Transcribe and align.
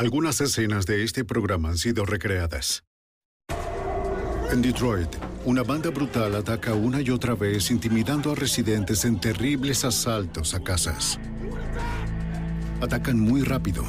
Algunas 0.00 0.40
escenas 0.40 0.86
de 0.86 1.02
este 1.02 1.24
programa 1.24 1.70
han 1.70 1.76
sido 1.76 2.06
recreadas. 2.06 2.84
En 4.52 4.62
Detroit, 4.62 5.08
una 5.44 5.64
banda 5.64 5.90
brutal 5.90 6.36
ataca 6.36 6.72
una 6.72 7.00
y 7.00 7.10
otra 7.10 7.34
vez 7.34 7.72
intimidando 7.72 8.30
a 8.30 8.36
residentes 8.36 9.04
en 9.04 9.20
terribles 9.20 9.84
asaltos 9.84 10.54
a 10.54 10.62
casas. 10.62 11.18
Atacan 12.80 13.18
muy 13.18 13.42
rápido, 13.42 13.82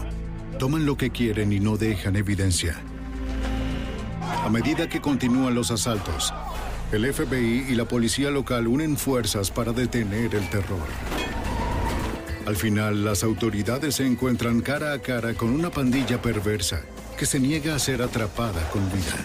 toman 0.58 0.88
lo 0.88 0.98
que 0.98 1.12
quieren 1.12 1.54
y 1.54 1.60
no 1.60 1.78
dejan 1.78 2.16
evidencia. 2.16 2.76
A 4.44 4.50
medida 4.50 4.90
que 4.90 5.02
continúan 5.02 5.54
los 5.54 5.70
asaltos, 5.70 6.34
el 6.92 7.06
FBI 7.14 7.68
y 7.70 7.76
la 7.76 7.86
policía 7.86 8.32
local 8.32 8.68
unen 8.68 8.98
fuerzas 8.98 9.52
para 9.52 9.74
detener 9.74 10.34
el 10.34 10.50
terror. 10.50 10.88
Al 12.50 12.56
final, 12.56 13.06
las 13.06 13.24
autoridades 13.24 13.94
se 13.94 14.08
encuentran 14.08 14.62
cara 14.62 14.94
a 14.94 14.98
cara 14.98 15.36
con 15.36 15.52
una 15.52 15.70
pandilla 15.70 16.20
perversa 16.20 16.82
que 17.16 17.28
se 17.28 17.40
niega 17.40 17.76
a 17.76 17.80
ser 17.80 18.02
atrapada 18.02 18.68
con 18.72 18.92
vida. 18.92 19.24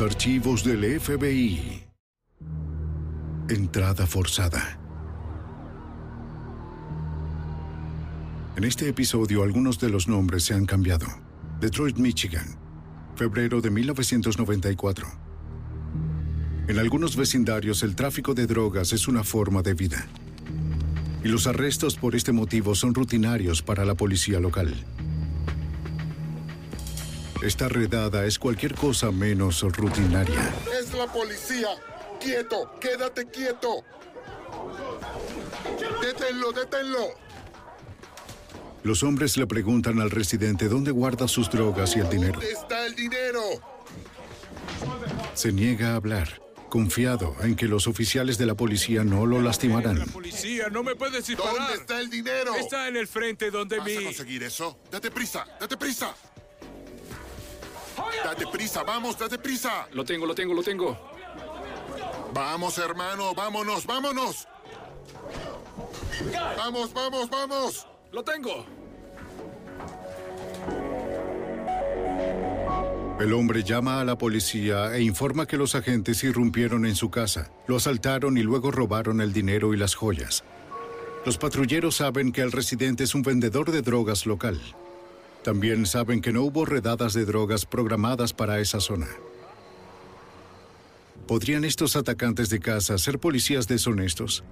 Archivos 0.00 0.64
del 0.64 0.98
FBI. 0.98 1.84
Entrada 3.50 4.06
forzada. 4.06 4.78
En 8.56 8.64
este 8.64 8.88
episodio 8.88 9.42
algunos 9.42 9.78
de 9.78 9.90
los 9.90 10.08
nombres 10.08 10.44
se 10.44 10.54
han 10.54 10.64
cambiado. 10.64 11.06
Detroit, 11.60 11.98
Michigan. 11.98 12.56
Febrero 13.16 13.60
de 13.60 13.70
1994. 13.70 15.06
En 16.68 16.78
algunos 16.78 17.14
vecindarios 17.16 17.82
el 17.82 17.94
tráfico 17.94 18.32
de 18.34 18.46
drogas 18.46 18.94
es 18.94 19.08
una 19.08 19.24
forma 19.24 19.62
de 19.62 19.74
vida. 19.74 20.06
Y 21.22 21.28
los 21.28 21.46
arrestos 21.46 21.96
por 21.96 22.14
este 22.14 22.32
motivo 22.32 22.74
son 22.74 22.94
rutinarios 22.94 23.62
para 23.62 23.84
la 23.84 23.94
policía 23.94 24.40
local. 24.40 24.74
Esta 27.42 27.68
redada 27.68 28.24
es 28.24 28.38
cualquier 28.38 28.76
cosa 28.76 29.10
menos 29.10 29.62
rutinaria. 29.62 30.54
¡Es 30.80 30.94
la 30.94 31.06
policía! 31.12 31.70
¡Quieto! 32.20 32.70
¡Quédate 32.80 33.26
quieto! 33.26 33.82
¡Deténlo, 36.00 36.52
deténlo! 36.52 37.08
Los 38.84 39.02
hombres 39.02 39.36
le 39.36 39.48
preguntan 39.48 40.00
al 40.00 40.10
residente 40.10 40.68
dónde 40.68 40.92
guarda 40.92 41.26
sus 41.26 41.50
drogas 41.50 41.96
y 41.96 41.98
el 41.98 42.08
dinero. 42.08 42.34
¿Dónde 42.34 42.52
está 42.52 42.86
el 42.86 42.94
dinero? 42.94 43.42
Se 45.34 45.50
niega 45.50 45.92
a 45.92 45.96
hablar, 45.96 46.40
confiado 46.68 47.34
en 47.42 47.56
que 47.56 47.66
los 47.66 47.88
oficiales 47.88 48.38
de 48.38 48.46
la 48.46 48.54
policía 48.54 49.02
no 49.02 49.26
lo 49.26 49.40
lastimarán. 49.40 49.98
La 49.98 50.06
policía, 50.06 50.68
no 50.68 50.84
me 50.84 50.94
puedes 50.94 51.26
disparar. 51.26 51.56
¿Dónde 51.56 51.74
está 51.74 51.98
el 51.98 52.08
dinero? 52.08 52.54
Está 52.54 52.86
en 52.86 52.96
el 52.96 53.08
frente 53.08 53.50
donde 53.50 53.78
¿Vas 53.78 53.86
mi... 53.86 53.96
a 53.96 54.02
conseguir 54.04 54.44
eso? 54.44 54.78
¡Date 54.92 55.10
prisa! 55.10 55.44
¡Date 55.58 55.76
prisa! 55.76 56.14
¡Date 58.24 58.46
prisa! 58.46 58.82
¡Vamos, 58.82 59.18
date 59.18 59.38
prisa! 59.38 59.88
Lo 59.92 60.04
tengo, 60.04 60.26
lo 60.26 60.34
tengo, 60.34 60.54
lo 60.54 60.62
tengo. 60.62 60.98
¡Vamos, 62.32 62.78
hermano! 62.78 63.34
¡Vámonos, 63.34 63.86
vámonos! 63.86 64.48
¡Vamos, 66.56 66.92
vamos, 66.92 67.30
vamos! 67.30 67.86
Lo 68.12 68.22
tengo. 68.22 68.66
El 73.20 73.32
hombre 73.34 73.62
llama 73.62 74.00
a 74.00 74.04
la 74.04 74.18
policía 74.18 74.96
e 74.96 75.02
informa 75.02 75.46
que 75.46 75.56
los 75.56 75.74
agentes 75.74 76.24
irrumpieron 76.24 76.86
en 76.86 76.96
su 76.96 77.10
casa, 77.10 77.52
lo 77.68 77.76
asaltaron 77.76 78.36
y 78.36 78.42
luego 78.42 78.70
robaron 78.70 79.20
el 79.20 79.32
dinero 79.32 79.74
y 79.74 79.76
las 79.76 79.94
joyas. 79.94 80.42
Los 81.24 81.38
patrulleros 81.38 81.96
saben 81.96 82.32
que 82.32 82.40
el 82.40 82.50
residente 82.50 83.04
es 83.04 83.14
un 83.14 83.22
vendedor 83.22 83.70
de 83.70 83.82
drogas 83.82 84.26
local. 84.26 84.60
También 85.44 85.86
saben 85.86 86.20
que 86.20 86.32
no 86.32 86.42
hubo 86.42 86.64
redadas 86.64 87.14
de 87.14 87.24
drogas 87.24 87.66
programadas 87.66 88.32
para 88.32 88.60
esa 88.60 88.80
zona. 88.80 89.08
¿Podrían 91.26 91.64
estos 91.64 91.96
atacantes 91.96 92.48
de 92.50 92.60
casa 92.60 92.98
ser 92.98 93.18
policías 93.18 93.66
deshonestos? 93.66 94.44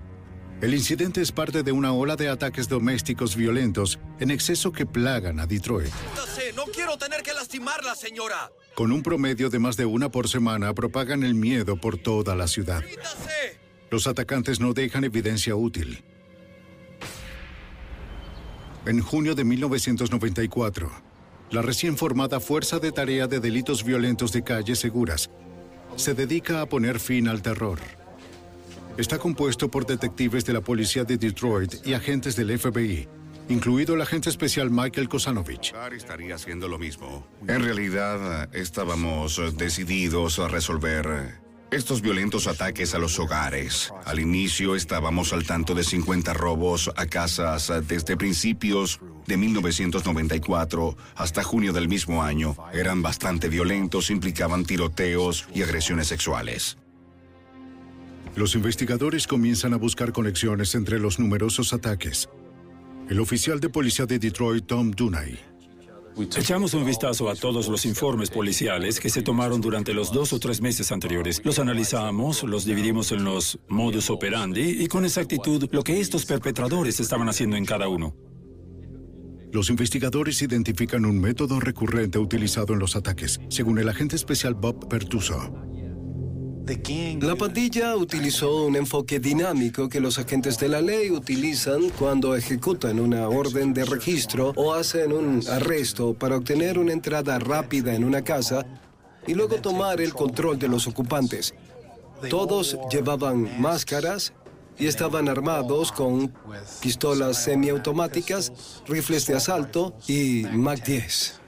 El 0.61 0.75
incidente 0.75 1.23
es 1.23 1.33
parte 1.33 1.63
de 1.63 1.73
una 1.73 1.93
ola 1.93 2.17
de 2.17 2.29
ataques 2.29 2.69
domésticos 2.69 3.35
violentos 3.35 3.99
en 4.19 4.31
exceso 4.31 4.73
que 4.73 4.85
plagan 4.85 5.41
a 5.41 5.47
Detroit. 5.47 5.91
¡No 6.55 6.65
quiero 6.67 6.99
tener 6.99 7.23
que 7.23 7.33
lastimarla, 7.33 7.95
señora! 7.95 8.51
Con 8.75 8.93
un 8.93 9.03
promedio 9.03 9.49
de 9.49 9.59
más 9.59 9.77
de 9.77 9.87
una 9.87 10.11
por 10.11 10.29
semana, 10.29 10.75
propagan 10.75 11.23
el 11.23 11.35
miedo 11.35 11.77
por 11.81 11.97
toda 11.97 12.35
la 12.35 12.47
ciudad. 12.47 12.83
Los 13.91 14.07
atacantes 14.07 14.61
no 14.61 14.75
dejan 14.75 15.05
evidencia 15.05 15.55
útil. 15.55 16.05
En 18.87 19.03
junio 19.03 19.35
de 19.35 19.45
1994, 19.45 20.91
la 21.51 21.61
recién 21.61 21.99
formada 21.99 22.41
Fuerza 22.41 22.79
de 22.79 22.93
Tarea 22.93 23.27
de 23.27 23.39
Delitos 23.39 23.85
Violentos 23.85 24.33
de 24.33 24.43
Calles 24.43 24.79
Seguras 24.79 25.29
se 25.97 26.15
dedica 26.15 26.63
a 26.63 26.67
poner 26.67 26.99
fin 26.99 27.29
al 27.29 27.43
terror. 27.43 27.79
Está 28.97 29.19
compuesto 29.19 29.71
por 29.71 29.85
detectives 29.85 30.47
de 30.47 30.55
la 30.55 30.63
policía 30.63 31.05
de 31.05 31.19
Detroit 31.19 31.87
y 31.87 31.93
agentes 31.93 32.37
del 32.37 32.59
FBI, 32.59 33.07
incluido 33.51 33.95
el 33.95 34.01
agente 34.01 34.31
especial 34.31 34.71
Michael 34.71 35.11
Kosanovich. 35.11 35.75
En 37.47 37.63
realidad, 37.63 38.55
estábamos 38.55 39.59
decididos 39.59 40.39
a 40.39 40.49
resolver 40.49 41.50
estos 41.71 42.03
violentos 42.03 42.47
ataques 42.47 42.95
a 42.95 42.99
los 42.99 43.19
hogares. 43.19 43.93
Al 44.05 44.19
inicio 44.19 44.75
estábamos 44.75 45.33
al 45.33 45.47
tanto 45.47 45.75
de 45.75 45.85
50 45.85 46.33
robos 46.35 46.91
a 46.97 47.07
casas 47.07 47.73
desde 47.87 48.17
principios 48.17 49.01
de 49.27 49.37
1994 49.37 50.97
hasta 51.15 51.43
junio 51.43 51.73
del 51.73 51.89
mismo 51.89 52.23
año. 52.23 52.57
Eran 52.73 53.03
bastante 53.03 53.49
violentos, 53.49 54.11
implicaban 54.11 54.65
tiroteos 54.65 55.47
y 55.55 55.63
agresiones 55.63 56.09
sexuales. 56.09 56.77
Los 58.37 58.55
investigadores 58.55 59.27
comienzan 59.27 59.75
a 59.75 59.77
buscar 59.77 60.13
conexiones 60.13 60.75
entre 60.75 60.99
los 60.99 61.19
numerosos 61.19 61.73
ataques. 61.73 62.29
El 63.09 63.21
oficial 63.21 63.59
de 63.61 63.69
policía 63.69 64.07
de 64.07 64.19
Detroit, 64.21 64.67
Tom 64.67 64.93
Dunay, 64.93 65.50
Echamos 66.17 66.75
un 66.75 66.85
vistazo 66.85 67.29
a 67.29 67.35
todos 67.35 67.69
los 67.69 67.87
informes 67.87 68.31
policiales 68.31 69.01
que 69.01 69.09
se 69.09 69.23
tomaron 69.23 69.61
durante 69.61 69.95
los 69.95 70.13
dos 70.13 70.33
o 70.33 70.39
tres 70.39 70.61
meses 70.61 70.93
anteriores. 70.93 71.41
Los 71.45 71.59
analizamos, 71.59 72.43
los 72.43 72.65
dividimos 72.65 73.13
en 73.13 73.25
los 73.25 73.59
modus 73.69 74.11
operandi 74.11 74.83
y 74.83 74.87
con 74.89 75.05
exactitud 75.05 75.69
lo 75.71 75.83
que 75.83 76.01
estos 76.01 76.27
perpetradores 76.27 77.01
estaban 77.01 77.29
haciendo 77.29 77.57
en 77.57 77.65
cada 77.65 77.89
uno. 77.89 78.15
Los 79.53 79.71
investigadores 79.71 80.43
identifican 80.43 81.05
un 81.05 81.21
método 81.21 81.59
recurrente 81.59 82.19
utilizado 82.19 82.73
en 82.73 82.79
los 82.79 82.95
ataques, 82.95 83.41
según 83.49 83.79
el 83.79 83.89
agente 83.89 84.17
especial 84.17 84.55
Bob 84.55 84.89
Pertuso. 84.89 85.70
La 87.21 87.37
pandilla 87.37 87.97
utilizó 87.97 88.65
un 88.67 88.77
enfoque 88.77 89.19
dinámico 89.19 89.89
que 89.89 89.99
los 89.99 90.19
agentes 90.19 90.59
de 90.59 90.69
la 90.69 90.81
ley 90.81 91.11
utilizan 91.11 91.91
cuando 91.91 92.37
ejecutan 92.37 93.01
una 93.01 93.29
orden 93.29 93.75
de 93.75 93.85
registro 93.85 94.53
o 94.57 94.73
hacen 94.73 95.13
un 95.13 95.43
arresto 95.49 96.15
para 96.15 96.37
obtener 96.37 96.79
una 96.79 96.93
entrada 96.93 97.39
rápida 97.39 97.95
en 97.95 98.05
una 98.05 98.23
casa 98.23 98.65
y 99.27 99.35
luego 99.35 99.57
tomar 99.57 100.01
el 100.01 100.13
control 100.13 100.59
de 100.59 100.69
los 100.69 100.87
ocupantes. 100.87 101.55
Todos 102.29 102.79
llevaban 102.91 103.61
máscaras 103.61 104.33
y 104.79 104.87
estaban 104.87 105.29
armados 105.29 105.91
con 105.93 106.33
pistolas 106.81 107.43
semiautomáticas, 107.45 108.53
rifles 108.87 109.27
de 109.27 109.37
asalto 109.37 109.95
y 110.07 110.45
Mac 110.53 110.85
10. 110.85 111.40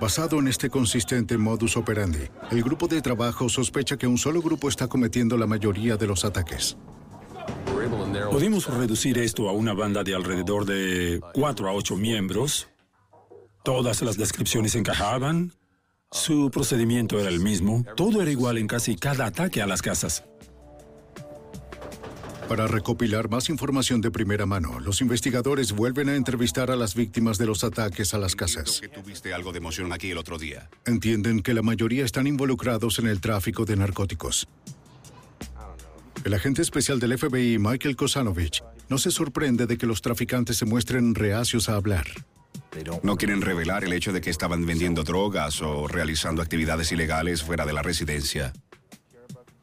Basado 0.00 0.38
en 0.38 0.46
este 0.46 0.70
consistente 0.70 1.36
modus 1.36 1.76
operandi, 1.76 2.28
el 2.52 2.62
grupo 2.62 2.86
de 2.86 3.02
trabajo 3.02 3.48
sospecha 3.48 3.96
que 3.96 4.06
un 4.06 4.16
solo 4.16 4.40
grupo 4.40 4.68
está 4.68 4.86
cometiendo 4.86 5.36
la 5.36 5.46
mayoría 5.46 5.96
de 5.96 6.06
los 6.06 6.24
ataques. 6.24 6.76
Pudimos 8.30 8.66
reducir 8.72 9.18
esto 9.18 9.48
a 9.48 9.52
una 9.52 9.74
banda 9.74 10.04
de 10.04 10.14
alrededor 10.14 10.66
de 10.66 11.20
4 11.32 11.68
a 11.68 11.72
8 11.72 11.96
miembros. 11.96 12.68
Todas 13.64 14.00
las 14.02 14.16
descripciones 14.16 14.76
encajaban. 14.76 15.52
Su 16.12 16.50
procedimiento 16.50 17.18
era 17.18 17.28
el 17.28 17.40
mismo. 17.40 17.84
Todo 17.96 18.22
era 18.22 18.30
igual 18.30 18.56
en 18.58 18.68
casi 18.68 18.94
cada 18.94 19.26
ataque 19.26 19.62
a 19.62 19.66
las 19.66 19.82
casas. 19.82 20.24
Para 22.48 22.66
recopilar 22.66 23.28
más 23.28 23.50
información 23.50 24.00
de 24.00 24.10
primera 24.10 24.46
mano, 24.46 24.80
los 24.80 25.02
investigadores 25.02 25.72
vuelven 25.72 26.08
a 26.08 26.16
entrevistar 26.16 26.70
a 26.70 26.76
las 26.76 26.94
víctimas 26.94 27.36
de 27.36 27.44
los 27.44 27.62
ataques 27.62 28.14
a 28.14 28.18
las 28.18 28.34
casas. 28.34 28.80
que 28.80 28.88
tuviste 28.88 29.34
algo 29.34 29.52
de 29.52 29.58
emoción 29.58 29.92
aquí 29.92 30.10
el 30.10 30.16
otro 30.16 30.38
día. 30.38 30.70
Entienden 30.86 31.42
que 31.42 31.52
la 31.52 31.60
mayoría 31.60 32.06
están 32.06 32.26
involucrados 32.26 32.98
en 33.00 33.06
el 33.06 33.20
tráfico 33.20 33.66
de 33.66 33.76
narcóticos. 33.76 34.48
El 36.24 36.32
agente 36.32 36.62
especial 36.62 36.98
del 36.98 37.18
FBI, 37.18 37.58
Michael 37.58 37.96
Kosanovich, 37.96 38.62
no 38.88 38.96
se 38.96 39.10
sorprende 39.10 39.66
de 39.66 39.76
que 39.76 39.86
los 39.86 40.00
traficantes 40.00 40.56
se 40.56 40.64
muestren 40.64 41.14
reacios 41.14 41.68
a 41.68 41.74
hablar. 41.74 42.06
No 43.02 43.16
quieren 43.16 43.42
revelar 43.42 43.84
el 43.84 43.92
hecho 43.92 44.12
de 44.12 44.22
que 44.22 44.30
estaban 44.30 44.64
vendiendo 44.64 45.02
drogas 45.02 45.60
o 45.60 45.86
realizando 45.86 46.40
actividades 46.40 46.92
ilegales 46.92 47.42
fuera 47.42 47.66
de 47.66 47.74
la 47.74 47.82
residencia. 47.82 48.52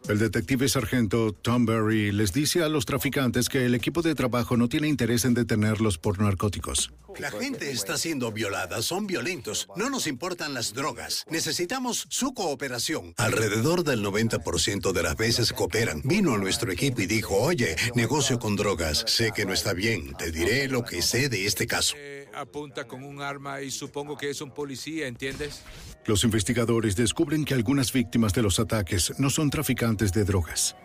El 0.07 0.19
detective 0.19 0.69
sargento 0.69 1.33
Tom 1.33 1.65
Berry 1.65 2.11
les 2.11 2.31
dice 2.31 2.61
a 2.61 2.69
los 2.69 2.85
traficantes 2.85 3.49
que 3.49 3.65
el 3.65 3.73
equipo 3.73 4.03
de 4.03 4.13
trabajo 4.13 4.55
no 4.55 4.69
tiene 4.69 4.87
interés 4.87 5.25
en 5.25 5.33
detenerlos 5.33 5.97
por 5.97 6.19
narcóticos. 6.19 6.91
La 7.17 7.31
gente 7.31 7.71
está 7.71 7.97
siendo 7.97 8.31
violada, 8.31 8.83
son 8.83 9.07
violentos. 9.07 9.67
No 9.75 9.89
nos 9.89 10.05
importan 10.05 10.53
las 10.53 10.73
drogas. 10.73 11.25
Necesitamos 11.29 12.05
su 12.09 12.33
cooperación. 12.33 13.15
Alrededor 13.17 13.83
del 13.83 14.03
90% 14.03 14.91
de 14.91 15.03
las 15.03 15.15
veces 15.15 15.53
cooperan. 15.53 16.01
Vino 16.03 16.35
a 16.35 16.37
nuestro 16.37 16.71
equipo 16.71 17.01
y 17.01 17.07
dijo, 17.07 17.35
oye, 17.37 17.75
negocio 17.95 18.37
con 18.37 18.55
drogas. 18.55 19.05
Sé 19.07 19.31
que 19.33 19.45
no 19.45 19.53
está 19.53 19.73
bien. 19.73 20.13
Te 20.17 20.31
diré 20.31 20.67
lo 20.67 20.83
que 20.83 21.01
sé 21.01 21.29
de 21.29 21.47
este 21.47 21.65
caso. 21.65 21.95
Apunta 22.35 22.85
con 22.85 23.03
un 23.03 23.21
arma 23.21 23.61
y 23.61 23.71
supongo 23.71 24.17
que 24.17 24.29
es 24.29 24.41
un 24.41 24.51
policía, 24.51 25.07
¿entiendes? 25.07 25.61
Los 26.05 26.23
investigadores 26.23 26.95
descubren 26.95 27.45
que 27.45 27.53
algunas 27.53 27.93
víctimas 27.93 28.33
de 28.33 28.41
los 28.41 28.59
ataques 28.59 29.13
no 29.17 29.29
son 29.29 29.49
traficantes 29.49 30.11
de 30.11 30.25
drogas. 30.25 30.75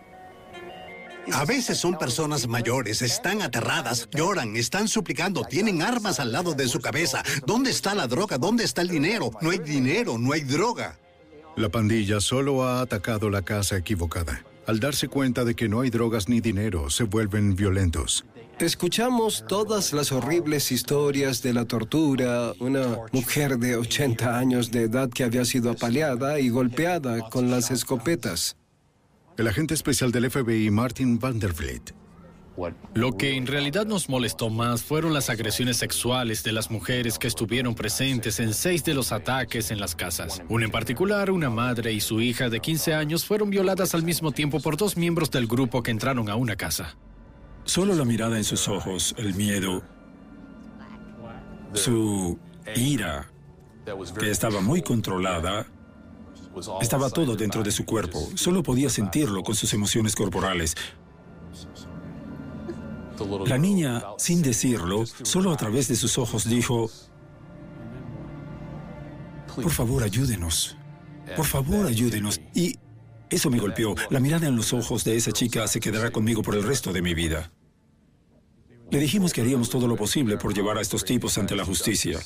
A 1.33 1.45
veces 1.45 1.79
son 1.79 1.99
personas 1.99 2.47
mayores, 2.47 3.03
están 3.03 3.43
aterradas, 3.43 4.09
lloran, 4.13 4.57
están 4.57 4.89
suplicando, 4.89 5.45
tienen 5.45 5.83
armas 5.83 6.19
al 6.19 6.33
lado 6.33 6.55
de 6.55 6.69
su 6.69 6.81
cabeza. 6.81 7.23
¿Dónde 7.47 7.71
está 7.71 7.95
la 7.95 8.07
droga? 8.07 8.39
¿Dónde 8.39 8.65
está 8.65 8.83
el 8.83 8.89
dinero? 8.89 9.31
No 9.41 9.51
hay 9.51 9.59
dinero, 9.59 10.19
no 10.19 10.33
hay 10.33 10.41
droga. 10.41 10.99
La 11.57 11.69
pandilla 11.69 12.21
solo 12.21 12.65
ha 12.65 12.81
atacado 12.81 13.29
la 13.29 13.43
casa 13.43 13.77
equivocada. 13.77 14.45
Al 14.67 14.81
darse 14.81 15.09
cuenta 15.09 15.45
de 15.45 15.55
que 15.55 15.69
no 15.69 15.81
hay 15.81 15.91
drogas 15.91 16.29
ni 16.29 16.41
dinero, 16.41 16.91
se 16.91 17.05
vuelven 17.05 17.55
violentos. 17.57 18.25
Escuchamos 18.61 19.47
todas 19.49 19.95
las 19.95 20.13
horribles 20.13 20.71
historias 20.71 21.41
de 21.41 21.55
la 21.55 21.65
tortura, 21.65 22.53
una 22.59 22.99
mujer 23.11 23.57
de 23.57 23.77
80 23.77 24.39
años 24.39 24.71
de 24.71 24.83
edad 24.83 25.09
que 25.09 25.25
había 25.25 25.47
sido 25.47 25.71
apaleada 25.71 26.39
y 26.39 26.51
golpeada 26.51 27.31
con 27.31 27.51
las 27.51 27.71
escopetas. 27.71 28.59
El 29.39 29.49
agente 29.49 29.73
especial 29.73 30.13
del 30.13 30.31
FBI, 30.31 30.71
Martin 30.71 31.19
Vandervliet, 31.19 31.95
Lo 32.93 33.17
que 33.17 33.35
en 33.39 33.47
realidad 33.47 33.87
nos 33.87 34.11
molestó 34.11 34.51
más 34.51 34.83
fueron 34.83 35.15
las 35.15 35.31
agresiones 35.31 35.79
sexuales 35.79 36.43
de 36.43 36.53
las 36.53 36.71
mujeres 36.71 37.19
que 37.19 37.29
estuvieron 37.29 37.75
presentes 37.75 38.41
en 38.41 38.53
seis 38.53 38.85
de 38.85 38.93
los 38.93 39.11
ataques 39.11 39.71
en 39.71 39.81
las 39.81 39.97
casas. 39.97 40.43
Una 40.51 40.67
en 40.67 40.71
particular, 40.71 41.31
una 41.31 41.49
madre 41.49 41.95
y 41.95 42.01
su 42.01 42.21
hija 42.21 42.51
de 42.51 42.61
15 42.61 42.93
años 42.93 43.25
fueron 43.25 43.49
violadas 43.49 43.95
al 43.95 44.03
mismo 44.03 44.33
tiempo 44.33 44.61
por 44.61 44.77
dos 44.77 44.99
miembros 44.99 45.31
del 45.31 45.47
grupo 45.47 45.83
que 45.83 45.93
entraron 45.93 46.29
a 46.29 46.37
una 46.37 46.57
casa. 46.57 46.99
Solo 47.65 47.95
la 47.95 48.05
mirada 48.05 48.37
en 48.37 48.45
sus 48.45 48.69
ojos, 48.69 49.15
el 49.19 49.35
miedo, 49.35 49.83
su 51.73 52.39
ira, 52.75 53.31
que 54.19 54.31
estaba 54.31 54.61
muy 54.61 54.83
controlada, 54.83 55.67
estaba 56.81 57.11
todo 57.11 57.37
dentro 57.37 57.63
de 57.63 57.71
su 57.71 57.85
cuerpo. 57.85 58.29
Solo 58.35 58.63
podía 58.63 58.91
sentirlo 58.91 59.43
con 59.43 59.55
sus 59.55 59.73
emociones 59.73 60.17
corporales. 60.17 60.75
La 63.47 63.59
niña, 63.59 64.03
sin 64.19 64.43
decirlo, 64.43 65.05
solo 65.23 65.53
a 65.53 65.57
través 65.57 65.89
de 65.89 65.97
sus 65.97 66.19
ojos 66.19 66.49
dijo, 66.49 66.91
por 69.55 69.71
favor, 69.71 70.03
ayúdenos. 70.03 70.77
Por 71.37 71.45
favor, 71.47 71.87
ayúdenos. 71.87 72.41
Y 72.55 72.79
eso 73.31 73.51
me 73.51 73.59
golpeó. 73.59 73.95
La 74.11 74.21
mirada 74.21 74.49
en 74.49 74.57
los 74.57 74.73
ojos 74.73 75.05
de 75.05 75.17
esa 75.17 75.33
chica 75.33 75.67
se 75.69 75.81
quedará 75.81 76.11
conmigo 76.11 76.43
por 76.43 76.55
el 76.55 76.63
resto 76.63 76.93
de 76.93 77.03
mi 77.03 77.15
vida. 77.15 77.51
Le 78.91 78.99
dijimos 78.99 79.33
que 79.33 79.41
haríamos 79.41 79.71
todo 79.71 79.87
lo 79.87 79.97
posible 79.97 80.37
por 80.37 80.53
llevar 80.53 80.77
a 80.77 80.81
estos 80.81 81.05
tipos 81.05 81.39
ante 81.39 81.55
la 81.55 81.65
justicia. 81.65 82.19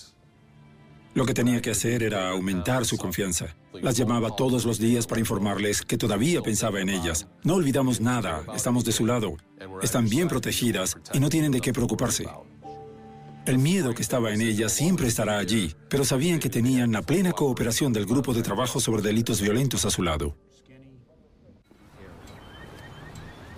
Lo 1.15 1.27
que 1.27 1.35
tenía 1.35 1.61
que 1.61 1.71
hacer 1.71 2.03
era 2.03 2.31
aumentar 2.31 2.85
su 2.85 2.97
confianza. 2.97 3.55
Las 3.73 3.97
llamaba 3.97 4.35
todos 4.35 4.65
los 4.65 4.79
días 4.79 5.07
para 5.07 5.21
informarles 5.21 5.83
que 5.83 5.97
todavía 5.97 6.43
pensaba 6.43 6.81
en 6.81 6.89
ellas. 6.89 7.29
No 7.45 7.55
olvidamos 7.55 8.01
nada, 8.01 8.43
estamos 8.57 8.85
de 8.85 8.93
su 8.93 9.07
lado. 9.07 9.37
Están 9.83 10.09
bien 10.09 10.27
protegidas 10.27 10.97
y 11.13 11.21
no 11.21 11.29
tienen 11.29 11.53
de 11.53 11.61
qué 11.61 11.73
preocuparse. 11.73 12.27
El 13.47 13.59
miedo 13.59 13.95
que 13.95 14.03
estaba 14.03 14.33
en 14.33 14.41
ellas 14.41 14.73
siempre 14.73 15.07
estará 15.07 15.39
allí, 15.39 15.75
pero 15.91 16.05
sabían 16.05 16.41
que 16.41 16.49
tenían 16.49 16.93
la 16.93 17.03
plena 17.03 17.33
cooperación 17.33 17.93
del 17.93 18.07
grupo 18.07 18.33
de 18.33 18.43
trabajo 18.43 18.81
sobre 18.81 19.03
delitos 19.03 19.41
violentos 19.41 19.85
a 19.85 19.91
su 19.91 20.03
lado. 20.03 20.35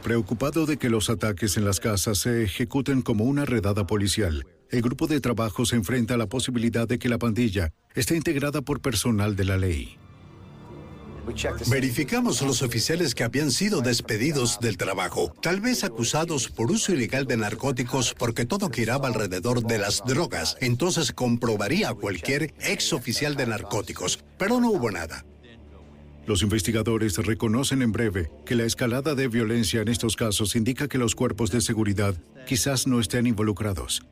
Preocupado 0.06 0.66
de 0.66 0.76
que 0.76 0.88
los 0.88 1.10
ataques 1.10 1.56
en 1.56 1.64
las 1.64 1.80
casas 1.80 2.18
se 2.18 2.44
ejecuten 2.44 3.02
como 3.02 3.24
una 3.24 3.44
redada 3.44 3.88
policial, 3.88 4.46
el 4.70 4.80
grupo 4.80 5.08
de 5.08 5.20
trabajo 5.20 5.66
se 5.66 5.74
enfrenta 5.74 6.14
a 6.14 6.16
la 6.16 6.28
posibilidad 6.28 6.86
de 6.86 7.00
que 7.00 7.08
la 7.08 7.18
pandilla 7.18 7.72
esté 7.96 8.14
integrada 8.14 8.62
por 8.62 8.80
personal 8.80 9.34
de 9.34 9.44
la 9.44 9.56
ley. 9.56 9.98
Verificamos 11.68 12.40
los 12.42 12.62
oficiales 12.62 13.16
que 13.16 13.24
habían 13.24 13.50
sido 13.50 13.80
despedidos 13.80 14.60
del 14.60 14.76
trabajo, 14.76 15.34
tal 15.42 15.60
vez 15.60 15.82
acusados 15.82 16.50
por 16.50 16.70
uso 16.70 16.92
ilegal 16.92 17.26
de 17.26 17.38
narcóticos 17.38 18.14
porque 18.16 18.44
todo 18.44 18.70
giraba 18.70 19.08
alrededor 19.08 19.64
de 19.64 19.78
las 19.78 20.04
drogas. 20.06 20.56
Entonces 20.60 21.10
comprobaría 21.10 21.88
a 21.88 21.94
cualquier 21.94 22.54
ex 22.60 22.92
oficial 22.92 23.34
de 23.34 23.46
narcóticos, 23.46 24.20
pero 24.38 24.60
no 24.60 24.70
hubo 24.70 24.88
nada. 24.92 25.24
Los 26.26 26.42
investigadores 26.42 27.16
reconocen 27.18 27.82
en 27.82 27.92
breve 27.92 28.30
que 28.44 28.56
la 28.56 28.64
escalada 28.64 29.14
de 29.14 29.28
violencia 29.28 29.80
en 29.80 29.88
estos 29.88 30.16
casos 30.16 30.56
indica 30.56 30.88
que 30.88 30.98
los 30.98 31.14
cuerpos 31.14 31.50
de 31.50 31.60
seguridad 31.60 32.16
quizás 32.46 32.86
no 32.86 33.00
estén 33.00 33.26
involucrados. 33.26 34.02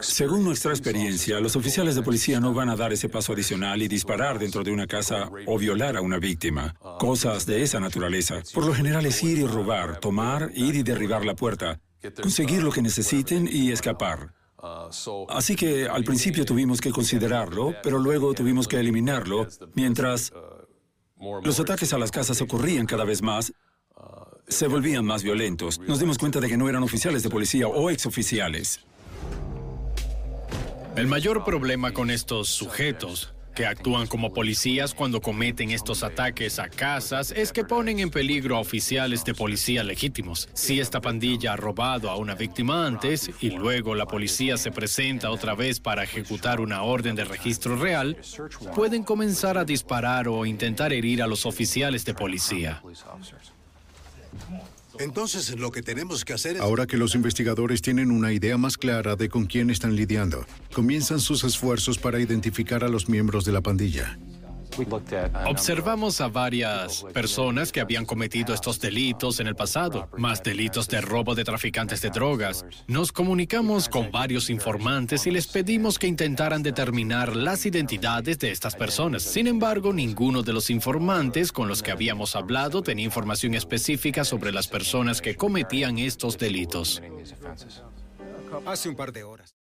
Según 0.00 0.44
nuestra 0.44 0.72
experiencia, 0.72 1.38
los 1.40 1.56
oficiales 1.56 1.94
de 1.94 2.02
policía 2.02 2.40
no 2.40 2.54
van 2.54 2.68
a 2.70 2.76
dar 2.76 2.92
ese 2.92 3.08
paso 3.08 3.32
adicional 3.32 3.82
y 3.82 3.88
disparar 3.88 4.38
dentro 4.38 4.64
de 4.64 4.70
una 4.70 4.86
casa 4.86 5.30
o 5.46 5.58
violar 5.58 5.96
a 5.96 6.00
una 6.00 6.18
víctima. 6.18 6.74
Cosas 6.98 7.46
de 7.46 7.62
esa 7.62 7.78
naturaleza. 7.80 8.42
Por 8.54 8.66
lo 8.66 8.74
general 8.74 9.04
es 9.06 9.22
ir 9.22 9.38
y 9.38 9.46
robar, 9.46 10.00
tomar, 10.00 10.50
ir 10.54 10.74
y 10.74 10.82
derribar 10.82 11.24
la 11.24 11.34
puerta, 11.34 11.80
conseguir 12.20 12.62
lo 12.62 12.72
que 12.72 12.82
necesiten 12.82 13.48
y 13.50 13.72
escapar. 13.72 14.32
Así 15.28 15.56
que 15.56 15.88
al 15.88 16.04
principio 16.04 16.44
tuvimos 16.44 16.80
que 16.80 16.90
considerarlo, 16.90 17.74
pero 17.82 17.98
luego 17.98 18.32
tuvimos 18.32 18.68
que 18.68 18.78
eliminarlo, 18.78 19.48
mientras 19.74 20.32
los 21.42 21.58
ataques 21.58 21.92
a 21.92 21.98
las 21.98 22.10
casas 22.10 22.40
ocurrían 22.40 22.86
cada 22.86 23.04
vez 23.04 23.22
más, 23.22 23.52
se 24.46 24.68
volvían 24.68 25.04
más 25.04 25.22
violentos. 25.22 25.80
Nos 25.80 25.98
dimos 25.98 26.18
cuenta 26.18 26.40
de 26.40 26.48
que 26.48 26.56
no 26.56 26.68
eran 26.68 26.82
oficiales 26.82 27.22
de 27.22 27.30
policía 27.30 27.66
o 27.66 27.90
exoficiales. 27.90 28.80
El 30.94 31.06
mayor 31.06 31.42
problema 31.42 31.92
con 31.92 32.10
estos 32.10 32.48
sujetos 32.48 33.34
que 33.54 33.66
actúan 33.66 34.06
como 34.06 34.32
policías 34.32 34.94
cuando 34.94 35.20
cometen 35.20 35.70
estos 35.70 36.02
ataques 36.02 36.58
a 36.58 36.68
casas 36.68 37.32
es 37.32 37.52
que 37.52 37.64
ponen 37.64 37.98
en 37.98 38.10
peligro 38.10 38.56
a 38.56 38.60
oficiales 38.60 39.24
de 39.24 39.34
policía 39.34 39.84
legítimos. 39.84 40.48
Si 40.54 40.80
esta 40.80 41.00
pandilla 41.00 41.52
ha 41.52 41.56
robado 41.56 42.10
a 42.10 42.16
una 42.16 42.34
víctima 42.34 42.86
antes 42.86 43.30
y 43.40 43.50
luego 43.50 43.94
la 43.94 44.06
policía 44.06 44.56
se 44.56 44.70
presenta 44.70 45.30
otra 45.30 45.54
vez 45.54 45.80
para 45.80 46.04
ejecutar 46.04 46.60
una 46.60 46.82
orden 46.82 47.14
de 47.14 47.24
registro 47.24 47.76
real, 47.76 48.16
pueden 48.74 49.02
comenzar 49.02 49.58
a 49.58 49.64
disparar 49.64 50.28
o 50.28 50.46
intentar 50.46 50.92
herir 50.92 51.22
a 51.22 51.26
los 51.26 51.46
oficiales 51.46 52.04
de 52.04 52.14
policía. 52.14 52.82
Entonces 54.98 55.58
lo 55.58 55.70
que 55.70 55.82
tenemos 55.82 56.24
que 56.24 56.32
hacer 56.32 56.56
es... 56.56 56.62
Ahora 56.62 56.86
que 56.86 56.96
los 56.96 57.14
investigadores 57.14 57.82
tienen 57.82 58.10
una 58.10 58.32
idea 58.32 58.56
más 58.56 58.76
clara 58.76 59.16
de 59.16 59.28
con 59.28 59.46
quién 59.46 59.70
están 59.70 59.96
lidiando, 59.96 60.46
comienzan 60.72 61.20
sus 61.20 61.44
esfuerzos 61.44 61.98
para 61.98 62.20
identificar 62.20 62.84
a 62.84 62.88
los 62.88 63.08
miembros 63.08 63.44
de 63.44 63.52
la 63.52 63.60
pandilla. 63.60 64.18
Observamos 65.46 66.20
a 66.20 66.28
varias 66.28 67.04
personas 67.12 67.72
que 67.72 67.80
habían 67.80 68.06
cometido 68.06 68.54
estos 68.54 68.80
delitos 68.80 69.40
en 69.40 69.46
el 69.46 69.54
pasado, 69.54 70.08
más 70.16 70.42
delitos 70.42 70.88
de 70.88 71.00
robo 71.00 71.34
de 71.34 71.44
traficantes 71.44 72.00
de 72.00 72.10
drogas. 72.10 72.64
Nos 72.86 73.12
comunicamos 73.12 73.88
con 73.88 74.10
varios 74.10 74.50
informantes 74.50 75.26
y 75.26 75.30
les 75.30 75.46
pedimos 75.46 75.98
que 75.98 76.06
intentaran 76.06 76.62
determinar 76.62 77.36
las 77.36 77.66
identidades 77.66 78.38
de 78.38 78.50
estas 78.50 78.74
personas. 78.74 79.22
Sin 79.22 79.46
embargo, 79.46 79.92
ninguno 79.92 80.42
de 80.42 80.52
los 80.52 80.70
informantes 80.70 81.52
con 81.52 81.68
los 81.68 81.82
que 81.82 81.90
habíamos 81.90 82.36
hablado 82.36 82.82
tenía 82.82 83.04
información 83.04 83.54
específica 83.54 84.24
sobre 84.24 84.52
las 84.52 84.68
personas 84.68 85.20
que 85.20 85.36
cometían 85.36 85.98
estos 85.98 86.38
delitos. 86.38 87.02
Hace 88.66 88.88
un 88.88 88.96
par 88.96 89.12
de 89.12 89.24
horas. 89.24 89.61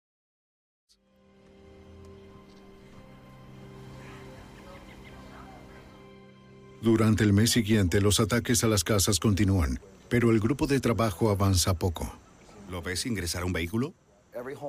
Durante 6.80 7.24
el 7.24 7.32
mes 7.32 7.50
siguiente, 7.50 8.00
los 8.00 8.20
ataques 8.20 8.62
a 8.62 8.68
las 8.68 8.84
casas 8.84 9.18
continúan, 9.18 9.80
pero 10.08 10.30
el 10.30 10.38
grupo 10.38 10.66
de 10.66 10.78
trabajo 10.78 11.30
avanza 11.30 11.74
poco. 11.74 12.12
¿Lo 12.70 12.82
ves 12.82 13.04
ingresar 13.06 13.42
a 13.42 13.46
un 13.46 13.52
vehículo? 13.52 13.94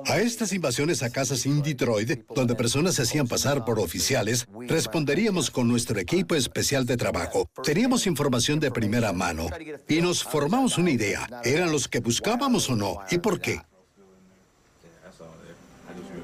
A 0.06 0.18
estas 0.18 0.52
invasiones 0.52 1.04
a 1.04 1.10
casas 1.10 1.46
en 1.46 1.62
Detroit, 1.62 2.24
donde 2.34 2.56
personas 2.56 2.96
se 2.96 3.02
hacían 3.02 3.28
pasar 3.28 3.64
por 3.64 3.78
oficiales, 3.78 4.48
responderíamos 4.66 5.52
con 5.52 5.68
nuestro 5.68 6.00
equipo 6.00 6.34
especial 6.34 6.84
de 6.86 6.96
trabajo. 6.96 7.48
Teníamos 7.62 8.08
información 8.08 8.58
de 8.58 8.72
primera 8.72 9.12
mano 9.12 9.46
y 9.88 10.00
nos 10.00 10.24
formamos 10.24 10.76
una 10.76 10.90
idea. 10.90 11.28
¿Eran 11.44 11.70
los 11.70 11.86
que 11.86 12.00
buscábamos 12.00 12.68
o 12.68 12.74
no? 12.74 12.98
¿Y 13.12 13.18
por 13.18 13.40
qué? 13.40 13.60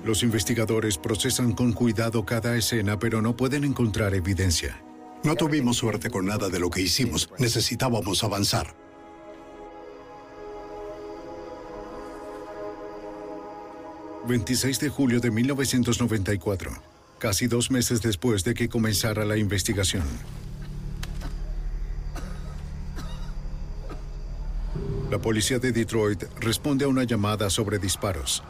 Los 0.05 0.25
investigadores 0.25 0.99
procesan 0.99 1.53
con 1.53 1.73
cuidado 1.73 2.25
cada 2.27 2.57
escena, 2.57 2.99
pero 2.99 3.23
no 3.23 3.37
pueden 3.37 3.63
encontrar 3.63 4.15
evidencia. 4.15 4.81
No 5.25 5.35
tuvimos 5.35 5.77
suerte 5.77 6.11
con 6.11 6.27
nada 6.27 6.49
de 6.49 6.59
lo 6.59 6.71
que 6.71 6.81
hicimos. 6.81 7.31
Necesitábamos 7.39 8.23
avanzar. 8.25 8.75
...26 14.27 14.81
de 14.81 14.89
julio 14.89 15.21
de 15.21 15.31
1994... 15.31 16.73
...casi 17.19 17.47
dos 17.47 17.71
meses 17.71 18.03
después 18.03 18.43
de 18.43 18.55
que 18.55 18.69
comenzara 18.69 19.25
la 19.25 19.37
investigación... 19.37 20.03
La 25.11 25.19
policía 25.23 25.61
de 25.61 25.71
Detroit 25.71 26.25
responde 26.41 26.85
a 26.85 26.89
una 26.89 27.05
llamada 27.05 27.49
sobre 27.49 27.79
disparos. 27.79 28.43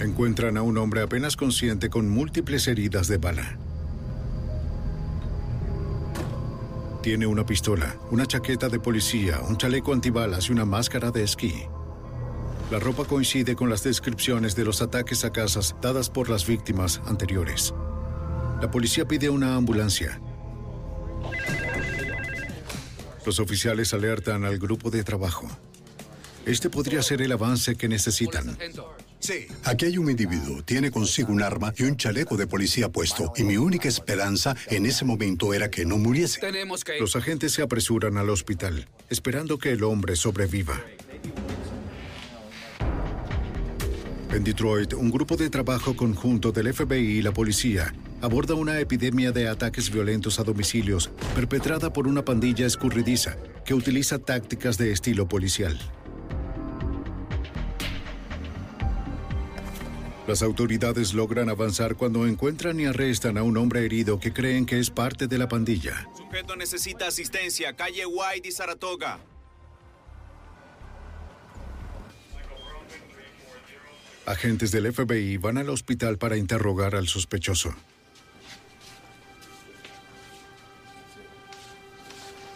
Encuentran 0.00 0.56
a 0.56 0.62
un 0.62 0.78
hombre 0.78 1.02
apenas 1.02 1.36
consciente 1.36 1.90
con 1.90 2.08
múltiples 2.08 2.68
heridas 2.68 3.08
de 3.08 3.18
bala. 3.18 3.58
Tiene 7.02 7.26
una 7.26 7.44
pistola, 7.44 7.96
una 8.12 8.24
chaqueta 8.24 8.68
de 8.68 8.78
policía, 8.78 9.40
un 9.48 9.56
chaleco 9.56 9.92
antibalas 9.92 10.48
y 10.48 10.52
una 10.52 10.64
máscara 10.64 11.10
de 11.10 11.24
esquí. 11.24 11.64
La 12.70 12.78
ropa 12.78 13.06
coincide 13.06 13.56
con 13.56 13.70
las 13.70 13.82
descripciones 13.82 14.54
de 14.54 14.64
los 14.64 14.82
ataques 14.82 15.24
a 15.24 15.32
casas 15.32 15.74
dadas 15.82 16.10
por 16.10 16.28
las 16.28 16.46
víctimas 16.46 17.00
anteriores. 17.06 17.74
La 18.60 18.70
policía 18.70 19.08
pide 19.08 19.30
una 19.30 19.56
ambulancia. 19.56 20.20
Los 23.26 23.40
oficiales 23.40 23.92
alertan 23.94 24.44
al 24.44 24.58
grupo 24.58 24.90
de 24.90 25.02
trabajo. 25.02 25.48
Este 26.46 26.70
podría 26.70 27.02
ser 27.02 27.20
el 27.20 27.32
avance 27.32 27.74
que 27.74 27.88
necesitan. 27.88 28.56
Sí. 29.20 29.46
Aquí 29.64 29.86
hay 29.86 29.98
un 29.98 30.10
individuo, 30.10 30.62
tiene 30.62 30.90
consigo 30.90 31.32
un 31.32 31.42
arma 31.42 31.72
y 31.76 31.84
un 31.84 31.96
chaleco 31.96 32.36
de 32.36 32.46
policía 32.46 32.88
puesto, 32.88 33.32
y 33.36 33.42
mi 33.42 33.56
única 33.56 33.88
esperanza 33.88 34.54
en 34.68 34.86
ese 34.86 35.04
momento 35.04 35.52
era 35.54 35.70
que 35.70 35.84
no 35.84 35.98
muriese. 35.98 36.40
Los 37.00 37.16
agentes 37.16 37.52
se 37.52 37.62
apresuran 37.62 38.16
al 38.16 38.30
hospital, 38.30 38.88
esperando 39.10 39.58
que 39.58 39.72
el 39.72 39.82
hombre 39.84 40.16
sobreviva. 40.16 40.80
En 44.30 44.44
Detroit, 44.44 44.92
un 44.92 45.10
grupo 45.10 45.36
de 45.36 45.48
trabajo 45.48 45.96
conjunto 45.96 46.52
del 46.52 46.72
FBI 46.72 47.18
y 47.18 47.22
la 47.22 47.32
policía 47.32 47.94
aborda 48.20 48.54
una 48.54 48.78
epidemia 48.78 49.32
de 49.32 49.48
ataques 49.48 49.90
violentos 49.90 50.38
a 50.38 50.44
domicilios 50.44 51.10
perpetrada 51.34 51.92
por 51.92 52.06
una 52.06 52.24
pandilla 52.24 52.66
escurridiza 52.66 53.36
que 53.64 53.74
utiliza 53.74 54.18
tácticas 54.18 54.76
de 54.76 54.92
estilo 54.92 55.28
policial. 55.28 55.78
Las 60.28 60.42
autoridades 60.42 61.14
logran 61.14 61.48
avanzar 61.48 61.96
cuando 61.96 62.26
encuentran 62.26 62.78
y 62.78 62.84
arrestan 62.84 63.38
a 63.38 63.42
un 63.42 63.56
hombre 63.56 63.86
herido 63.86 64.20
que 64.20 64.30
creen 64.30 64.66
que 64.66 64.78
es 64.78 64.90
parte 64.90 65.26
de 65.26 65.38
la 65.38 65.48
pandilla. 65.48 66.06
Sujeto 66.14 66.54
necesita 66.54 67.06
asistencia. 67.06 67.74
Calle 67.74 68.04
White 68.04 68.46
y 68.46 68.52
Saratoga. 68.52 69.20
Agentes 74.26 74.70
del 74.70 74.92
FBI 74.92 75.38
van 75.38 75.56
al 75.56 75.70
hospital 75.70 76.18
para 76.18 76.36
interrogar 76.36 76.94
al 76.94 77.08
sospechoso. 77.08 77.74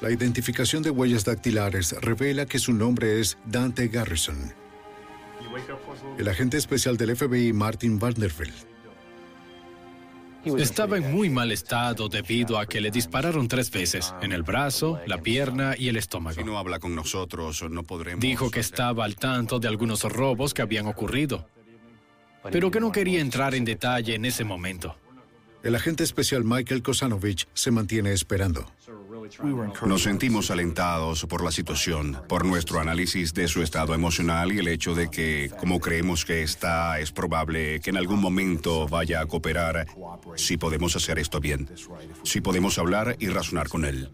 La 0.02 0.10
identificación 0.10 0.82
de 0.82 0.90
huellas 0.90 1.24
dactilares 1.24 1.92
revela 2.02 2.44
que 2.44 2.58
su 2.58 2.74
nombre 2.74 3.18
es 3.18 3.38
Dante 3.46 3.88
Garrison. 3.88 4.61
El 6.18 6.28
agente 6.28 6.56
especial 6.56 6.96
del 6.96 7.16
FBI, 7.16 7.52
Martin 7.52 7.98
Vanderbilt. 7.98 8.72
Estaba 10.44 10.96
en 10.96 11.12
muy 11.12 11.30
mal 11.30 11.52
estado 11.52 12.08
debido 12.08 12.58
a 12.58 12.66
que 12.66 12.80
le 12.80 12.90
dispararon 12.90 13.46
tres 13.46 13.70
veces, 13.70 14.12
en 14.22 14.32
el 14.32 14.42
brazo, 14.42 15.00
la 15.06 15.18
pierna 15.18 15.76
y 15.78 15.88
el 15.88 15.96
estómago. 15.96 16.34
Si 16.34 16.42
no 16.42 16.58
habla 16.58 16.80
con 16.80 16.96
nosotros, 16.96 17.64
no 17.70 17.84
podremos... 17.84 18.20
Dijo 18.20 18.50
que 18.50 18.58
estaba 18.58 19.04
al 19.04 19.14
tanto 19.14 19.60
de 19.60 19.68
algunos 19.68 20.02
robos 20.02 20.52
que 20.52 20.62
habían 20.62 20.86
ocurrido, 20.86 21.48
pero 22.50 22.72
que 22.72 22.80
no 22.80 22.90
quería 22.90 23.20
entrar 23.20 23.54
en 23.54 23.64
detalle 23.64 24.16
en 24.16 24.24
ese 24.24 24.42
momento. 24.42 24.96
El 25.62 25.76
agente 25.76 26.02
especial 26.02 26.42
Michael 26.42 26.82
Kosanovich 26.82 27.46
se 27.54 27.70
mantiene 27.70 28.12
esperando. 28.12 28.66
Nos 29.86 30.02
sentimos 30.02 30.50
alentados 30.50 31.26
por 31.26 31.44
la 31.44 31.50
situación, 31.50 32.18
por 32.28 32.44
nuestro 32.44 32.80
análisis 32.80 33.34
de 33.34 33.48
su 33.48 33.62
estado 33.62 33.94
emocional 33.94 34.52
y 34.52 34.58
el 34.58 34.68
hecho 34.68 34.94
de 34.94 35.10
que, 35.10 35.50
como 35.58 35.80
creemos 35.80 36.24
que 36.24 36.42
está, 36.42 36.98
es 36.98 37.12
probable 37.12 37.80
que 37.80 37.90
en 37.90 37.96
algún 37.96 38.20
momento 38.20 38.88
vaya 38.88 39.20
a 39.20 39.26
cooperar 39.26 39.86
si 40.36 40.56
podemos 40.56 40.96
hacer 40.96 41.18
esto 41.18 41.40
bien, 41.40 41.68
si 42.22 42.40
podemos 42.40 42.78
hablar 42.78 43.16
y 43.18 43.28
razonar 43.28 43.68
con 43.68 43.84
él. 43.84 44.10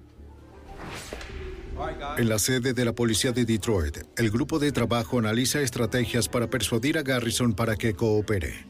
En 2.17 2.29
la 2.29 2.39
sede 2.39 2.73
de 2.73 2.85
la 2.85 2.93
policía 2.93 3.33
de 3.33 3.45
Detroit, 3.45 3.99
el 4.17 4.31
grupo 4.31 4.59
de 4.59 4.73
trabajo 4.73 5.19
analiza 5.19 5.61
estrategias 5.61 6.29
para 6.29 6.51
persuadir 6.51 6.99
a 6.99 7.03
Garrison 7.03 7.55
para 7.55 7.77
que 7.77 7.95
coopere. 7.95 8.67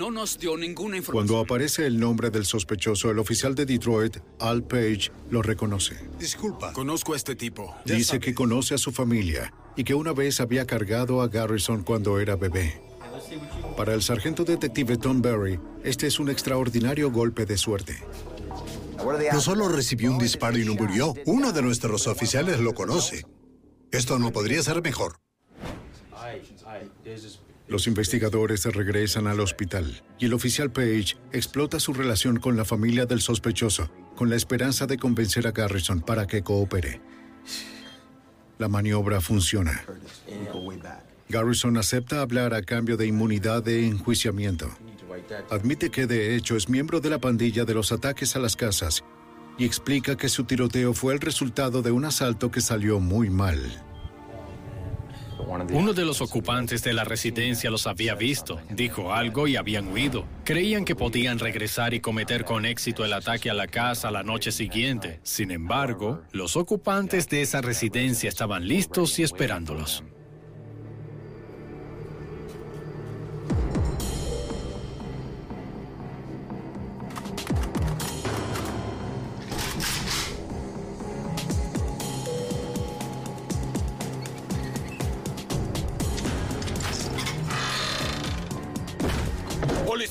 No 0.00 0.10
nos 0.10 0.38
dio 0.38 0.56
ninguna 0.56 0.96
información. 0.96 1.28
Cuando 1.28 1.44
aparece 1.44 1.84
el 1.84 2.00
nombre 2.00 2.30
del 2.30 2.46
sospechoso, 2.46 3.10
el 3.10 3.18
oficial 3.18 3.54
de 3.54 3.66
Detroit, 3.66 4.16
Al 4.38 4.62
Page, 4.62 5.12
lo 5.28 5.42
reconoce. 5.42 5.94
Disculpa. 6.18 6.72
Conozco 6.72 7.12
a 7.12 7.16
este 7.16 7.36
tipo. 7.36 7.76
Dice 7.84 8.18
que 8.18 8.32
conoce 8.32 8.72
a 8.72 8.78
su 8.78 8.92
familia 8.92 9.52
y 9.76 9.84
que 9.84 9.92
una 9.92 10.14
vez 10.14 10.40
había 10.40 10.66
cargado 10.66 11.20
a 11.20 11.28
Garrison 11.28 11.82
cuando 11.82 12.18
era 12.18 12.34
bebé. 12.36 12.80
Para 13.76 13.92
el 13.92 14.02
sargento 14.02 14.42
detective 14.42 14.96
Tom 14.96 15.20
Berry, 15.20 15.60
este 15.84 16.06
es 16.06 16.18
un 16.18 16.30
extraordinario 16.30 17.10
golpe 17.10 17.44
de 17.44 17.58
suerte. 17.58 18.02
No 19.34 19.40
solo 19.42 19.68
recibió 19.68 20.12
un 20.12 20.18
disparo 20.18 20.56
y 20.56 20.64
no 20.64 20.76
murió, 20.76 21.12
uno 21.26 21.52
de 21.52 21.60
nuestros 21.60 22.06
oficiales 22.06 22.58
lo 22.58 22.72
conoce. 22.72 23.26
Esto 23.90 24.18
no 24.18 24.32
podría 24.32 24.62
ser 24.62 24.80
mejor. 24.80 25.20
Los 27.70 27.86
investigadores 27.86 28.64
regresan 28.64 29.28
al 29.28 29.38
hospital 29.38 30.02
y 30.18 30.26
el 30.26 30.34
oficial 30.34 30.72
Page 30.72 31.16
explota 31.32 31.78
su 31.78 31.94
relación 31.94 32.40
con 32.40 32.56
la 32.56 32.64
familia 32.64 33.06
del 33.06 33.20
sospechoso 33.20 33.88
con 34.16 34.28
la 34.28 34.36
esperanza 34.36 34.86
de 34.86 34.98
convencer 34.98 35.46
a 35.46 35.52
Garrison 35.52 36.00
para 36.00 36.26
que 36.26 36.42
coopere. 36.42 37.00
La 38.58 38.68
maniobra 38.68 39.20
funciona. 39.20 39.82
Garrison 41.28 41.76
acepta 41.78 42.20
hablar 42.20 42.52
a 42.52 42.62
cambio 42.62 42.96
de 42.96 43.06
inmunidad 43.06 43.62
de 43.62 43.86
enjuiciamiento. 43.86 44.68
Admite 45.48 45.90
que 45.90 46.06
de 46.06 46.34
hecho 46.34 46.56
es 46.56 46.68
miembro 46.68 47.00
de 47.00 47.08
la 47.08 47.20
pandilla 47.20 47.64
de 47.64 47.72
los 47.72 47.92
ataques 47.92 48.34
a 48.34 48.40
las 48.40 48.56
casas 48.56 49.04
y 49.58 49.64
explica 49.64 50.16
que 50.16 50.28
su 50.28 50.42
tiroteo 50.44 50.92
fue 50.92 51.14
el 51.14 51.20
resultado 51.20 51.82
de 51.82 51.92
un 51.92 52.04
asalto 52.04 52.50
que 52.50 52.60
salió 52.60 52.98
muy 52.98 53.30
mal. 53.30 53.60
Uno 55.72 55.92
de 55.92 56.04
los 56.04 56.20
ocupantes 56.20 56.82
de 56.82 56.92
la 56.92 57.04
residencia 57.04 57.70
los 57.70 57.86
había 57.86 58.14
visto, 58.14 58.60
dijo 58.70 59.12
algo 59.12 59.48
y 59.48 59.56
habían 59.56 59.92
huido. 59.92 60.24
Creían 60.44 60.84
que 60.84 60.94
podían 60.94 61.38
regresar 61.38 61.92
y 61.92 62.00
cometer 62.00 62.44
con 62.44 62.64
éxito 62.64 63.04
el 63.04 63.12
ataque 63.12 63.50
a 63.50 63.54
la 63.54 63.66
casa 63.66 64.10
la 64.10 64.22
noche 64.22 64.52
siguiente. 64.52 65.20
Sin 65.22 65.50
embargo, 65.50 66.22
los 66.32 66.56
ocupantes 66.56 67.28
de 67.28 67.42
esa 67.42 67.60
residencia 67.60 68.28
estaban 68.28 68.68
listos 68.68 69.18
y 69.18 69.22
esperándolos. 69.22 70.04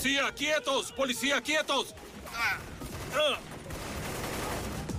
¡Policía, 0.09 0.33
quietos! 0.33 0.91
¡Policía, 0.91 1.41
quietos! 1.41 1.93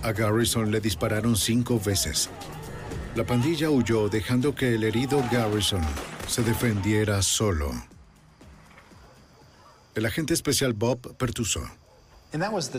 A 0.03 0.11
Garrison 0.13 0.71
le 0.71 0.79
dispararon 0.79 1.35
cinco 1.35 1.77
veces. 1.81 2.29
La 3.15 3.25
pandilla 3.25 3.69
huyó 3.69 4.07
dejando 4.07 4.55
que 4.55 4.75
el 4.75 4.85
herido 4.85 5.21
Garrison 5.29 5.81
se 6.29 6.43
defendiera 6.43 7.21
solo. 7.21 7.73
El 9.95 10.05
agente 10.05 10.33
especial 10.33 10.71
Bob 10.71 11.17
Pertuso. 11.17 11.59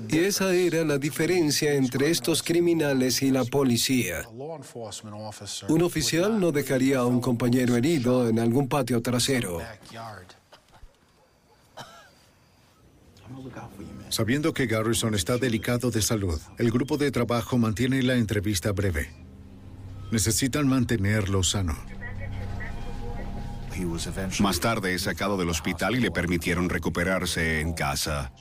Y 0.09 0.19
esa 0.21 0.55
era 0.55 0.87
la 0.87 0.97
diferencia 0.97 1.75
entre 1.75 2.09
estos 2.09 2.43
criminales 2.43 3.21
y 3.21 3.31
la 3.31 3.45
policía. 3.45 4.27
Un 5.69 5.83
oficial 5.83 6.41
no 6.41 6.51
dejaría 6.51 7.01
a 7.01 7.05
un 7.05 7.21
compañero 7.21 7.77
herido 7.77 8.27
en 8.27 8.39
algún 8.39 8.69
patio 8.69 9.03
trasero. 9.03 9.61
Sabiendo 14.09 14.53
que 14.53 14.67
Garrison 14.67 15.15
está 15.15 15.39
delicado 15.39 15.91
de 15.91 16.03
salud, 16.03 16.41
el 16.59 16.71
grupo 16.71 16.97
de 16.97 17.11
trabajo 17.11 17.59
mantiene 17.59 18.03
la 18.03 18.15
entrevista 18.15 18.73
breve. 18.73 19.11
Necesitan 20.11 20.69
mantenerlo 20.69 21.43
sano. 21.43 21.77
Más 24.41 24.61
tarde 24.61 24.95
es 24.95 25.03
sacado 25.03 25.37
del 25.37 25.49
hospital 25.49 25.97
y 25.97 26.01
le 26.01 26.11
permitieron 26.11 26.69
recuperarse 26.69 27.61
en 27.61 27.73
casa. 27.73 28.33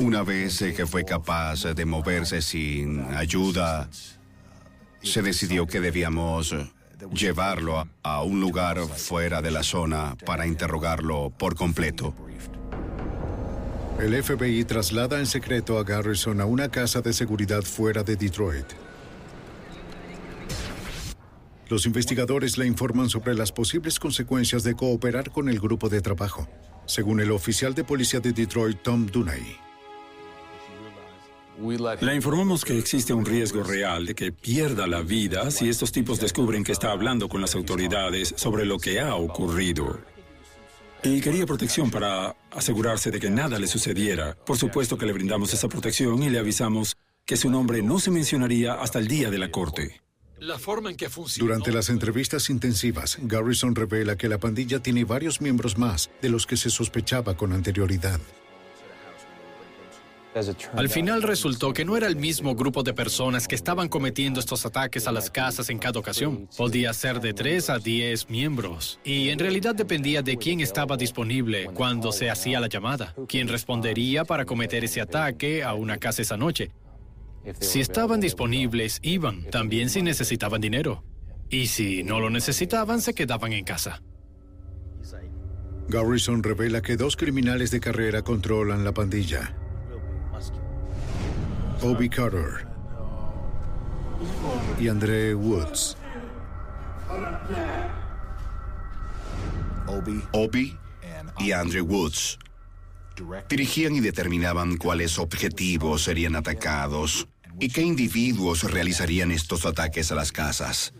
Una 0.00 0.22
vez 0.22 0.58
que 0.76 0.86
fue 0.86 1.04
capaz 1.04 1.64
de 1.64 1.84
moverse 1.84 2.42
sin 2.42 3.00
ayuda, 3.14 3.88
se 5.02 5.22
decidió 5.22 5.66
que 5.66 5.80
debíamos 5.80 6.54
llevarlo 7.12 7.88
a 8.02 8.22
un 8.22 8.40
lugar 8.40 8.78
fuera 8.80 9.42
de 9.42 9.50
la 9.50 9.62
zona 9.62 10.16
para 10.24 10.46
interrogarlo 10.46 11.30
por 11.30 11.56
completo. 11.56 12.14
El 14.00 14.20
FBI 14.20 14.64
traslada 14.64 15.18
en 15.18 15.26
secreto 15.26 15.78
a 15.78 15.84
Garrison 15.84 16.40
a 16.40 16.46
una 16.46 16.68
casa 16.68 17.00
de 17.00 17.12
seguridad 17.12 17.62
fuera 17.62 18.02
de 18.02 18.16
Detroit. 18.16 18.66
Los 21.68 21.86
investigadores 21.86 22.58
le 22.58 22.66
informan 22.66 23.08
sobre 23.08 23.34
las 23.34 23.52
posibles 23.52 23.98
consecuencias 23.98 24.64
de 24.64 24.74
cooperar 24.74 25.30
con 25.30 25.48
el 25.48 25.60
grupo 25.60 25.88
de 25.88 26.00
trabajo, 26.00 26.48
según 26.86 27.20
el 27.20 27.30
oficial 27.30 27.74
de 27.74 27.84
policía 27.84 28.20
de 28.20 28.32
Detroit, 28.32 28.82
Tom 28.82 29.06
Dunay. 29.06 29.58
Le 32.00 32.14
informamos 32.14 32.64
que 32.64 32.76
existe 32.76 33.12
un 33.14 33.24
riesgo 33.24 33.62
real 33.62 34.06
de 34.06 34.14
que 34.14 34.32
pierda 34.32 34.86
la 34.86 35.02
vida 35.02 35.50
si 35.50 35.68
estos 35.68 35.92
tipos 35.92 36.18
descubren 36.18 36.64
que 36.64 36.72
está 36.72 36.90
hablando 36.90 37.28
con 37.28 37.40
las 37.40 37.54
autoridades 37.54 38.34
sobre 38.36 38.64
lo 38.64 38.78
que 38.78 39.00
ha 39.00 39.14
ocurrido. 39.14 40.00
Y 41.04 41.20
quería 41.20 41.46
protección 41.46 41.90
para 41.90 42.36
asegurarse 42.52 43.10
de 43.10 43.18
que 43.18 43.28
nada 43.28 43.58
le 43.58 43.66
sucediera. 43.66 44.36
Por 44.46 44.56
supuesto 44.56 44.96
que 44.96 45.06
le 45.06 45.12
brindamos 45.12 45.52
esa 45.52 45.68
protección 45.68 46.22
y 46.22 46.30
le 46.30 46.38
avisamos 46.38 46.96
que 47.26 47.36
su 47.36 47.50
nombre 47.50 47.82
no 47.82 47.98
se 47.98 48.10
mencionaría 48.10 48.74
hasta 48.74 49.00
el 49.00 49.08
día 49.08 49.30
de 49.30 49.38
la 49.38 49.50
corte. 49.50 50.00
La 50.38 50.58
forma 50.58 50.90
en 50.90 50.96
que 50.96 51.08
funciona. 51.08 51.48
Durante 51.48 51.72
las 51.72 51.88
entrevistas 51.88 52.50
intensivas, 52.50 53.18
Garrison 53.22 53.74
revela 53.74 54.16
que 54.16 54.28
la 54.28 54.38
pandilla 54.38 54.80
tiene 54.80 55.04
varios 55.04 55.40
miembros 55.40 55.78
más 55.78 56.10
de 56.20 56.30
los 56.30 56.46
que 56.46 56.56
se 56.56 56.70
sospechaba 56.70 57.36
con 57.36 57.52
anterioridad. 57.52 58.20
Al 60.74 60.88
final 60.88 61.22
resultó 61.22 61.72
que 61.72 61.84
no 61.84 61.96
era 61.96 62.06
el 62.06 62.16
mismo 62.16 62.54
grupo 62.54 62.82
de 62.82 62.94
personas 62.94 63.46
que 63.46 63.54
estaban 63.54 63.88
cometiendo 63.88 64.40
estos 64.40 64.64
ataques 64.64 65.06
a 65.06 65.12
las 65.12 65.30
casas 65.30 65.68
en 65.68 65.78
cada 65.78 66.00
ocasión. 66.00 66.48
Podía 66.56 66.92
ser 66.94 67.20
de 67.20 67.34
3 67.34 67.70
a 67.70 67.78
10 67.78 68.30
miembros. 68.30 68.98
Y 69.04 69.28
en 69.28 69.38
realidad 69.38 69.74
dependía 69.74 70.22
de 70.22 70.36
quién 70.38 70.60
estaba 70.60 70.96
disponible 70.96 71.66
cuando 71.74 72.12
se 72.12 72.30
hacía 72.30 72.60
la 72.60 72.68
llamada, 72.68 73.14
quién 73.28 73.48
respondería 73.48 74.24
para 74.24 74.44
cometer 74.44 74.84
ese 74.84 75.00
ataque 75.00 75.62
a 75.62 75.74
una 75.74 75.98
casa 75.98 76.22
esa 76.22 76.36
noche. 76.36 76.70
Si 77.60 77.80
estaban 77.80 78.20
disponibles, 78.20 79.00
iban, 79.02 79.44
también 79.50 79.90
si 79.90 80.00
necesitaban 80.00 80.60
dinero. 80.60 81.04
Y 81.50 81.66
si 81.66 82.02
no 82.02 82.20
lo 82.20 82.30
necesitaban, 82.30 83.02
se 83.02 83.14
quedaban 83.14 83.52
en 83.52 83.64
casa. 83.64 84.02
Garrison 85.88 86.42
revela 86.42 86.80
que 86.80 86.96
dos 86.96 87.16
criminales 87.16 87.70
de 87.70 87.80
carrera 87.80 88.22
controlan 88.22 88.84
la 88.84 88.94
pandilla. 88.94 89.54
Obi 91.82 92.08
Carter 92.08 92.64
y 94.78 94.86
André 94.86 95.34
Woods. 95.34 95.96
Obi 100.32 100.78
y 101.38 101.50
Andrew 101.50 101.84
Woods 101.84 102.38
dirigían 103.48 103.96
y 103.96 104.00
determinaban 104.00 104.76
cuáles 104.76 105.18
objetivos 105.18 106.04
serían 106.04 106.36
atacados 106.36 107.26
y 107.58 107.68
qué 107.68 107.82
individuos 107.82 108.62
realizarían 108.62 109.32
estos 109.32 109.66
ataques 109.66 110.12
a 110.12 110.14
las 110.14 110.30
casas. 110.30 110.94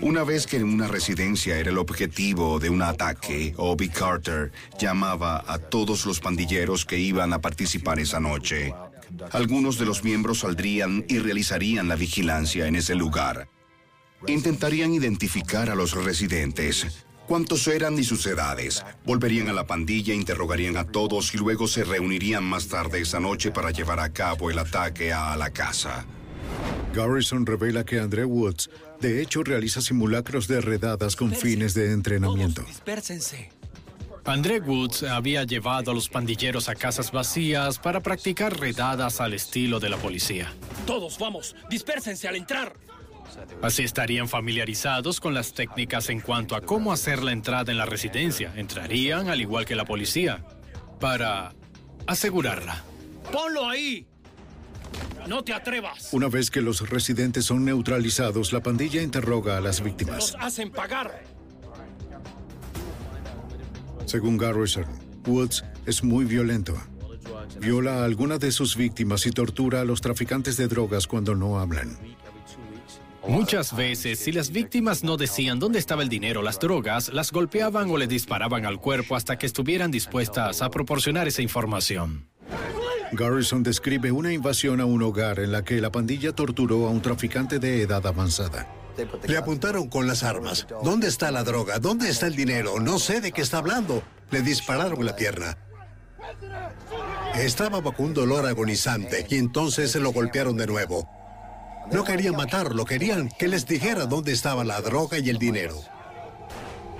Una 0.00 0.24
vez 0.24 0.46
que 0.46 0.64
una 0.64 0.88
residencia 0.88 1.58
era 1.58 1.68
el 1.68 1.76
objetivo 1.76 2.58
de 2.58 2.70
un 2.70 2.80
ataque, 2.80 3.52
Obi 3.58 3.90
Carter 3.90 4.50
llamaba 4.78 5.44
a 5.46 5.58
todos 5.58 6.06
los 6.06 6.20
pandilleros 6.20 6.86
que 6.86 6.98
iban 6.98 7.34
a 7.34 7.42
participar 7.42 7.98
esa 7.98 8.18
noche. 8.20 8.72
Algunos 9.32 9.78
de 9.78 9.86
los 9.86 10.04
miembros 10.04 10.40
saldrían 10.40 11.04
y 11.08 11.18
realizarían 11.18 11.88
la 11.88 11.96
vigilancia 11.96 12.66
en 12.66 12.76
ese 12.76 12.94
lugar. 12.94 13.48
Intentarían 14.26 14.92
identificar 14.92 15.70
a 15.70 15.74
los 15.74 15.92
residentes, 15.92 17.06
cuántos 17.26 17.66
eran 17.68 17.98
y 17.98 18.04
sus 18.04 18.26
edades. 18.26 18.84
Volverían 19.04 19.48
a 19.48 19.52
la 19.52 19.66
pandilla, 19.66 20.14
interrogarían 20.14 20.76
a 20.76 20.86
todos 20.86 21.34
y 21.34 21.38
luego 21.38 21.66
se 21.68 21.84
reunirían 21.84 22.44
más 22.44 22.68
tarde 22.68 23.00
esa 23.00 23.20
noche 23.20 23.50
para 23.50 23.70
llevar 23.70 24.00
a 24.00 24.12
cabo 24.12 24.50
el 24.50 24.58
ataque 24.58 25.12
a 25.12 25.36
la 25.36 25.50
casa. 25.50 26.06
Garrison 26.94 27.44
revela 27.44 27.84
que 27.84 27.98
André 27.98 28.24
Woods, 28.24 28.70
de 29.00 29.20
hecho, 29.20 29.42
realiza 29.42 29.80
simulacros 29.80 30.46
de 30.48 30.60
redadas 30.60 31.16
con 31.16 31.32
fines 31.32 31.74
de 31.74 31.92
entrenamiento. 31.92 32.62
Dispérsense. 32.62 33.50
André 34.26 34.58
Woods 34.60 35.02
había 35.02 35.44
llevado 35.44 35.90
a 35.90 35.94
los 35.94 36.08
pandilleros 36.08 36.68
a 36.70 36.74
casas 36.74 37.12
vacías 37.12 37.78
para 37.78 38.00
practicar 38.00 38.58
redadas 38.58 39.20
al 39.20 39.34
estilo 39.34 39.80
de 39.80 39.90
la 39.90 39.98
policía. 39.98 40.50
Todos, 40.86 41.18
vamos, 41.18 41.54
dispérsense 41.68 42.26
al 42.26 42.36
entrar. 42.36 42.74
Así 43.60 43.82
estarían 43.82 44.28
familiarizados 44.28 45.20
con 45.20 45.34
las 45.34 45.52
técnicas 45.52 46.08
en 46.08 46.20
cuanto 46.20 46.56
a 46.56 46.62
cómo 46.62 46.92
hacer 46.92 47.22
la 47.22 47.32
entrada 47.32 47.70
en 47.70 47.78
la 47.78 47.86
residencia. 47.86 48.52
Entrarían 48.56 49.28
al 49.28 49.40
igual 49.40 49.66
que 49.66 49.74
la 49.74 49.84
policía, 49.84 50.44
para 51.00 51.52
asegurarla. 52.06 52.82
¡Ponlo 53.30 53.68
ahí! 53.68 54.06
¡No 55.26 55.42
te 55.42 55.52
atrevas! 55.52 56.10
Una 56.12 56.28
vez 56.28 56.50
que 56.50 56.60
los 56.60 56.88
residentes 56.88 57.46
son 57.46 57.64
neutralizados, 57.64 58.52
la 58.52 58.62
pandilla 58.62 59.02
interroga 59.02 59.58
a 59.58 59.60
las 59.60 59.82
víctimas. 59.82 60.16
¡Nos 60.16 60.34
hacen 60.36 60.70
pagar! 60.70 61.33
Según 64.14 64.38
Garrison, 64.38 64.84
Woods 65.26 65.64
es 65.86 66.04
muy 66.04 66.24
violento. 66.24 66.80
Viola 67.60 67.94
a 67.96 68.04
alguna 68.04 68.38
de 68.38 68.52
sus 68.52 68.76
víctimas 68.76 69.26
y 69.26 69.32
tortura 69.32 69.80
a 69.80 69.84
los 69.84 70.00
traficantes 70.00 70.56
de 70.56 70.68
drogas 70.68 71.08
cuando 71.08 71.34
no 71.34 71.58
hablan. 71.58 71.98
Muchas 73.26 73.74
veces, 73.74 74.20
si 74.20 74.30
las 74.30 74.52
víctimas 74.52 75.02
no 75.02 75.16
decían 75.16 75.58
dónde 75.58 75.80
estaba 75.80 76.04
el 76.04 76.08
dinero 76.08 76.38
o 76.38 76.42
las 76.44 76.60
drogas, 76.60 77.12
las 77.12 77.32
golpeaban 77.32 77.90
o 77.90 77.96
le 77.96 78.06
disparaban 78.06 78.66
al 78.66 78.78
cuerpo 78.78 79.16
hasta 79.16 79.36
que 79.36 79.46
estuvieran 79.46 79.90
dispuestas 79.90 80.62
a 80.62 80.70
proporcionar 80.70 81.26
esa 81.26 81.42
información. 81.42 82.28
Garrison 83.10 83.64
describe 83.64 84.12
una 84.12 84.32
invasión 84.32 84.80
a 84.80 84.84
un 84.84 85.02
hogar 85.02 85.40
en 85.40 85.50
la 85.50 85.64
que 85.64 85.80
la 85.80 85.90
pandilla 85.90 86.32
torturó 86.36 86.86
a 86.86 86.90
un 86.90 87.02
traficante 87.02 87.58
de 87.58 87.82
edad 87.82 88.06
avanzada. 88.06 88.68
Le 89.26 89.36
apuntaron 89.36 89.88
con 89.88 90.06
las 90.06 90.22
armas. 90.22 90.66
¿Dónde 90.82 91.08
está 91.08 91.30
la 91.30 91.44
droga? 91.44 91.78
¿Dónde 91.78 92.08
está 92.08 92.26
el 92.26 92.36
dinero? 92.36 92.80
No 92.80 92.98
sé 92.98 93.20
de 93.20 93.32
qué 93.32 93.42
está 93.42 93.58
hablando. 93.58 94.02
Le 94.30 94.42
dispararon 94.42 95.04
la 95.04 95.16
pierna. 95.16 95.56
Estaba 97.34 97.80
bajo 97.80 98.02
un 98.02 98.14
dolor 98.14 98.46
agonizante 98.46 99.26
y 99.28 99.36
entonces 99.36 99.90
se 99.90 100.00
lo 100.00 100.12
golpearon 100.12 100.56
de 100.56 100.66
nuevo. 100.66 101.08
No 101.92 102.04
querían 102.04 102.36
matarlo, 102.36 102.84
querían 102.84 103.28
que 103.28 103.48
les 103.48 103.66
dijera 103.66 104.06
dónde 104.06 104.32
estaba 104.32 104.64
la 104.64 104.80
droga 104.80 105.18
y 105.18 105.28
el 105.28 105.38
dinero. 105.38 105.82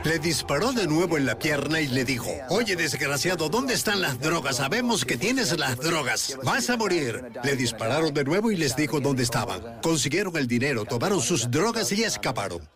Le 0.04 0.18
disparó 0.18 0.72
de 0.72 0.86
nuevo 0.86 1.16
en 1.16 1.24
la 1.24 1.38
pierna 1.38 1.80
y 1.80 1.88
le 1.88 2.04
dijo, 2.04 2.30
oye 2.50 2.76
desgraciado, 2.76 3.48
¿dónde 3.48 3.72
están 3.72 4.02
las 4.02 4.20
drogas? 4.20 4.56
Sabemos 4.56 5.04
que 5.04 5.16
tienes 5.16 5.58
las 5.58 5.78
drogas. 5.78 6.38
Vas 6.44 6.68
a 6.68 6.76
morir. 6.76 7.24
Le 7.42 7.56
dispararon 7.56 8.12
de 8.12 8.22
nuevo 8.22 8.50
y 8.50 8.56
les 8.56 8.76
dijo 8.76 9.00
dónde 9.00 9.22
estaban. 9.22 9.80
Consiguieron 9.82 10.36
el 10.36 10.46
dinero, 10.46 10.84
tomaron 10.84 11.22
sus 11.22 11.50
drogas 11.50 11.90
y 11.92 12.04
escaparon. 12.04 12.68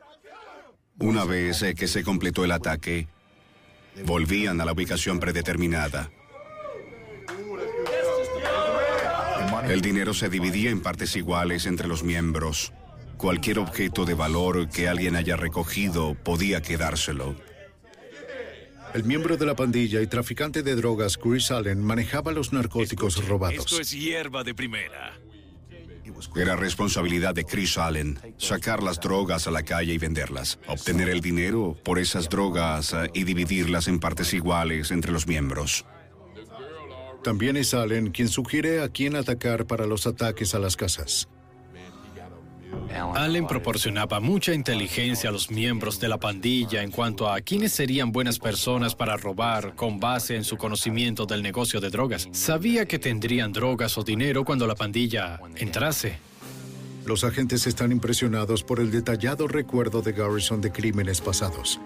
Una 0.99 1.25
vez 1.25 1.63
que 1.77 1.87
se 1.87 2.03
completó 2.03 2.45
el 2.45 2.53
ataque, 2.53 3.09
volvían 4.07 4.61
a 4.61 4.65
la 4.65 4.73
ubicación 4.73 5.21
predeterminada. 5.21 6.11
El 9.69 9.83
dinero 9.83 10.15
se 10.15 10.31
dividía 10.31 10.71
en 10.71 10.81
partes 10.81 11.15
iguales 11.15 11.67
entre 11.67 11.89
los 11.89 12.03
miembros. 12.03 12.73
Cualquier 13.19 13.59
objeto 13.59 14.05
de 14.05 14.15
valor 14.15 14.69
que 14.69 14.89
alguien 14.89 15.17
haya 15.17 15.37
recogido 15.37 16.15
podía 16.15 16.63
quedárselo. 16.63 17.35
El 18.95 19.03
miembro 19.03 19.37
de 19.37 19.45
la 19.45 19.57
pandilla 19.57 20.01
y 20.01 20.07
traficante 20.07 20.63
de 20.63 20.77
drogas 20.77 21.19
Chris 21.19 21.51
Allen 21.51 21.83
manejaba 21.83 22.31
los 22.31 22.53
narcóticos 22.53 23.27
robados. 23.27 23.59
Esto 23.59 23.81
es 23.81 23.91
hierba 23.91 24.45
de 24.45 24.55
primera. 24.55 25.19
Era 26.37 26.55
responsabilidad 26.55 27.35
de 27.35 27.45
Chris 27.45 27.77
Allen 27.77 28.19
sacar 28.39 28.85
las 28.85 29.01
drogas 29.01 29.49
a 29.49 29.51
la 29.51 29.65
calle 29.65 29.93
y 29.93 29.99
venderlas, 29.99 30.61
obtener 30.69 31.09
el 31.09 31.21
dinero 31.21 31.77
por 31.85 31.99
esas 31.99 32.29
drogas 32.29 32.93
eh, 32.93 33.11
y 33.15 33.25
dividirlas 33.25 33.89
en 33.89 33.99
partes 33.99 34.33
iguales 34.33 34.93
entre 34.93 35.11
los 35.11 35.27
miembros. 35.27 35.85
También 37.25 37.57
es 37.57 37.75
Allen 37.75 38.11
quien 38.11 38.29
sugiere 38.29 38.81
a 38.81 38.89
quién 38.89 39.17
atacar 39.17 39.67
para 39.67 39.87
los 39.87 40.07
ataques 40.07 40.55
a 40.55 40.61
las 40.61 40.77
casas. 40.77 41.29
Allen 43.15 43.47
proporcionaba 43.47 44.21
mucha 44.21 44.55
inteligencia 44.55 45.31
a 45.31 45.33
los 45.33 45.51
miembros 45.51 46.01
de 46.01 46.09
la 46.09 46.19
pandilla 46.19 46.83
en 46.83 46.91
cuanto 46.91 47.31
a 47.31 47.41
quiénes 47.41 47.73
serían 47.73 48.13
buenas 48.13 48.39
personas 48.39 48.95
para 48.95 49.17
robar 49.17 49.75
con 49.75 50.01
base 50.01 50.37
en 50.37 50.45
su 50.45 50.57
conocimiento 50.57 51.27
del 51.27 51.43
negocio 51.43 51.81
de 51.81 51.91
drogas. 51.91 52.29
Sabía 52.33 52.87
que 52.87 52.99
tendrían 52.99 53.53
drogas 53.53 53.99
o 53.99 54.03
dinero 54.03 54.45
cuando 54.45 54.67
la 54.67 54.75
pandilla 54.75 55.41
entrase. 55.57 56.19
Los 57.09 57.25
agentes 57.25 57.67
están 57.67 57.91
impresionados 57.91 58.63
por 58.63 58.81
el 58.81 58.91
detallado 58.91 59.49
recuerdo 59.49 60.03
de 60.03 60.13
Garrison 60.13 60.61
de 60.61 60.71
crímenes 60.71 61.23
pasados. 61.23 61.81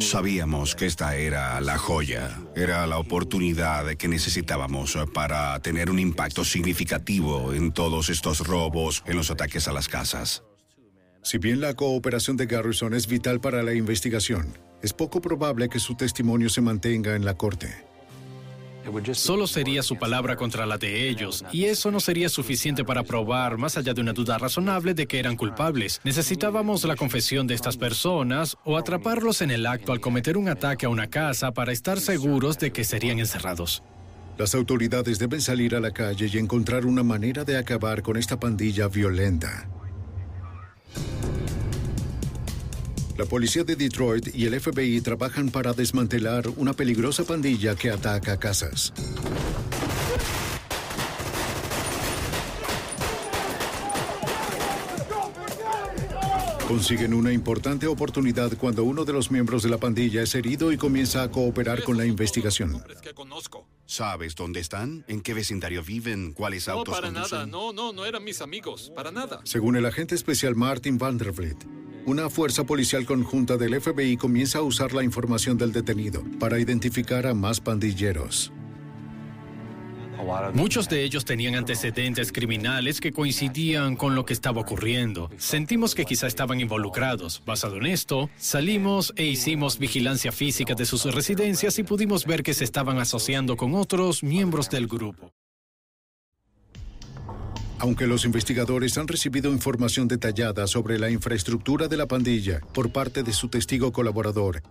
Sabíamos 0.00 0.74
que 0.74 0.84
esta 0.84 1.16
era 1.16 1.58
la 1.62 1.78
joya, 1.78 2.38
era 2.54 2.86
la 2.86 2.98
oportunidad 2.98 3.86
que 3.94 4.08
necesitábamos 4.08 4.98
para 5.14 5.58
tener 5.60 5.90
un 5.90 5.98
impacto 5.98 6.44
significativo 6.44 7.54
en 7.54 7.72
todos 7.72 8.10
estos 8.10 8.46
robos, 8.46 9.02
en 9.06 9.16
los 9.16 9.30
ataques 9.30 9.66
a 9.66 9.72
las 9.72 9.88
casas. 9.88 10.45
Si 11.26 11.38
bien 11.38 11.60
la 11.60 11.74
cooperación 11.74 12.36
de 12.36 12.46
Garrison 12.46 12.94
es 12.94 13.08
vital 13.08 13.40
para 13.40 13.64
la 13.64 13.74
investigación, 13.74 14.56
es 14.80 14.92
poco 14.92 15.20
probable 15.20 15.68
que 15.68 15.80
su 15.80 15.96
testimonio 15.96 16.48
se 16.48 16.60
mantenga 16.60 17.16
en 17.16 17.24
la 17.24 17.34
corte. 17.34 17.84
Solo 19.10 19.48
sería 19.48 19.82
su 19.82 19.96
palabra 19.96 20.36
contra 20.36 20.66
la 20.66 20.78
de 20.78 21.08
ellos, 21.08 21.44
y 21.50 21.64
eso 21.64 21.90
no 21.90 21.98
sería 21.98 22.28
suficiente 22.28 22.84
para 22.84 23.02
probar, 23.02 23.58
más 23.58 23.76
allá 23.76 23.92
de 23.92 24.02
una 24.02 24.12
duda 24.12 24.38
razonable, 24.38 24.94
de 24.94 25.08
que 25.08 25.18
eran 25.18 25.34
culpables. 25.34 26.00
Necesitábamos 26.04 26.84
la 26.84 26.94
confesión 26.94 27.48
de 27.48 27.54
estas 27.54 27.76
personas 27.76 28.56
o 28.64 28.76
atraparlos 28.76 29.42
en 29.42 29.50
el 29.50 29.66
acto 29.66 29.90
al 29.90 29.98
cometer 29.98 30.36
un 30.36 30.48
ataque 30.48 30.86
a 30.86 30.90
una 30.90 31.08
casa 31.08 31.50
para 31.50 31.72
estar 31.72 31.98
seguros 31.98 32.56
de 32.60 32.70
que 32.70 32.84
serían 32.84 33.18
encerrados. 33.18 33.82
Las 34.38 34.54
autoridades 34.54 35.18
deben 35.18 35.40
salir 35.40 35.74
a 35.74 35.80
la 35.80 35.90
calle 35.90 36.30
y 36.32 36.38
encontrar 36.38 36.86
una 36.86 37.02
manera 37.02 37.42
de 37.42 37.56
acabar 37.56 38.02
con 38.02 38.16
esta 38.16 38.38
pandilla 38.38 38.86
violenta. 38.86 39.68
La 43.16 43.24
policía 43.24 43.64
de 43.64 43.76
Detroit 43.76 44.34
y 44.34 44.44
el 44.44 44.60
FBI 44.60 45.00
trabajan 45.00 45.48
para 45.48 45.72
desmantelar 45.72 46.48
una 46.56 46.74
peligrosa 46.74 47.24
pandilla 47.24 47.74
que 47.74 47.90
ataca 47.90 48.38
casas. 48.38 48.92
Consiguen 56.68 57.14
una 57.14 57.32
importante 57.32 57.86
oportunidad 57.86 58.52
cuando 58.58 58.84
uno 58.84 59.04
de 59.04 59.12
los 59.12 59.30
miembros 59.30 59.62
de 59.62 59.70
la 59.70 59.78
pandilla 59.78 60.22
es 60.22 60.34
herido 60.34 60.72
y 60.72 60.76
comienza 60.76 61.22
a 61.22 61.30
cooperar 61.30 61.84
con 61.84 61.96
la 61.96 62.04
investigación. 62.04 62.82
¿Sabes 63.86 64.34
dónde 64.34 64.60
están? 64.60 65.04
¿En 65.06 65.20
qué 65.20 65.32
vecindario 65.32 65.82
viven? 65.82 66.32
¿Cuáles 66.32 66.68
autos 66.68 66.88
No, 66.88 67.00
para 67.00 67.12
conducen? 67.12 67.38
nada. 67.38 67.46
No, 67.46 67.72
no, 67.72 67.92
no 67.92 68.04
eran 68.04 68.24
mis 68.24 68.40
amigos. 68.40 68.90
Para 68.94 69.12
nada. 69.12 69.40
Según 69.44 69.76
el 69.76 69.86
agente 69.86 70.14
especial 70.16 70.56
Martin 70.56 70.98
Vandervliet, 70.98 71.64
una 72.04 72.28
fuerza 72.28 72.64
policial 72.64 73.06
conjunta 73.06 73.56
del 73.56 73.80
FBI 73.80 74.16
comienza 74.16 74.58
a 74.58 74.62
usar 74.62 74.92
la 74.92 75.04
información 75.04 75.56
del 75.56 75.72
detenido 75.72 76.24
para 76.40 76.58
identificar 76.58 77.26
a 77.28 77.34
más 77.34 77.60
pandilleros. 77.60 78.52
Muchos 80.54 80.88
de 80.88 81.04
ellos 81.04 81.24
tenían 81.24 81.54
antecedentes 81.54 82.32
criminales 82.32 83.00
que 83.00 83.12
coincidían 83.12 83.96
con 83.96 84.14
lo 84.14 84.24
que 84.24 84.32
estaba 84.32 84.60
ocurriendo. 84.60 85.30
Sentimos 85.36 85.94
que 85.94 86.04
quizá 86.04 86.26
estaban 86.26 86.60
involucrados. 86.60 87.42
Basado 87.44 87.76
en 87.76 87.86
esto, 87.86 88.30
salimos 88.36 89.12
e 89.16 89.24
hicimos 89.24 89.78
vigilancia 89.78 90.32
física 90.32 90.74
de 90.74 90.84
sus 90.84 91.04
residencias 91.14 91.78
y 91.78 91.82
pudimos 91.82 92.26
ver 92.26 92.42
que 92.42 92.54
se 92.54 92.64
estaban 92.64 92.98
asociando 92.98 93.56
con 93.56 93.74
otros 93.74 94.22
miembros 94.22 94.70
del 94.70 94.86
grupo. 94.86 95.32
Aunque 97.78 98.06
los 98.06 98.24
investigadores 98.24 98.96
han 98.96 99.06
recibido 99.06 99.52
información 99.52 100.08
detallada 100.08 100.66
sobre 100.66 100.98
la 100.98 101.10
infraestructura 101.10 101.88
de 101.88 101.98
la 101.98 102.06
pandilla 102.06 102.60
por 102.72 102.90
parte 102.90 103.22
de 103.22 103.34
su 103.34 103.48
testigo 103.48 103.92
colaborador, 103.92 104.62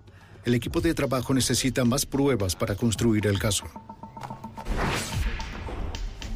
el 0.43 0.55
equipo 0.55 0.81
de 0.81 0.93
trabajo 0.95 1.33
necesita 1.33 1.85
más 1.85 2.05
pruebas 2.05 2.55
para 2.55 2.75
construir 2.75 3.27
el 3.27 3.37
caso. 3.37 3.65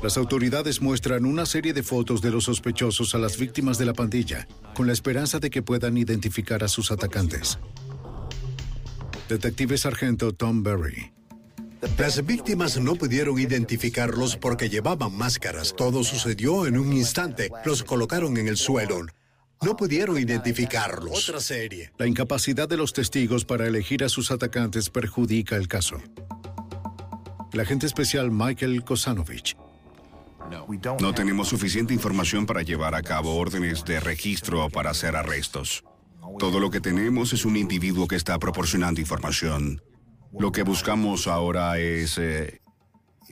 Las 0.01 0.15
autoridades 0.15 0.81
muestran 0.81 1.25
una 1.25 1.45
serie 1.45 1.73
de 1.73 1.83
fotos 1.83 2.21
de 2.21 2.31
los 2.31 2.45
sospechosos 2.45 3.15
a 3.15 3.17
las 3.17 3.37
víctimas 3.37 3.77
de 3.77 3.85
la 3.85 3.93
pandilla, 3.93 4.47
con 4.73 4.87
la 4.87 4.93
esperanza 4.93 5.39
de 5.39 5.49
que 5.49 5.61
puedan 5.61 5.97
identificar 5.97 6.63
a 6.63 6.69
sus 6.69 6.89
atacantes. 6.91 7.59
Detective 9.27 9.77
Sargento 9.77 10.31
Tom 10.31 10.63
Berry. 10.63 11.11
Las 11.97 12.25
víctimas 12.25 12.79
no 12.79 12.95
pudieron 12.95 13.39
identificarlos 13.39 14.37
porque 14.37 14.69
llevaban 14.69 15.15
máscaras. 15.15 15.75
Todo 15.75 16.05
sucedió 16.05 16.65
en 16.65 16.77
un 16.77 16.93
instante. 16.93 17.51
Los 17.65 17.83
colocaron 17.83 18.37
en 18.37 18.47
el 18.47 18.55
suelo. 18.55 19.05
No 19.61 19.75
pudieron 19.75 20.17
identificarlos. 20.17 21.27
Otra 21.27 21.41
serie. 21.41 21.91
La 21.97 22.07
incapacidad 22.07 22.69
de 22.69 22.77
los 22.77 22.93
testigos 22.93 23.43
para 23.43 23.67
elegir 23.67 24.05
a 24.05 24.09
sus 24.09 24.31
atacantes 24.31 24.89
perjudica 24.89 25.57
el 25.57 25.67
caso. 25.67 25.97
El 27.51 27.59
agente 27.59 27.85
especial 27.85 28.31
Michael 28.31 28.83
Kosanovich 28.85 29.57
No 30.99 31.13
tenemos 31.13 31.47
suficiente 31.47 31.93
información 31.93 32.45
para 32.45 32.61
llevar 32.61 32.95
a 32.95 33.01
cabo 33.01 33.35
órdenes 33.35 33.85
de 33.85 33.99
registro 33.99 34.65
o 34.65 34.69
para 34.69 34.91
hacer 34.91 35.15
arrestos. 35.15 35.83
Todo 36.37 36.59
lo 36.59 36.69
que 36.69 36.79
tenemos 36.79 37.33
es 37.33 37.45
un 37.45 37.57
individuo 37.57 38.07
que 38.07 38.15
está 38.15 38.37
proporcionando 38.39 39.01
información. 39.01 39.81
Lo 40.37 40.51
que 40.51 40.63
buscamos 40.63 41.27
ahora 41.27 41.79
es 41.79 42.17
eh, 42.17 42.61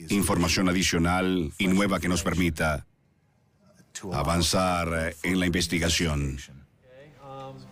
información 0.08 0.68
adicional 0.68 1.52
y 1.58 1.68
nueva 1.68 2.00
que 2.00 2.08
nos 2.08 2.22
permita 2.22 2.86
avanzar 4.12 4.88
eh, 4.94 5.16
en 5.22 5.40
la 5.40 5.46
investigación. 5.46 6.38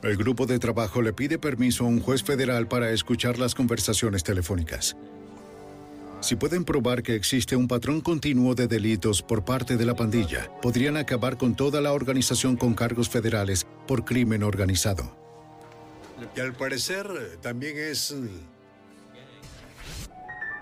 El 0.03 0.17
grupo 0.17 0.47
de 0.47 0.59
trabajo 0.59 1.03
le 1.03 1.13
pide 1.13 1.39
permiso 1.39 1.85
a 1.85 1.89
un 1.89 2.01
juez 2.01 2.23
federal 2.23 2.69
para 2.69 2.91
escuchar 2.91 3.39
las 3.39 3.55
conversaciones 3.55 4.23
telefónicas. 4.23 4.97
Si 6.21 6.35
pueden 6.35 6.65
probar 6.65 7.03
que 7.03 7.15
existe 7.15 7.57
un 7.57 7.69
patrón 7.69 8.01
continuo 8.01 8.55
de 8.55 8.67
delitos 8.67 9.23
por 9.23 9.45
parte 9.45 9.77
de 9.77 9.85
la 9.85 9.95
pandilla, 9.95 10.51
podrían 10.63 10.97
acabar 10.97 11.37
con 11.37 11.55
toda 11.55 11.81
la 11.81 11.93
organización 11.93 12.57
con 12.57 12.75
cargos 12.75 13.09
federales 13.09 13.67
por 13.87 14.05
crimen 14.05 14.43
organizado. 14.43 15.17
Y 16.35 16.41
al 16.41 16.55
parecer 16.55 17.07
eh, 17.07 17.37
también 17.41 17.77
es... 17.77 18.15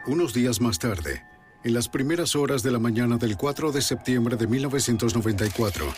Unos 0.06 0.34
días 0.34 0.60
más 0.60 0.78
tarde, 0.78 1.22
en 1.64 1.72
las 1.72 1.88
primeras 1.88 2.36
horas 2.36 2.62
de 2.62 2.70
la 2.70 2.78
mañana 2.78 3.16
del 3.16 3.38
4 3.38 3.72
de 3.72 3.80
septiembre 3.80 4.36
de 4.36 4.46
1994, 4.46 5.94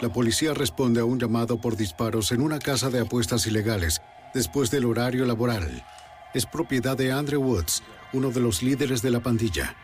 la 0.00 0.12
policía 0.12 0.54
responde 0.54 1.00
a 1.00 1.04
un 1.04 1.18
llamado 1.18 1.60
por 1.60 1.76
disparos 1.76 2.30
en 2.30 2.40
una 2.40 2.60
casa 2.60 2.88
de 2.88 3.00
apuestas 3.00 3.46
ilegales 3.46 4.00
después 4.32 4.70
del 4.70 4.84
horario 4.84 5.24
laboral. 5.24 5.84
Es 6.34 6.46
propiedad 6.46 6.96
de 6.96 7.10
Andrew 7.10 7.42
Woods, 7.42 7.82
uno 8.12 8.30
de 8.30 8.40
los 8.40 8.62
líderes 8.62 9.02
de 9.02 9.10
la 9.10 9.20
pandilla. 9.20 9.76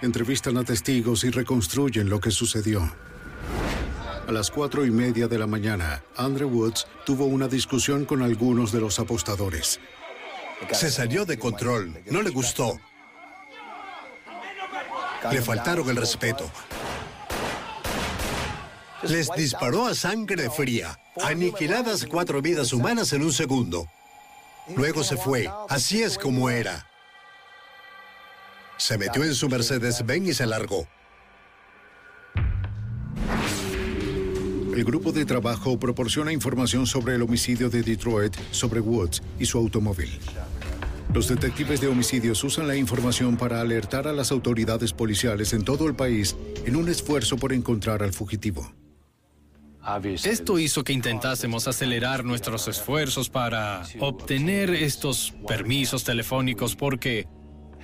Entrevistan 0.00 0.56
a 0.56 0.64
testigos 0.64 1.24
y 1.24 1.30
reconstruyen 1.30 2.08
lo 2.08 2.20
que 2.20 2.30
sucedió. 2.30 2.92
A 4.26 4.32
las 4.32 4.50
cuatro 4.50 4.86
y 4.86 4.90
media 4.90 5.28
de 5.28 5.38
la 5.38 5.46
mañana, 5.46 6.02
Andrew 6.16 6.48
Woods 6.48 6.86
tuvo 7.04 7.26
una 7.26 7.48
discusión 7.48 8.04
con 8.04 8.22
algunos 8.22 8.72
de 8.72 8.80
los 8.80 8.98
apostadores. 8.98 9.80
Se 10.70 10.90
salió 10.90 11.24
de 11.24 11.38
control. 11.38 12.02
No 12.10 12.22
le 12.22 12.30
gustó. 12.30 12.80
Le 15.30 15.42
faltaron 15.42 15.88
el 15.88 15.96
respeto. 15.96 16.50
Les 19.02 19.28
disparó 19.36 19.86
a 19.86 19.94
sangre 19.94 20.48
fría, 20.50 20.98
aniquiladas 21.22 22.06
cuatro 22.06 22.40
vidas 22.40 22.72
humanas 22.72 23.12
en 23.12 23.22
un 23.22 23.32
segundo. 23.32 23.88
Luego 24.76 25.02
se 25.02 25.16
fue. 25.16 25.48
Así 25.68 26.02
es 26.02 26.18
como 26.18 26.48
era. 26.48 26.86
Se 28.82 28.98
metió 28.98 29.22
en 29.22 29.32
su 29.32 29.48
Mercedes-Benz 29.48 30.30
y 30.30 30.34
se 30.34 30.44
largó. 30.44 30.88
El 34.74 34.82
grupo 34.82 35.12
de 35.12 35.24
trabajo 35.24 35.78
proporciona 35.78 36.32
información 36.32 36.84
sobre 36.88 37.14
el 37.14 37.22
homicidio 37.22 37.70
de 37.70 37.84
Detroit, 37.84 38.34
sobre 38.50 38.80
Woods 38.80 39.22
y 39.38 39.46
su 39.46 39.58
automóvil. 39.58 40.10
Los 41.14 41.28
detectives 41.28 41.80
de 41.80 41.86
homicidios 41.86 42.42
usan 42.42 42.66
la 42.66 42.74
información 42.74 43.36
para 43.36 43.60
alertar 43.60 44.08
a 44.08 44.12
las 44.12 44.32
autoridades 44.32 44.92
policiales 44.92 45.52
en 45.52 45.62
todo 45.62 45.86
el 45.86 45.94
país 45.94 46.34
en 46.66 46.74
un 46.74 46.88
esfuerzo 46.88 47.36
por 47.36 47.52
encontrar 47.52 48.02
al 48.02 48.12
fugitivo. 48.12 48.74
Esto 50.24 50.58
hizo 50.58 50.82
que 50.82 50.92
intentásemos 50.92 51.68
acelerar 51.68 52.24
nuestros 52.24 52.66
esfuerzos 52.66 53.30
para 53.30 53.84
obtener 54.00 54.70
estos 54.70 55.34
permisos 55.46 56.02
telefónicos 56.02 56.74
porque 56.74 57.28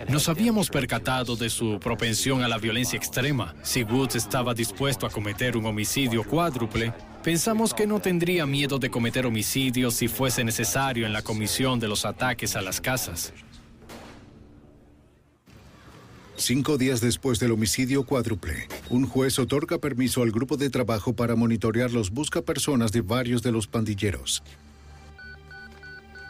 nos 0.07 0.29
habíamos 0.29 0.71
percatado 0.71 1.35
de 1.37 1.51
su 1.51 1.79
propensión 1.81 2.43
a 2.43 2.49
la 2.49 2.59
violencia 2.59 2.97
extrema. 2.97 3.55
Si 3.63 3.83
Woods 3.83 4.15
estaba 4.15 4.55
dispuesto 4.55 5.07
a 5.07 5.11
cometer 5.11 5.57
un 5.57 5.67
homicidio 5.67 6.23
cuádruple, 6.25 6.93
pensamos 7.25 7.75
que 7.75 7.87
no 7.87 8.01
tendría 8.01 8.47
miedo 8.47 8.79
de 8.79 8.91
cometer 8.91 9.27
homicidios 9.27 9.95
si 9.95 10.09
fuese 10.09 10.45
necesario 10.45 11.07
en 11.07 11.13
la 11.13 11.23
comisión 11.23 11.81
de 11.81 11.89
los 11.89 12.05
ataques 12.05 12.55
a 12.55 12.63
las 12.63 12.81
casas. 12.81 13.33
Cinco 16.37 16.79
días 16.79 17.01
después 17.01 17.41
del 17.41 17.51
homicidio 17.51 18.05
cuádruple, 18.05 18.69
un 18.91 19.07
juez 19.09 19.41
otorga 19.41 19.79
permiso 19.79 20.23
al 20.23 20.31
grupo 20.31 20.57
de 20.57 20.71
trabajo 20.71 21.13
para 21.13 21.35
monitorear 21.35 21.91
los 21.91 22.11
buscapersonas 22.11 22.93
de 22.93 23.01
varios 23.01 23.43
de 23.43 23.51
los 23.51 23.67
pandilleros. 23.67 24.45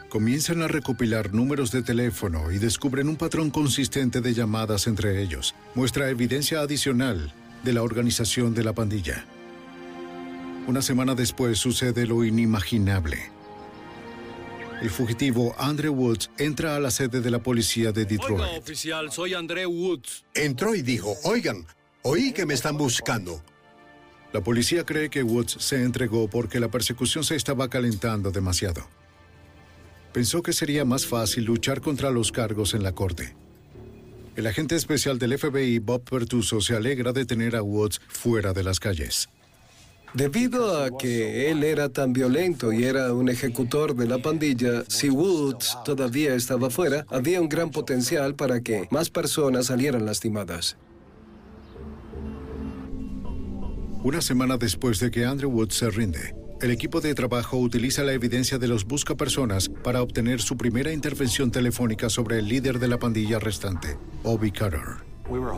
Comienzan 0.09 0.63
a 0.63 0.67
recopilar 0.67 1.35
números 1.35 1.71
de 1.71 1.83
teléfono 1.83 2.51
y 2.51 2.57
descubren 2.57 3.09
un 3.09 3.15
patrón 3.15 3.51
consistente 3.51 4.21
de 4.21 4.33
llamadas 4.33 4.87
entre 4.87 5.21
ellos. 5.21 5.53
Muestra 5.75 6.09
evidencia 6.09 6.61
adicional 6.61 7.31
de 7.63 7.73
la 7.73 7.83
organización 7.83 8.55
de 8.55 8.63
la 8.63 8.73
pandilla. 8.73 9.23
Una 10.65 10.81
semana 10.81 11.13
después 11.13 11.59
sucede 11.59 12.07
lo 12.07 12.23
inimaginable. 12.23 13.19
El 14.81 14.89
fugitivo 14.89 15.55
Andrew 15.59 15.93
Woods 15.93 16.31
entra 16.39 16.75
a 16.75 16.79
la 16.79 16.89
sede 16.89 17.21
de 17.21 17.29
la 17.29 17.43
policía 17.43 17.91
de 17.91 18.05
Detroit. 18.05 18.41
Oiga, 18.41 18.57
oficial, 18.57 19.11
soy 19.11 19.35
André 19.35 19.67
Woods. 19.67 20.25
Entró 20.33 20.73
y 20.73 20.81
dijo, 20.81 21.13
oigan, 21.23 21.67
oí 22.01 22.31
que 22.33 22.47
me 22.47 22.55
están 22.55 22.77
buscando. 22.77 23.43
La 24.33 24.41
policía 24.41 24.85
cree 24.85 25.09
que 25.09 25.21
Woods 25.21 25.57
se 25.59 25.83
entregó 25.83 26.27
porque 26.27 26.59
la 26.59 26.69
persecución 26.69 27.23
se 27.23 27.35
estaba 27.35 27.67
calentando 27.67 28.31
demasiado. 28.31 28.87
Pensó 30.13 30.41
que 30.41 30.53
sería 30.53 30.85
más 30.85 31.05
fácil 31.05 31.45
luchar 31.45 31.81
contra 31.81 32.09
los 32.09 32.31
cargos 32.31 32.73
en 32.73 32.83
la 32.83 32.93
corte. 32.93 33.35
El 34.35 34.47
agente 34.47 34.75
especial 34.75 35.19
del 35.19 35.37
FBI, 35.37 35.79
Bob 35.79 36.03
Pertuso, 36.03 36.61
se 36.61 36.75
alegra 36.75 37.11
de 37.13 37.25
tener 37.25 37.55
a 37.55 37.61
Woods 37.61 37.99
fuera 38.07 38.53
de 38.53 38.63
las 38.63 38.79
calles. 38.79 39.29
Debido 40.13 40.83
a 40.83 40.97
que 40.97 41.51
él 41.51 41.63
era 41.63 41.89
tan 41.89 42.13
violento 42.13 42.73
y 42.73 42.83
era 42.83 43.13
un 43.13 43.29
ejecutor 43.29 43.95
de 43.95 44.07
la 44.07 44.17
pandilla, 44.17 44.83
si 44.87 45.09
Woods 45.09 45.77
todavía 45.85 46.33
estaba 46.33 46.71
fuera, 46.71 47.05
había 47.09 47.39
un 47.39 47.47
gran 47.47 47.69
potencial 47.69 48.33
para 48.33 48.61
que 48.61 48.87
más 48.89 49.11
personas 49.11 49.67
salieran 49.67 50.05
lastimadas. 50.05 50.77
Una 54.01 54.21
semana 54.21 54.57
después 54.57 54.99
de 54.99 55.11
que 55.11 55.25
Andrew 55.25 55.51
Woods 55.51 55.75
se 55.75 55.89
rinde, 55.91 56.33
el 56.61 56.71
equipo 56.71 56.99
de 56.99 57.15
trabajo 57.15 57.57
utiliza 57.57 58.03
la 58.03 58.13
evidencia 58.13 58.57
de 58.57 58.67
los 58.67 58.85
buscapersonas 58.85 59.69
para 59.69 60.01
obtener 60.01 60.41
su 60.41 60.57
primera 60.57 60.91
intervención 60.91 61.51
telefónica 61.51 62.09
sobre 62.09 62.39
el 62.39 62.47
líder 62.47 62.79
de 62.79 62.87
la 62.87 62.97
pandilla 62.97 63.39
restante, 63.39 63.97
Obi 64.23 64.51
Carter. 64.51 65.07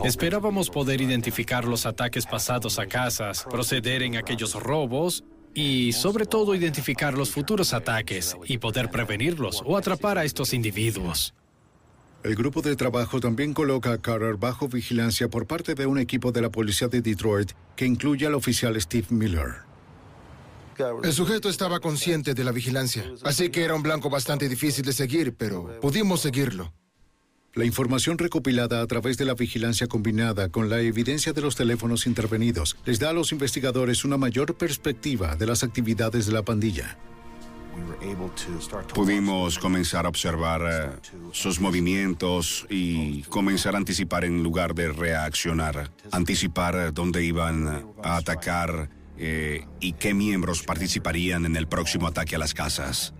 Esperábamos 0.04 0.70
poder 0.70 1.00
identificar 1.00 1.64
los 1.64 1.86
ataques 1.86 2.26
pasados 2.26 2.78
a 2.78 2.86
casas, 2.86 3.46
proceder 3.50 4.02
en 4.02 4.16
aquellos 4.16 4.54
robos 4.54 5.24
y 5.54 5.92
sobre 5.92 6.26
todo 6.26 6.54
identificar 6.54 7.14
los 7.14 7.30
futuros 7.30 7.72
ataques 7.72 8.36
y 8.46 8.58
poder 8.58 8.90
prevenirlos 8.90 9.62
o 9.64 9.76
atrapar 9.76 10.18
a 10.18 10.24
estos 10.24 10.52
individuos. 10.52 11.34
El 12.22 12.36
grupo 12.36 12.62
de 12.62 12.76
trabajo 12.76 13.18
también 13.18 13.52
coloca 13.52 13.92
a 13.92 13.98
Carter 13.98 14.36
bajo 14.36 14.68
vigilancia 14.68 15.28
por 15.28 15.46
parte 15.46 15.74
de 15.74 15.86
un 15.86 15.98
equipo 15.98 16.30
de 16.30 16.42
la 16.42 16.50
policía 16.50 16.86
de 16.86 17.02
Detroit 17.02 17.50
que 17.74 17.86
incluye 17.86 18.26
al 18.26 18.34
oficial 18.34 18.80
Steve 18.80 19.08
Miller. 19.10 19.71
El 21.02 21.12
sujeto 21.12 21.48
estaba 21.48 21.80
consciente 21.80 22.34
de 22.34 22.44
la 22.44 22.52
vigilancia, 22.52 23.04
así 23.24 23.50
que 23.50 23.64
era 23.64 23.74
un 23.74 23.82
blanco 23.82 24.10
bastante 24.10 24.48
difícil 24.48 24.84
de 24.84 24.92
seguir, 24.92 25.34
pero 25.34 25.80
pudimos 25.80 26.20
seguirlo. 26.20 26.72
La 27.54 27.66
información 27.66 28.16
recopilada 28.16 28.80
a 28.80 28.86
través 28.86 29.18
de 29.18 29.26
la 29.26 29.34
vigilancia 29.34 29.86
combinada 29.86 30.48
con 30.48 30.70
la 30.70 30.80
evidencia 30.80 31.34
de 31.34 31.42
los 31.42 31.54
teléfonos 31.54 32.06
intervenidos 32.06 32.78
les 32.86 32.98
da 32.98 33.10
a 33.10 33.12
los 33.12 33.30
investigadores 33.30 34.06
una 34.06 34.16
mayor 34.16 34.54
perspectiva 34.54 35.36
de 35.36 35.46
las 35.46 35.62
actividades 35.62 36.24
de 36.24 36.32
la 36.32 36.42
pandilla. 36.42 36.96
Pudimos 38.94 39.58
comenzar 39.58 40.06
a 40.06 40.08
observar 40.08 40.62
eh, 40.62 41.10
sus 41.32 41.60
movimientos 41.60 42.66
y 42.70 43.22
comenzar 43.24 43.74
a 43.74 43.78
anticipar 43.78 44.24
en 44.24 44.42
lugar 44.42 44.74
de 44.74 44.90
reaccionar, 44.90 45.90
anticipar 46.10 46.92
dónde 46.92 47.24
iban 47.24 47.84
a 48.02 48.16
atacar 48.16 48.88
eh, 49.18 49.66
y 49.80 49.92
qué 49.94 50.14
miembros 50.14 50.62
participarían 50.62 51.44
en 51.46 51.56
el 51.56 51.66
próximo 51.66 52.06
ataque 52.06 52.36
a 52.36 52.38
las 52.38 52.54
casas. 52.54 53.14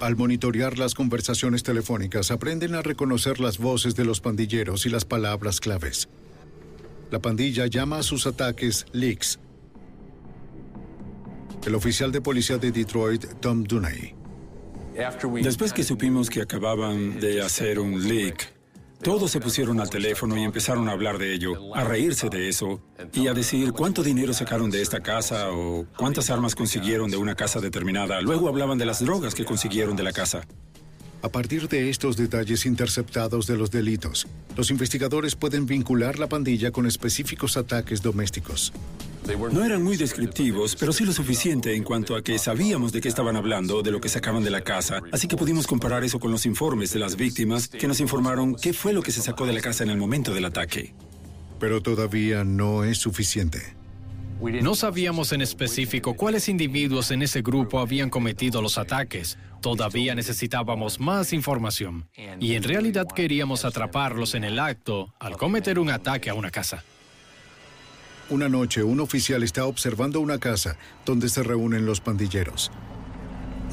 Al 0.00 0.16
monitorear 0.16 0.78
las 0.78 0.94
conversaciones 0.94 1.62
telefónicas, 1.62 2.30
aprenden 2.30 2.74
a 2.74 2.80
reconocer 2.80 3.38
las 3.38 3.58
voces 3.58 3.94
de 3.96 4.04
los 4.04 4.20
pandilleros 4.20 4.86
y 4.86 4.88
las 4.88 5.04
palabras 5.04 5.60
claves. 5.60 6.08
La 7.10 7.18
pandilla 7.18 7.66
llama 7.66 7.98
a 7.98 8.02
sus 8.02 8.26
ataques 8.26 8.86
leaks. 8.92 9.38
El 11.66 11.74
oficial 11.74 12.12
de 12.12 12.22
policía 12.22 12.56
de 12.56 12.72
Detroit, 12.72 13.26
Tom 13.40 13.64
Dunay. 13.64 14.14
Después 15.42 15.72
que 15.72 15.82
supimos 15.82 16.30
que 16.30 16.42
acababan 16.42 17.20
de 17.20 17.42
hacer 17.42 17.78
un 17.78 18.06
leak, 18.06 18.52
todos 19.02 19.30
se 19.30 19.40
pusieron 19.40 19.80
al 19.80 19.88
teléfono 19.88 20.36
y 20.36 20.42
empezaron 20.42 20.88
a 20.88 20.92
hablar 20.92 21.18
de 21.18 21.32
ello, 21.32 21.74
a 21.74 21.84
reírse 21.84 22.28
de 22.28 22.48
eso 22.48 22.80
y 23.12 23.28
a 23.28 23.34
decir 23.34 23.72
cuánto 23.72 24.02
dinero 24.02 24.32
sacaron 24.34 24.70
de 24.70 24.82
esta 24.82 25.00
casa 25.00 25.50
o 25.50 25.86
cuántas 25.96 26.30
armas 26.30 26.54
consiguieron 26.54 27.10
de 27.10 27.16
una 27.16 27.34
casa 27.34 27.60
determinada. 27.60 28.20
Luego 28.20 28.48
hablaban 28.48 28.78
de 28.78 28.86
las 28.86 29.04
drogas 29.04 29.34
que 29.34 29.44
consiguieron 29.44 29.96
de 29.96 30.02
la 30.02 30.12
casa. 30.12 30.46
A 31.22 31.28
partir 31.28 31.68
de 31.68 31.90
estos 31.90 32.16
detalles 32.16 32.64
interceptados 32.64 33.46
de 33.46 33.58
los 33.58 33.70
delitos, 33.70 34.26
los 34.56 34.70
investigadores 34.70 35.36
pueden 35.36 35.66
vincular 35.66 36.18
la 36.18 36.28
pandilla 36.28 36.70
con 36.70 36.86
específicos 36.86 37.58
ataques 37.58 38.00
domésticos. 38.00 38.72
No 39.52 39.64
eran 39.64 39.82
muy 39.82 39.98
descriptivos, 39.98 40.74
pero 40.76 40.94
sí 40.94 41.04
lo 41.04 41.12
suficiente 41.12 41.74
en 41.74 41.84
cuanto 41.84 42.16
a 42.16 42.22
que 42.22 42.38
sabíamos 42.38 42.90
de 42.90 43.02
qué 43.02 43.08
estaban 43.08 43.36
hablando, 43.36 43.82
de 43.82 43.90
lo 43.90 44.00
que 44.00 44.08
sacaban 44.08 44.42
de 44.42 44.50
la 44.50 44.62
casa, 44.62 45.02
así 45.12 45.28
que 45.28 45.36
pudimos 45.36 45.66
comparar 45.66 46.04
eso 46.04 46.18
con 46.18 46.32
los 46.32 46.46
informes 46.46 46.92
de 46.94 47.00
las 47.00 47.16
víctimas 47.16 47.68
que 47.68 47.86
nos 47.86 48.00
informaron 48.00 48.56
qué 48.56 48.72
fue 48.72 48.94
lo 48.94 49.02
que 49.02 49.12
se 49.12 49.20
sacó 49.20 49.46
de 49.46 49.52
la 49.52 49.60
casa 49.60 49.84
en 49.84 49.90
el 49.90 49.98
momento 49.98 50.32
del 50.32 50.46
ataque. 50.46 50.94
Pero 51.60 51.82
todavía 51.82 52.44
no 52.44 52.82
es 52.82 52.96
suficiente. 52.96 53.79
No 54.40 54.74
sabíamos 54.74 55.32
en 55.32 55.42
específico 55.42 56.14
cuáles 56.14 56.48
individuos 56.48 57.10
en 57.10 57.22
ese 57.22 57.42
grupo 57.42 57.78
habían 57.78 58.08
cometido 58.08 58.62
los 58.62 58.78
ataques. 58.78 59.38
Todavía 59.60 60.14
necesitábamos 60.14 60.98
más 60.98 61.34
información. 61.34 62.08
Y 62.40 62.54
en 62.54 62.62
realidad 62.62 63.06
queríamos 63.14 63.66
atraparlos 63.66 64.34
en 64.34 64.44
el 64.44 64.58
acto 64.58 65.12
al 65.18 65.36
cometer 65.36 65.78
un 65.78 65.90
ataque 65.90 66.30
a 66.30 66.34
una 66.34 66.50
casa. 66.50 66.82
Una 68.30 68.48
noche, 68.48 68.82
un 68.82 69.00
oficial 69.00 69.42
está 69.42 69.66
observando 69.66 70.20
una 70.20 70.38
casa 70.38 70.76
donde 71.04 71.28
se 71.28 71.42
reúnen 71.42 71.84
los 71.84 72.00
pandilleros. 72.00 72.70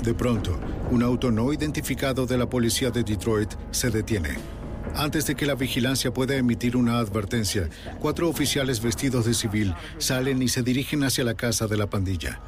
De 0.03 0.13
pronto, 0.13 0.59
un 0.91 1.01
auto 1.01 1.31
no 1.31 1.53
identificado 1.53 2.25
de 2.25 2.37
la 2.37 2.49
policía 2.49 2.91
de 2.91 3.03
Detroit 3.03 3.53
se 3.71 3.89
detiene. 3.89 4.56
Antes 4.95 5.25
de 5.27 5.35
que 5.35 5.45
la 5.45 5.55
vigilancia 5.55 6.13
pueda 6.13 6.35
emitir 6.35 6.75
una 6.75 6.99
advertencia, 6.99 7.69
cuatro 7.99 8.29
oficiales 8.29 8.81
vestidos 8.81 9.25
de 9.25 9.33
civil 9.33 9.75
salen 9.97 10.41
y 10.41 10.47
se 10.47 10.63
dirigen 10.63 11.03
hacia 11.03 11.23
la 11.23 11.35
casa 11.35 11.67
de 11.67 11.77
la 11.77 11.87
pandilla. 11.87 12.41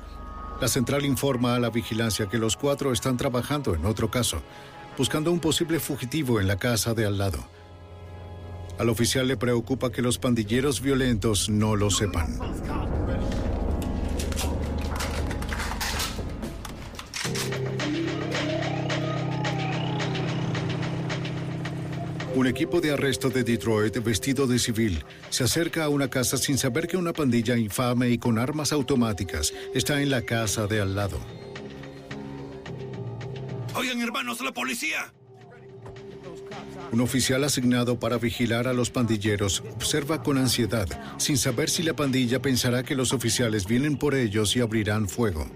La 0.59 0.67
central 0.67 1.05
informa 1.05 1.55
a 1.55 1.59
la 1.59 1.69
vigilancia 1.69 2.27
que 2.27 2.37
los 2.37 2.57
cuatro 2.57 2.91
están 2.91 3.17
trabajando 3.17 3.75
en 3.75 3.85
otro 3.85 4.11
caso, 4.11 4.41
buscando 4.97 5.31
un 5.31 5.39
posible 5.39 5.79
fugitivo 5.79 6.41
en 6.41 6.47
la 6.47 6.57
casa 6.57 6.93
de 6.93 7.05
al 7.05 7.17
lado. 7.17 7.47
Al 8.77 8.89
oficial 8.89 9.27
le 9.27 9.37
preocupa 9.37 9.91
que 9.91 10.01
los 10.01 10.17
pandilleros 10.17 10.81
violentos 10.81 11.49
no 11.49 11.75
lo 11.75 11.89
sepan. 11.89 12.39
Un 22.35 22.45
equipo 22.45 22.79
de 22.79 22.91
arresto 22.91 23.29
de 23.29 23.43
Detroit 23.43 23.97
vestido 24.03 24.45
de 24.45 24.59
civil 24.59 25.03
se 25.29 25.43
acerca 25.43 25.83
a 25.83 25.89
una 25.89 26.09
casa 26.09 26.37
sin 26.37 26.57
saber 26.57 26.87
que 26.87 26.95
una 26.95 27.11
pandilla 27.11 27.57
infame 27.57 28.09
y 28.09 28.17
con 28.19 28.37
armas 28.37 28.71
automáticas 28.71 29.53
está 29.73 30.01
en 30.01 30.11
la 30.11 30.21
casa 30.21 30.67
de 30.67 30.79
al 30.79 30.95
lado. 30.95 31.19
Oigan, 33.75 34.01
hermanos, 34.01 34.41
la 34.41 34.53
policía. 34.53 35.13
Un 36.91 37.01
oficial 37.01 37.43
asignado 37.43 37.99
para 37.99 38.17
vigilar 38.17 38.67
a 38.67 38.73
los 38.73 38.89
pandilleros 38.89 39.63
observa 39.75 40.21
con 40.21 40.37
ansiedad, 40.37 40.87
sin 41.17 41.37
saber 41.37 41.69
si 41.69 41.83
la 41.83 41.95
pandilla 41.95 42.41
pensará 42.41 42.83
que 42.83 42.95
los 42.95 43.11
oficiales 43.11 43.67
vienen 43.67 43.97
por 43.97 44.15
ellos 44.15 44.55
y 44.55 44.61
abrirán 44.61 45.07
fuego. 45.07 45.47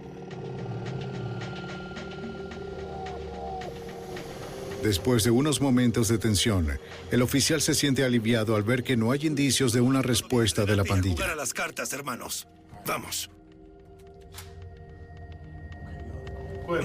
Después 4.83 5.23
de 5.23 5.31
unos 5.31 5.61
momentos 5.61 6.09
de 6.09 6.17
tensión, 6.17 6.67
el 7.09 7.21
oficial 7.21 7.61
se 7.61 7.73
siente 7.73 8.03
aliviado 8.03 8.57
al 8.57 8.63
ver 8.63 8.83
que 8.83 8.97
no 8.97 9.11
hay 9.11 9.25
indicios 9.25 9.71
de 9.71 9.79
una 9.79 10.01
respuesta 10.01 10.65
de 10.65 10.75
la 10.75 10.83
pandilla. 10.83 11.15
Jugar 11.15 11.29
a 11.31 11.35
las 11.35 11.53
cartas, 11.53 11.93
hermanos. 11.93 12.47
Vamos. 12.85 13.29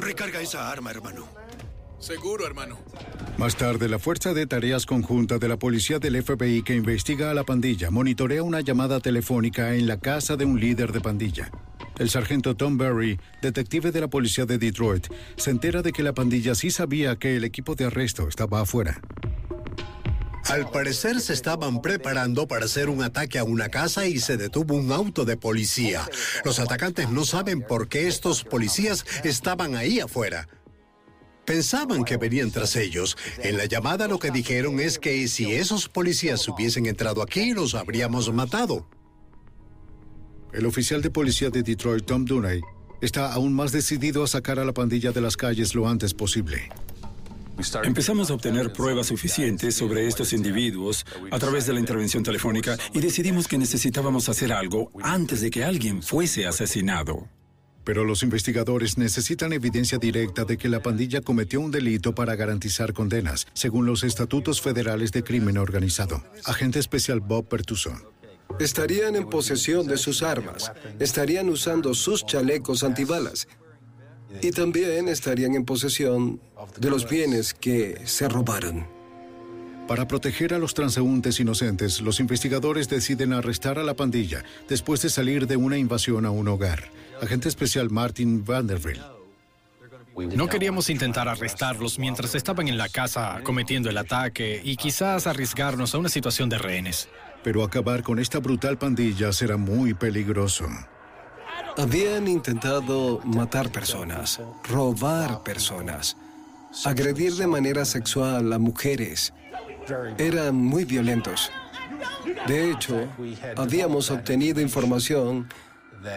Recarga 0.00 0.40
esa 0.40 0.70
arma, 0.70 0.92
hermano. 0.92 1.26
Seguro, 1.98 2.46
hermano. 2.46 2.78
Más 3.36 3.56
tarde, 3.56 3.88
la 3.88 3.98
Fuerza 3.98 4.32
de 4.32 4.46
Tareas 4.46 4.86
Conjunta 4.86 5.38
de 5.38 5.48
la 5.48 5.58
Policía 5.58 5.98
del 5.98 6.22
FBI 6.22 6.62
que 6.62 6.76
investiga 6.76 7.32
a 7.32 7.34
la 7.34 7.42
pandilla 7.42 7.90
monitorea 7.90 8.44
una 8.44 8.60
llamada 8.60 9.00
telefónica 9.00 9.74
en 9.74 9.88
la 9.88 9.98
casa 9.98 10.36
de 10.36 10.44
un 10.44 10.60
líder 10.60 10.92
de 10.92 11.00
pandilla. 11.00 11.50
El 11.98 12.10
sargento 12.10 12.54
Tom 12.56 12.78
Berry, 12.78 13.18
detective 13.42 13.90
de 13.90 14.00
la 14.00 14.08
policía 14.08 14.46
de 14.46 14.58
Detroit, 14.58 15.08
se 15.36 15.50
entera 15.50 15.82
de 15.82 15.92
que 15.92 16.02
la 16.02 16.14
pandilla 16.14 16.54
sí 16.54 16.70
sabía 16.70 17.16
que 17.16 17.36
el 17.36 17.44
equipo 17.44 17.74
de 17.74 17.86
arresto 17.86 18.28
estaba 18.28 18.60
afuera. 18.60 19.00
Al 20.46 20.70
parecer 20.70 21.20
se 21.20 21.34
estaban 21.34 21.82
preparando 21.82 22.46
para 22.48 22.64
hacer 22.64 22.88
un 22.88 23.02
ataque 23.02 23.38
a 23.38 23.44
una 23.44 23.68
casa 23.68 24.06
y 24.06 24.18
se 24.18 24.36
detuvo 24.36 24.74
un 24.74 24.92
auto 24.92 25.24
de 25.24 25.36
policía. 25.36 26.08
Los 26.44 26.58
atacantes 26.58 27.10
no 27.10 27.24
saben 27.24 27.60
por 27.60 27.88
qué 27.88 28.06
estos 28.06 28.44
policías 28.44 29.04
estaban 29.24 29.76
ahí 29.76 30.00
afuera. 30.00 30.48
Pensaban 31.44 32.04
que 32.04 32.16
venían 32.16 32.50
tras 32.50 32.76
ellos. 32.76 33.16
En 33.38 33.56
la 33.56 33.66
llamada 33.66 34.06
lo 34.06 34.18
que 34.18 34.30
dijeron 34.30 34.80
es 34.80 34.98
que 34.98 35.26
si 35.28 35.52
esos 35.52 35.88
policías 35.88 36.46
hubiesen 36.48 36.86
entrado 36.86 37.22
aquí, 37.22 37.52
los 37.52 37.74
habríamos 37.74 38.32
matado. 38.32 38.86
El 40.52 40.66
oficial 40.66 41.02
de 41.02 41.10
policía 41.10 41.50
de 41.50 41.62
Detroit, 41.62 42.06
Tom 42.06 42.24
Dunay, 42.24 42.60
está 43.00 43.32
aún 43.32 43.52
más 43.52 43.70
decidido 43.70 44.24
a 44.24 44.26
sacar 44.26 44.58
a 44.58 44.64
la 44.64 44.72
pandilla 44.72 45.12
de 45.12 45.20
las 45.20 45.36
calles 45.36 45.74
lo 45.74 45.88
antes 45.88 46.14
posible. 46.14 46.68
Empezamos 47.82 48.30
a 48.30 48.34
obtener 48.34 48.72
pruebas 48.72 49.08
suficientes 49.08 49.74
sobre 49.74 50.06
estos 50.06 50.32
individuos 50.32 51.04
a 51.30 51.38
través 51.38 51.66
de 51.66 51.72
la 51.72 51.80
intervención 51.80 52.22
telefónica 52.22 52.78
y 52.94 53.00
decidimos 53.00 53.48
que 53.48 53.58
necesitábamos 53.58 54.28
hacer 54.28 54.52
algo 54.52 54.92
antes 55.02 55.40
de 55.40 55.50
que 55.50 55.64
alguien 55.64 56.02
fuese 56.02 56.46
asesinado. 56.46 57.28
Pero 57.82 58.04
los 58.04 58.22
investigadores 58.22 58.96
necesitan 58.96 59.52
evidencia 59.52 59.98
directa 59.98 60.44
de 60.44 60.56
que 60.56 60.68
la 60.68 60.82
pandilla 60.82 61.20
cometió 61.20 61.60
un 61.60 61.70
delito 61.70 62.14
para 62.14 62.36
garantizar 62.36 62.92
condenas, 62.92 63.46
según 63.54 63.86
los 63.86 64.04
estatutos 64.04 64.60
federales 64.60 65.10
de 65.10 65.24
crimen 65.24 65.58
organizado. 65.58 66.22
Agente 66.44 66.78
especial 66.78 67.20
Bob 67.20 67.48
Pertuso. 67.48 67.92
Estarían 68.60 69.14
en 69.14 69.28
posesión 69.28 69.86
de 69.86 69.96
sus 69.96 70.22
armas, 70.22 70.72
estarían 70.98 71.48
usando 71.48 71.94
sus 71.94 72.26
chalecos 72.26 72.82
antibalas 72.82 73.46
y 74.42 74.50
también 74.50 75.08
estarían 75.08 75.54
en 75.54 75.64
posesión 75.64 76.40
de 76.78 76.90
los 76.90 77.08
bienes 77.08 77.54
que 77.54 78.00
se 78.04 78.28
robaron. 78.28 78.86
Para 79.86 80.06
proteger 80.06 80.52
a 80.52 80.58
los 80.58 80.74
transeúntes 80.74 81.40
inocentes, 81.40 82.02
los 82.02 82.20
investigadores 82.20 82.90
deciden 82.90 83.32
arrestar 83.32 83.78
a 83.78 83.82
la 83.82 83.94
pandilla 83.94 84.44
después 84.68 85.00
de 85.00 85.08
salir 85.08 85.46
de 85.46 85.56
una 85.56 85.78
invasión 85.78 86.26
a 86.26 86.30
un 86.30 86.46
hogar. 86.48 86.90
Agente 87.22 87.48
especial 87.48 87.88
Martin 87.90 88.44
Vanderbilt. 88.44 89.00
No 90.34 90.48
queríamos 90.48 90.90
intentar 90.90 91.28
arrestarlos 91.28 91.98
mientras 91.98 92.34
estaban 92.34 92.68
en 92.68 92.76
la 92.76 92.88
casa 92.88 93.40
cometiendo 93.44 93.88
el 93.88 93.96
ataque 93.96 94.60
y 94.62 94.76
quizás 94.76 95.26
arriesgarnos 95.26 95.94
a 95.94 95.98
una 95.98 96.08
situación 96.08 96.48
de 96.48 96.58
rehenes. 96.58 97.08
Pero 97.48 97.64
acabar 97.64 98.02
con 98.02 98.18
esta 98.18 98.40
brutal 98.40 98.76
pandilla 98.76 99.32
será 99.32 99.56
muy 99.56 99.94
peligroso. 99.94 100.66
Habían 101.78 102.28
intentado 102.28 103.20
matar 103.24 103.72
personas, 103.72 104.38
robar 104.64 105.42
personas, 105.44 106.14
agredir 106.84 107.32
de 107.36 107.46
manera 107.46 107.86
sexual 107.86 108.52
a 108.52 108.58
mujeres. 108.58 109.32
Eran 110.18 110.56
muy 110.56 110.84
violentos. 110.84 111.50
De 112.46 112.70
hecho, 112.70 113.08
habíamos 113.56 114.10
obtenido 114.10 114.60
información 114.60 115.48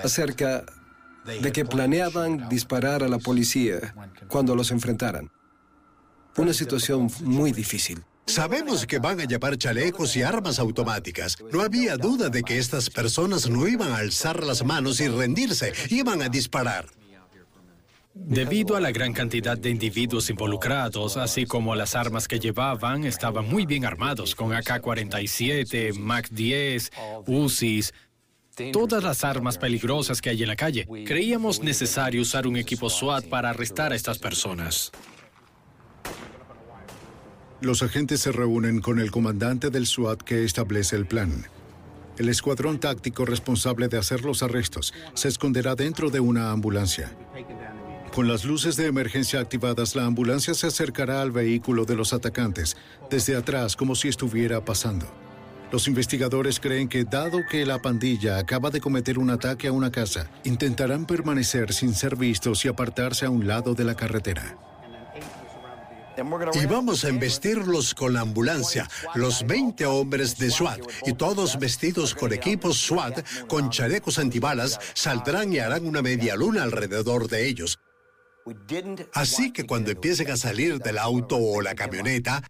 acerca 0.03 0.65
de 1.23 1.51
que 1.53 1.63
planeaban 1.63 2.49
disparar 2.49 3.03
a 3.03 3.07
la 3.07 3.19
policía 3.19 3.95
cuando 4.27 4.53
los 4.53 4.69
enfrentaran. 4.69 5.31
Una 6.35 6.51
situación 6.51 7.09
muy 7.21 7.53
difícil. 7.53 8.03
Sabemos 8.31 8.87
que 8.87 8.97
van 8.97 9.19
a 9.19 9.25
llevar 9.25 9.57
chalecos 9.57 10.15
y 10.15 10.21
armas 10.21 10.57
automáticas. 10.57 11.37
No 11.51 11.61
había 11.61 11.97
duda 11.97 12.29
de 12.29 12.43
que 12.43 12.57
estas 12.59 12.89
personas 12.89 13.49
no 13.49 13.67
iban 13.67 13.91
a 13.91 13.97
alzar 13.97 14.41
las 14.41 14.63
manos 14.63 15.01
y 15.01 15.09
rendirse, 15.09 15.73
iban 15.89 16.21
a 16.21 16.29
disparar. 16.29 16.85
Debido 18.13 18.77
a 18.77 18.79
la 18.79 18.91
gran 18.91 19.11
cantidad 19.11 19.57
de 19.57 19.69
individuos 19.69 20.29
involucrados, 20.29 21.17
así 21.17 21.45
como 21.45 21.75
las 21.75 21.93
armas 21.93 22.29
que 22.29 22.39
llevaban, 22.39 23.03
estaban 23.03 23.49
muy 23.49 23.65
bien 23.65 23.83
armados, 23.83 24.33
con 24.33 24.53
AK-47, 24.53 25.95
MAC-10, 25.95 26.89
UCIs, 27.27 27.93
todas 28.71 29.03
las 29.03 29.25
armas 29.25 29.57
peligrosas 29.57 30.21
que 30.21 30.29
hay 30.29 30.41
en 30.41 30.47
la 30.47 30.55
calle. 30.55 30.87
Creíamos 31.05 31.61
necesario 31.61 32.21
usar 32.21 32.47
un 32.47 32.55
equipo 32.55 32.89
SWAT 32.89 33.25
para 33.25 33.49
arrestar 33.49 33.91
a 33.91 33.95
estas 33.95 34.19
personas. 34.19 34.89
Los 37.61 37.83
agentes 37.83 38.21
se 38.21 38.31
reúnen 38.31 38.81
con 38.81 38.99
el 38.99 39.11
comandante 39.11 39.69
del 39.69 39.85
SWAT 39.85 40.23
que 40.23 40.43
establece 40.43 40.95
el 40.95 41.05
plan. 41.05 41.45
El 42.17 42.27
escuadrón 42.27 42.79
táctico 42.79 43.23
responsable 43.23 43.87
de 43.87 43.99
hacer 43.99 44.25
los 44.25 44.41
arrestos 44.41 44.95
se 45.13 45.27
esconderá 45.27 45.75
dentro 45.75 46.09
de 46.09 46.19
una 46.19 46.49
ambulancia. 46.49 47.15
Con 48.15 48.27
las 48.27 48.45
luces 48.45 48.77
de 48.77 48.87
emergencia 48.87 49.39
activadas, 49.39 49.95
la 49.95 50.05
ambulancia 50.05 50.55
se 50.55 50.65
acercará 50.65 51.21
al 51.21 51.29
vehículo 51.29 51.85
de 51.85 51.95
los 51.95 52.13
atacantes 52.13 52.75
desde 53.11 53.35
atrás 53.35 53.75
como 53.75 53.93
si 53.93 54.07
estuviera 54.07 54.65
pasando. 54.65 55.05
Los 55.71 55.87
investigadores 55.87 56.59
creen 56.59 56.89
que 56.89 57.03
dado 57.03 57.41
que 57.47 57.63
la 57.67 57.79
pandilla 57.79 58.39
acaba 58.39 58.71
de 58.71 58.81
cometer 58.81 59.19
un 59.19 59.29
ataque 59.29 59.67
a 59.67 59.71
una 59.71 59.91
casa, 59.91 60.31
intentarán 60.45 61.05
permanecer 61.05 61.71
sin 61.73 61.93
ser 61.93 62.15
vistos 62.15 62.65
y 62.65 62.69
apartarse 62.69 63.27
a 63.27 63.29
un 63.29 63.45
lado 63.45 63.75
de 63.75 63.83
la 63.83 63.95
carretera. 63.95 64.57
Y 66.53 66.65
vamos 66.65 67.05
a 67.05 67.09
embestirlos 67.09 67.93
con 67.93 68.13
la 68.13 68.21
ambulancia, 68.21 68.89
los 69.15 69.45
20 69.45 69.85
hombres 69.85 70.37
de 70.37 70.51
SWAT, 70.51 70.81
y 71.05 71.13
todos 71.13 71.57
vestidos 71.57 72.13
con 72.13 72.33
equipos 72.33 72.77
SWAT, 72.77 73.25
con 73.47 73.69
chalecos 73.69 74.19
antibalas, 74.19 74.79
saldrán 74.93 75.53
y 75.53 75.59
harán 75.59 75.85
una 75.85 76.01
media 76.01 76.35
luna 76.35 76.63
alrededor 76.63 77.27
de 77.27 77.47
ellos. 77.47 77.79
Así 79.13 79.51
que 79.53 79.65
cuando 79.65 79.91
empiecen 79.91 80.31
a 80.31 80.37
salir 80.37 80.79
del 80.79 80.97
auto 80.97 81.37
o 81.37 81.61
la 81.61 81.75
camioneta, 81.75 82.43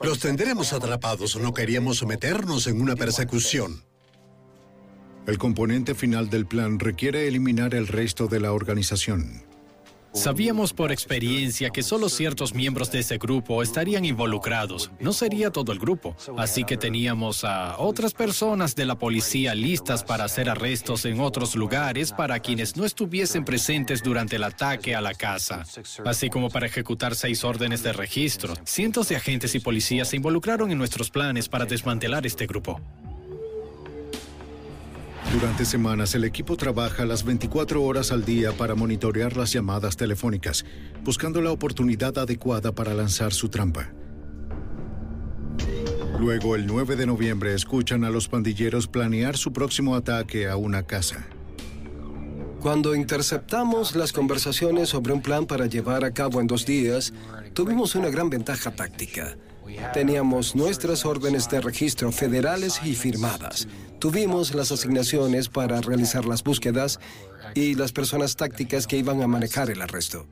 los 0.00 0.20
tendremos 0.20 0.72
atrapados. 0.72 1.36
No 1.36 1.54
queríamos 1.54 1.98
someternos 1.98 2.66
en 2.66 2.80
una 2.80 2.94
persecución. 2.94 3.82
El 5.26 5.38
componente 5.38 5.94
final 5.94 6.28
del 6.28 6.46
plan 6.46 6.78
requiere 6.78 7.28
eliminar 7.28 7.74
el 7.74 7.86
resto 7.86 8.26
de 8.26 8.40
la 8.40 8.52
organización. 8.52 9.49
Sabíamos 10.12 10.72
por 10.72 10.90
experiencia 10.90 11.70
que 11.70 11.84
solo 11.84 12.08
ciertos 12.08 12.52
miembros 12.52 12.90
de 12.90 12.98
ese 12.98 13.16
grupo 13.16 13.62
estarían 13.62 14.04
involucrados. 14.04 14.90
No 14.98 15.12
sería 15.12 15.50
todo 15.50 15.70
el 15.70 15.78
grupo. 15.78 16.16
Así 16.36 16.64
que 16.64 16.76
teníamos 16.76 17.44
a 17.44 17.78
otras 17.78 18.12
personas 18.12 18.74
de 18.74 18.86
la 18.86 18.98
policía 18.98 19.54
listas 19.54 20.02
para 20.02 20.24
hacer 20.24 20.50
arrestos 20.50 21.04
en 21.04 21.20
otros 21.20 21.54
lugares 21.54 22.12
para 22.12 22.40
quienes 22.40 22.76
no 22.76 22.84
estuviesen 22.84 23.44
presentes 23.44 24.02
durante 24.02 24.36
el 24.36 24.44
ataque 24.44 24.96
a 24.96 25.00
la 25.00 25.14
casa. 25.14 25.64
Así 26.04 26.28
como 26.28 26.50
para 26.50 26.66
ejecutar 26.66 27.14
seis 27.14 27.44
órdenes 27.44 27.82
de 27.84 27.92
registro. 27.92 28.54
Cientos 28.64 29.08
de 29.08 29.16
agentes 29.16 29.54
y 29.54 29.60
policías 29.60 30.08
se 30.08 30.16
involucraron 30.16 30.72
en 30.72 30.78
nuestros 30.78 31.10
planes 31.10 31.48
para 31.48 31.66
desmantelar 31.66 32.26
este 32.26 32.46
grupo. 32.46 32.80
Durante 35.32 35.64
semanas 35.64 36.14
el 36.14 36.24
equipo 36.24 36.56
trabaja 36.56 37.04
las 37.04 37.24
24 37.24 37.82
horas 37.82 38.10
al 38.10 38.24
día 38.24 38.52
para 38.52 38.74
monitorear 38.74 39.36
las 39.36 39.52
llamadas 39.52 39.96
telefónicas, 39.96 40.64
buscando 41.04 41.40
la 41.40 41.52
oportunidad 41.52 42.18
adecuada 42.18 42.72
para 42.72 42.94
lanzar 42.94 43.32
su 43.32 43.48
trampa. 43.48 43.92
Luego, 46.18 46.56
el 46.56 46.66
9 46.66 46.96
de 46.96 47.06
noviembre, 47.06 47.54
escuchan 47.54 48.04
a 48.04 48.10
los 48.10 48.28
pandilleros 48.28 48.88
planear 48.88 49.36
su 49.36 49.52
próximo 49.52 49.94
ataque 49.94 50.48
a 50.48 50.56
una 50.56 50.82
casa. 50.82 51.26
Cuando 52.60 52.94
interceptamos 52.94 53.96
las 53.96 54.12
conversaciones 54.12 54.90
sobre 54.90 55.14
un 55.14 55.22
plan 55.22 55.46
para 55.46 55.64
llevar 55.64 56.04
a 56.04 56.12
cabo 56.12 56.40
en 56.40 56.46
dos 56.46 56.66
días, 56.66 57.14
tuvimos 57.54 57.94
una 57.94 58.10
gran 58.10 58.28
ventaja 58.28 58.70
táctica. 58.70 59.36
Teníamos 59.92 60.54
nuestras 60.54 61.04
órdenes 61.04 61.48
de 61.48 61.60
registro 61.60 62.12
federales 62.12 62.80
y 62.84 62.94
firmadas. 62.94 63.68
Tuvimos 63.98 64.54
las 64.54 64.72
asignaciones 64.72 65.48
para 65.48 65.80
realizar 65.80 66.24
las 66.24 66.42
búsquedas 66.42 67.00
y 67.54 67.74
las 67.74 67.92
personas 67.92 68.36
tácticas 68.36 68.86
que 68.86 68.96
iban 68.96 69.22
a 69.22 69.26
manejar 69.26 69.70
el 69.70 69.82
arresto. 69.82 70.26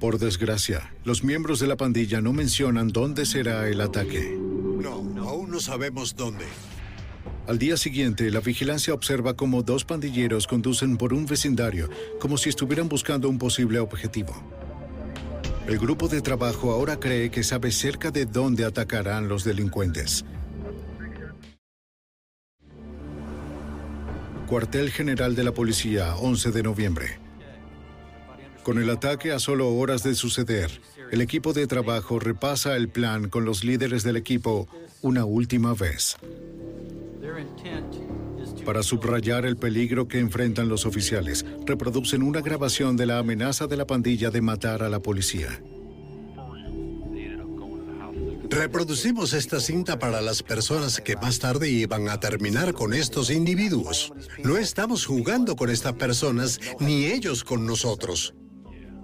Por 0.00 0.18
desgracia, 0.18 0.92
los 1.04 1.24
miembros 1.24 1.60
de 1.60 1.66
la 1.66 1.76
pandilla 1.76 2.20
no 2.20 2.32
mencionan 2.32 2.88
dónde 2.88 3.26
será 3.26 3.68
el 3.68 3.80
ataque. 3.80 4.36
No, 4.36 5.04
aún 5.26 5.50
no 5.50 5.60
sabemos 5.60 6.14
dónde. 6.14 6.44
Al 7.46 7.58
día 7.58 7.76
siguiente, 7.76 8.30
la 8.30 8.40
vigilancia 8.40 8.94
observa 8.94 9.34
cómo 9.34 9.62
dos 9.62 9.84
pandilleros 9.84 10.46
conducen 10.46 10.96
por 10.96 11.12
un 11.12 11.26
vecindario, 11.26 11.90
como 12.20 12.38
si 12.38 12.48
estuvieran 12.48 12.88
buscando 12.88 13.28
un 13.28 13.38
posible 13.38 13.78
objetivo. 13.78 14.34
El 15.66 15.78
grupo 15.78 16.08
de 16.08 16.20
trabajo 16.20 16.72
ahora 16.72 17.00
cree 17.00 17.30
que 17.30 17.42
sabe 17.42 17.70
cerca 17.70 18.10
de 18.10 18.26
dónde 18.26 18.66
atacarán 18.66 19.28
los 19.28 19.44
delincuentes. 19.44 20.24
Cuartel 24.46 24.90
General 24.90 25.34
de 25.34 25.42
la 25.42 25.52
Policía, 25.52 26.16
11 26.16 26.50
de 26.50 26.62
noviembre. 26.62 27.18
Con 28.62 28.78
el 28.78 28.90
ataque 28.90 29.32
a 29.32 29.38
solo 29.38 29.74
horas 29.74 30.02
de 30.02 30.14
suceder, 30.14 30.82
el 31.10 31.22
equipo 31.22 31.54
de 31.54 31.66
trabajo 31.66 32.18
repasa 32.18 32.76
el 32.76 32.90
plan 32.90 33.30
con 33.30 33.46
los 33.46 33.64
líderes 33.64 34.02
del 34.02 34.16
equipo 34.16 34.68
una 35.00 35.24
última 35.24 35.72
vez. 35.72 36.16
Para 38.64 38.82
subrayar 38.82 39.44
el 39.44 39.56
peligro 39.56 40.08
que 40.08 40.18
enfrentan 40.18 40.68
los 40.68 40.86
oficiales, 40.86 41.44
reproducen 41.66 42.22
una 42.22 42.40
grabación 42.40 42.96
de 42.96 43.06
la 43.06 43.18
amenaza 43.18 43.66
de 43.66 43.76
la 43.76 43.86
pandilla 43.86 44.30
de 44.30 44.40
matar 44.40 44.82
a 44.82 44.88
la 44.88 45.00
policía. 45.00 45.62
Reproducimos 48.48 49.32
esta 49.32 49.58
cinta 49.58 49.98
para 49.98 50.20
las 50.20 50.42
personas 50.42 51.00
que 51.00 51.16
más 51.16 51.38
tarde 51.40 51.68
iban 51.68 52.08
a 52.08 52.20
terminar 52.20 52.72
con 52.72 52.94
estos 52.94 53.30
individuos. 53.30 54.12
No 54.42 54.56
estamos 54.56 55.06
jugando 55.06 55.56
con 55.56 55.70
estas 55.70 55.94
personas, 55.94 56.60
ni 56.78 57.06
ellos 57.06 57.42
con 57.42 57.66
nosotros. 57.66 58.34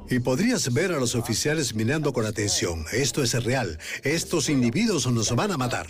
Y 0.08 0.20
podrías 0.20 0.72
ver 0.72 0.92
a 0.92 1.00
los 1.00 1.14
oficiales 1.14 1.74
mirando 1.74 2.12
con 2.12 2.26
atención. 2.26 2.84
Esto 2.92 3.22
es 3.22 3.32
real. 3.44 3.78
Estos 4.04 4.48
individuos 4.48 5.10
nos 5.10 5.34
van 5.34 5.52
a 5.52 5.56
matar. 5.56 5.86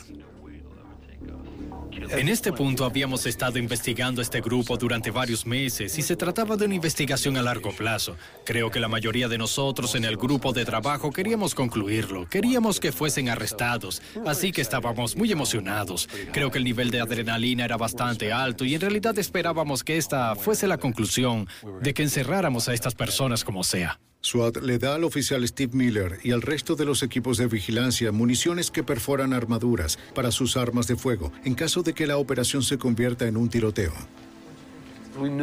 En 2.09 2.28
este 2.28 2.53
punto 2.53 2.84
habíamos 2.84 3.26
estado 3.26 3.59
investigando 3.59 4.22
este 4.22 4.40
grupo 4.40 4.76
durante 4.76 5.11
varios 5.11 5.46
meses 5.46 5.98
y 5.98 6.03
se 6.03 6.16
trataba 6.16 6.57
de 6.57 6.64
una 6.64 6.74
investigación 6.74 7.36
a 7.36 7.42
largo 7.42 7.72
plazo. 7.72 8.16
Creo 8.44 8.70
que 8.70 8.80
la 8.80 8.88
mayoría 8.88 9.28
de 9.28 9.38
nosotros 9.38 9.94
en 9.94 10.05
el 10.05 10.16
grupo 10.16 10.53
de 10.53 10.64
trabajo 10.64 11.11
queríamos 11.11 11.55
concluirlo, 11.55 12.28
queríamos 12.28 12.80
que 12.80 12.92
fuesen 12.92 13.28
arrestados, 13.28 14.03
así 14.26 14.51
que 14.51 14.62
estábamos 14.62 15.16
muy 15.16 15.30
emocionados. 15.30 16.09
Creo 16.32 16.51
que 16.51 16.59
el 16.59 16.64
nivel 16.64 16.90
de 16.90 17.01
adrenalina 17.01 17.64
era 17.64 17.76
bastante 17.76 18.32
alto 18.32 18.64
y 18.64 18.74
en 18.74 18.80
realidad 18.80 19.18
esperábamos 19.18 19.84
que 19.84 19.96
esta 19.96 20.34
fuese 20.34 20.66
la 20.66 20.78
conclusión 20.78 21.48
de 21.82 21.94
que 21.94 22.03
encerráramos 22.03 22.68
a 22.68 22.74
estas 22.74 22.94
personas 22.94 23.44
como 23.44 23.62
sea. 23.62 23.98
SWAT 24.23 24.59
le 24.59 24.79
da 24.79 24.95
al 24.97 25.05
oficial 25.05 25.47
Steve 25.49 25.73
Miller 25.75 26.18
y 26.23 26.33
al 26.33 26.43
resto 26.43 26.77
de 26.77 26.85
los 26.85 27.03
equipos 27.03 27.39
de 27.39 27.47
vigilancia 27.47 28.12
municiones 28.12 28.71
que 28.71 28.83
perforan 28.83 29.33
armaduras 29.33 29.99
para 30.14 30.31
sus 30.31 30.59
armas 30.59 30.87
de 30.87 30.97
fuego 30.97 31.33
en 31.45 31.55
caso 31.55 31.83
de 31.83 31.95
que 31.95 32.07
la 32.07 32.18
operación 32.18 32.62
se 32.62 32.77
convierta 32.77 33.27
en 33.27 33.37
un 33.37 33.49
tiroteo. 33.49 33.93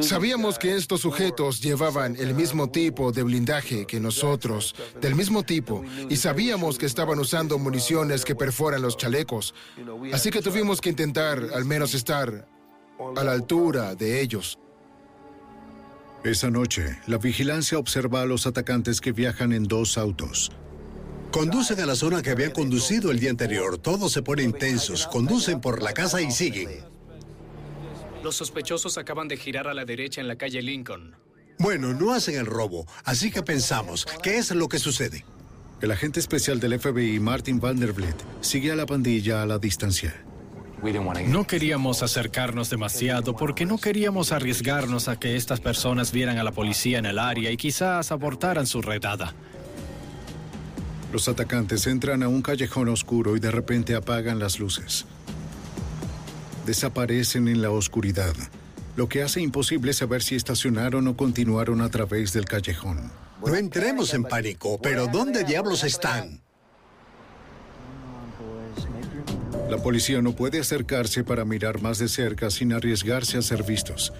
Sabíamos 0.01 0.57
que 0.57 0.75
estos 0.75 1.01
sujetos 1.01 1.61
llevaban 1.61 2.15
el 2.17 2.34
mismo 2.34 2.69
tipo 2.69 3.11
de 3.11 3.23
blindaje 3.23 3.86
que 3.86 3.99
nosotros, 3.99 4.73
del 5.01 5.13
mismo 5.13 5.43
tipo, 5.43 5.84
y 6.09 6.15
sabíamos 6.15 6.78
que 6.78 6.86
estaban 6.86 7.19
usando 7.19 7.57
municiones 7.59 8.23
que 8.23 8.34
perforan 8.34 8.82
los 8.82 8.95
chalecos. 8.95 9.53
Así 10.13 10.32
que 10.32 10.41
tuvimos 10.41 10.82
que 10.82 10.89
intentar 10.89 11.49
al 11.53 11.65
menos 11.65 11.93
estar 11.93 12.47
a 13.15 13.23
la 13.23 13.34
altura 13.34 13.93
de 13.93 14.21
ellos. 14.21 14.57
Esa 16.28 16.49
noche, 16.49 16.99
la 17.07 17.17
vigilancia 17.17 17.80
observa 17.80 18.21
a 18.21 18.25
los 18.25 18.47
atacantes 18.47 18.99
que 18.99 19.13
viajan 19.13 19.53
en 19.53 19.63
dos 19.63 19.97
autos. 19.97 20.51
Conducen 21.32 21.80
a 21.80 21.86
la 21.86 21.95
zona 21.95 22.21
que 22.21 22.32
habían 22.32 22.51
conducido 22.51 23.11
el 23.11 23.19
día 23.21 23.30
anterior. 23.30 23.78
Todos 23.78 24.11
se 24.11 24.21
ponen 24.23 24.51
tensos, 24.51 25.07
conducen 25.07 25.61
por 25.61 25.82
la 25.82 25.93
casa 25.93 26.21
y 26.21 26.30
siguen. 26.30 26.84
Los 28.25 28.36
sospechosos 28.36 28.97
acaban 28.97 29.30
de 29.30 29.38
girar 29.38 29.69
a 29.69 29.73
la 29.73 29.86
derecha 29.86 30.19
en 30.19 30.28
la 30.28 30.36
calle 30.36 30.61
Lincoln. 30.61 31.15
Bueno, 31.59 31.93
no 31.93 32.11
hacen 32.11 32.36
el 32.36 32.45
robo, 32.45 32.86
así 33.05 33.32
que 33.32 33.41
pensamos, 33.41 34.05
¿qué 34.21 34.38
es 34.38 34.51
lo 34.51 34.67
que 34.67 34.80
sucede? 34.80 35.23
El 35.80 35.91
agente 35.91 36.19
especial 36.19 36.59
del 36.59 36.78
FBI, 36.78 37.21
Martin 37.21 37.61
Vanderbilt, 37.61 38.21
sigue 38.41 38.73
a 38.73 38.75
la 38.75 38.86
pandilla 38.86 39.43
a 39.43 39.45
la 39.45 39.59
distancia. 39.59 40.26
No 41.28 41.47
queríamos 41.47 42.03
acercarnos 42.03 42.69
demasiado 42.69 43.36
porque 43.36 43.65
no 43.65 43.78
queríamos 43.78 44.32
arriesgarnos 44.32 45.07
a 45.07 45.19
que 45.19 45.36
estas 45.36 45.59
personas 45.59 46.11
vieran 46.11 46.38
a 46.38 46.43
la 46.43 46.51
policía 46.51 46.99
en 46.99 47.07
el 47.07 47.17
área 47.17 47.51
y 47.51 47.57
quizás 47.57 48.11
abortaran 48.11 48.67
su 48.67 48.82
redada. 48.82 49.34
Los 51.11 51.28
atacantes 51.28 51.88
entran 51.88 52.21
a 52.21 52.28
un 52.28 52.41
callejón 52.41 52.89
oscuro 52.89 53.36
y 53.36 53.39
de 53.39 53.49
repente 53.49 53.95
apagan 53.95 54.39
las 54.39 54.59
luces. 54.59 55.05
Desaparecen 56.65 57.47
en 57.47 57.61
la 57.61 57.71
oscuridad, 57.71 58.36
lo 58.95 59.09
que 59.09 59.23
hace 59.23 59.41
imposible 59.41 59.93
saber 59.93 60.21
si 60.21 60.36
estacionaron 60.36 61.07
o 61.07 61.17
continuaron 61.17 61.82
a 61.82 61.89
través 61.89 62.34
del 62.34 62.45
callejón. 62.45 63.11
No 63.45 63.55
entremos 63.55 64.13
en 64.13 64.23
pánico, 64.23 64.80
pero 64.82 65.07
¿dónde 65.07 65.43
diablos 65.43 65.84
están? 65.84 66.41
La 69.70 69.78
policía 69.78 70.22
no 70.22 70.34
puede 70.34 70.59
acercarse 70.59 71.24
para 71.24 71.43
mirar 71.43 71.82
más 71.82 71.99
de 71.99 72.07
cerca 72.07 72.49
sin 72.49 72.72
arriesgarse 72.72 73.38
a 73.38 73.41
ser 73.41 73.63
vistos. 73.63 74.13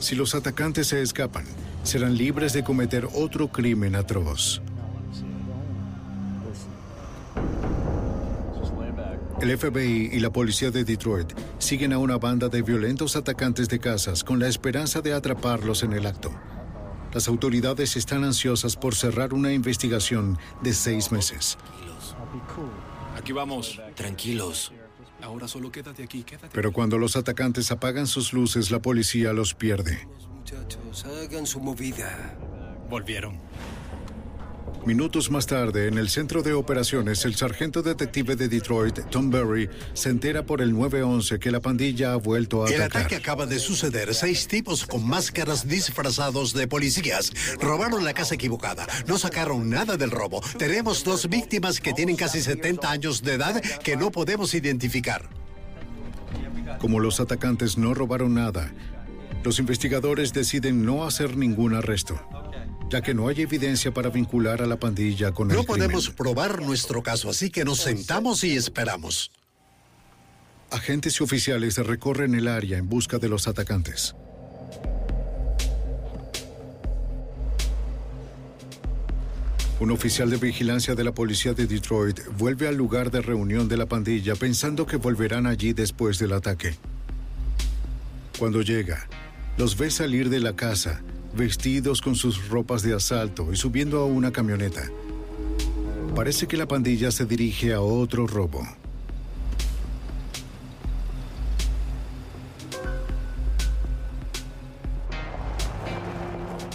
Si 0.00 0.14
los 0.14 0.34
atacantes 0.34 0.86
se 0.88 1.02
escapan, 1.02 1.44
serán 1.82 2.16
libres 2.16 2.54
de 2.54 2.64
cometer 2.64 3.06
otro 3.12 3.48
crimen 3.48 3.94
atroz. 3.94 4.62
El 9.40 9.56
FBI 9.56 10.10
y 10.12 10.18
la 10.18 10.30
policía 10.30 10.70
de 10.70 10.82
Detroit 10.82 11.32
siguen 11.58 11.92
a 11.92 11.98
una 11.98 12.18
banda 12.18 12.48
de 12.48 12.62
violentos 12.62 13.14
atacantes 13.16 13.68
de 13.68 13.78
casas 13.78 14.24
con 14.24 14.40
la 14.40 14.48
esperanza 14.48 15.00
de 15.00 15.12
atraparlos 15.12 15.82
en 15.82 15.92
el 15.92 16.06
acto. 16.06 16.32
Las 17.12 17.28
autoridades 17.28 17.96
están 17.96 18.24
ansiosas 18.24 18.76
por 18.76 18.94
cerrar 18.94 19.34
una 19.34 19.52
investigación 19.52 20.38
de 20.62 20.72
seis 20.72 21.12
meses. 21.12 21.56
Aquí 23.18 23.32
vamos. 23.32 23.80
Tranquilos. 23.96 24.72
Ahora 25.20 25.48
solo 25.48 25.72
quédate 25.72 26.04
aquí, 26.04 26.22
quédate. 26.22 26.50
Pero 26.52 26.72
cuando 26.72 26.98
los 26.98 27.16
atacantes 27.16 27.72
apagan 27.72 28.06
sus 28.06 28.32
luces, 28.32 28.70
la 28.70 28.80
policía 28.80 29.32
los 29.32 29.54
pierde. 29.54 30.06
Muchachos, 30.32 31.04
hagan 31.04 31.44
su 31.44 31.58
movida. 31.60 32.36
Volvieron. 32.88 33.38
Minutos 34.86 35.30
más 35.30 35.46
tarde, 35.46 35.88
en 35.88 35.98
el 35.98 36.08
centro 36.08 36.42
de 36.42 36.52
operaciones, 36.54 37.24
el 37.24 37.34
sargento 37.34 37.82
detective 37.82 38.36
de 38.36 38.48
Detroit, 38.48 39.00
Tom 39.10 39.30
Berry, 39.30 39.68
se 39.92 40.08
entera 40.08 40.46
por 40.46 40.62
el 40.62 40.72
911 40.72 41.38
que 41.38 41.50
la 41.50 41.60
pandilla 41.60 42.12
ha 42.12 42.16
vuelto 42.16 42.64
a 42.64 42.68
El 42.68 42.76
atacar. 42.82 43.02
ataque 43.02 43.16
acaba 43.16 43.44
de 43.46 43.58
suceder. 43.58 44.14
Seis 44.14 44.48
tipos 44.48 44.86
con 44.86 45.06
máscaras 45.06 45.68
disfrazados 45.68 46.54
de 46.54 46.66
policías 46.68 47.32
robaron 47.60 48.04
la 48.04 48.14
casa 48.14 48.34
equivocada. 48.36 48.86
No 49.06 49.18
sacaron 49.18 49.68
nada 49.68 49.96
del 49.96 50.10
robo. 50.10 50.40
Tenemos 50.58 51.04
dos 51.04 51.28
víctimas 51.28 51.80
que 51.80 51.92
tienen 51.92 52.16
casi 52.16 52.40
70 52.40 52.90
años 52.90 53.22
de 53.22 53.34
edad 53.34 53.60
que 53.84 53.96
no 53.96 54.10
podemos 54.10 54.54
identificar. 54.54 55.28
Como 56.80 57.00
los 57.00 57.20
atacantes 57.20 57.76
no 57.76 57.92
robaron 57.94 58.34
nada, 58.34 58.72
los 59.44 59.58
investigadores 59.58 60.32
deciden 60.32 60.84
no 60.84 61.04
hacer 61.06 61.36
ningún 61.36 61.74
arresto, 61.74 62.20
ya 62.90 63.02
que 63.02 63.14
no 63.14 63.28
hay 63.28 63.42
evidencia 63.42 63.92
para 63.92 64.10
vincular 64.10 64.62
a 64.62 64.66
la 64.66 64.78
pandilla 64.78 65.32
con 65.32 65.48
No 65.48 65.54
el 65.54 65.66
crimen. 65.66 65.80
podemos 65.80 66.10
probar 66.10 66.62
nuestro 66.62 67.02
caso, 67.02 67.30
así 67.30 67.50
que 67.50 67.64
nos 67.64 67.80
sentamos 67.80 68.44
y 68.44 68.56
esperamos. 68.56 69.30
Agentes 70.70 71.20
y 71.20 71.24
oficiales 71.24 71.78
recorren 71.78 72.34
el 72.34 72.48
área 72.48 72.78
en 72.78 72.88
busca 72.88 73.18
de 73.18 73.28
los 73.28 73.48
atacantes. 73.48 74.14
Un 79.80 79.92
oficial 79.92 80.28
de 80.28 80.38
vigilancia 80.38 80.94
de 80.96 81.04
la 81.04 81.12
policía 81.12 81.54
de 81.54 81.66
Detroit 81.66 82.20
vuelve 82.36 82.66
al 82.66 82.74
lugar 82.74 83.12
de 83.12 83.22
reunión 83.22 83.68
de 83.68 83.76
la 83.76 83.86
pandilla 83.86 84.34
pensando 84.34 84.86
que 84.86 84.96
volverán 84.96 85.46
allí 85.46 85.72
después 85.72 86.18
del 86.18 86.32
ataque. 86.32 86.74
Cuando 88.38 88.60
llega, 88.62 89.06
los 89.56 89.76
ve 89.76 89.90
salir 89.90 90.30
de 90.30 90.40
la 90.40 90.56
casa, 90.56 91.00
vestidos 91.38 92.02
con 92.02 92.16
sus 92.16 92.48
ropas 92.48 92.82
de 92.82 92.94
asalto 92.94 93.50
y 93.52 93.56
subiendo 93.56 94.00
a 94.00 94.04
una 94.04 94.32
camioneta. 94.32 94.90
Parece 96.14 96.48
que 96.48 96.56
la 96.56 96.66
pandilla 96.66 97.10
se 97.12 97.24
dirige 97.24 97.72
a 97.72 97.80
otro 97.80 98.26
robo. 98.26 98.66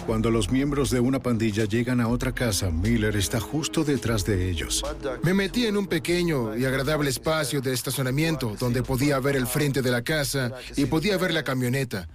Cuando 0.05 0.29
los 0.29 0.51
miembros 0.51 0.89
de 0.89 0.99
una 0.99 1.19
pandilla 1.19 1.63
llegan 1.65 2.01
a 2.01 2.09
otra 2.09 2.33
casa, 2.33 2.69
Miller 2.69 3.15
está 3.15 3.39
justo 3.39 3.83
detrás 3.83 4.25
de 4.25 4.49
ellos. 4.49 4.83
Me 5.23 5.33
metí 5.33 5.65
en 5.65 5.77
un 5.77 5.87
pequeño 5.87 6.57
y 6.57 6.65
agradable 6.65 7.09
espacio 7.09 7.61
de 7.61 7.73
estacionamiento 7.73 8.55
donde 8.59 8.83
podía 8.83 9.19
ver 9.19 9.37
el 9.37 9.47
frente 9.47 9.81
de 9.81 9.91
la 9.91 10.01
casa 10.01 10.51
y 10.75 10.85
podía 10.85 11.17
ver 11.17 11.33
la 11.33 11.43
camioneta. 11.43 12.09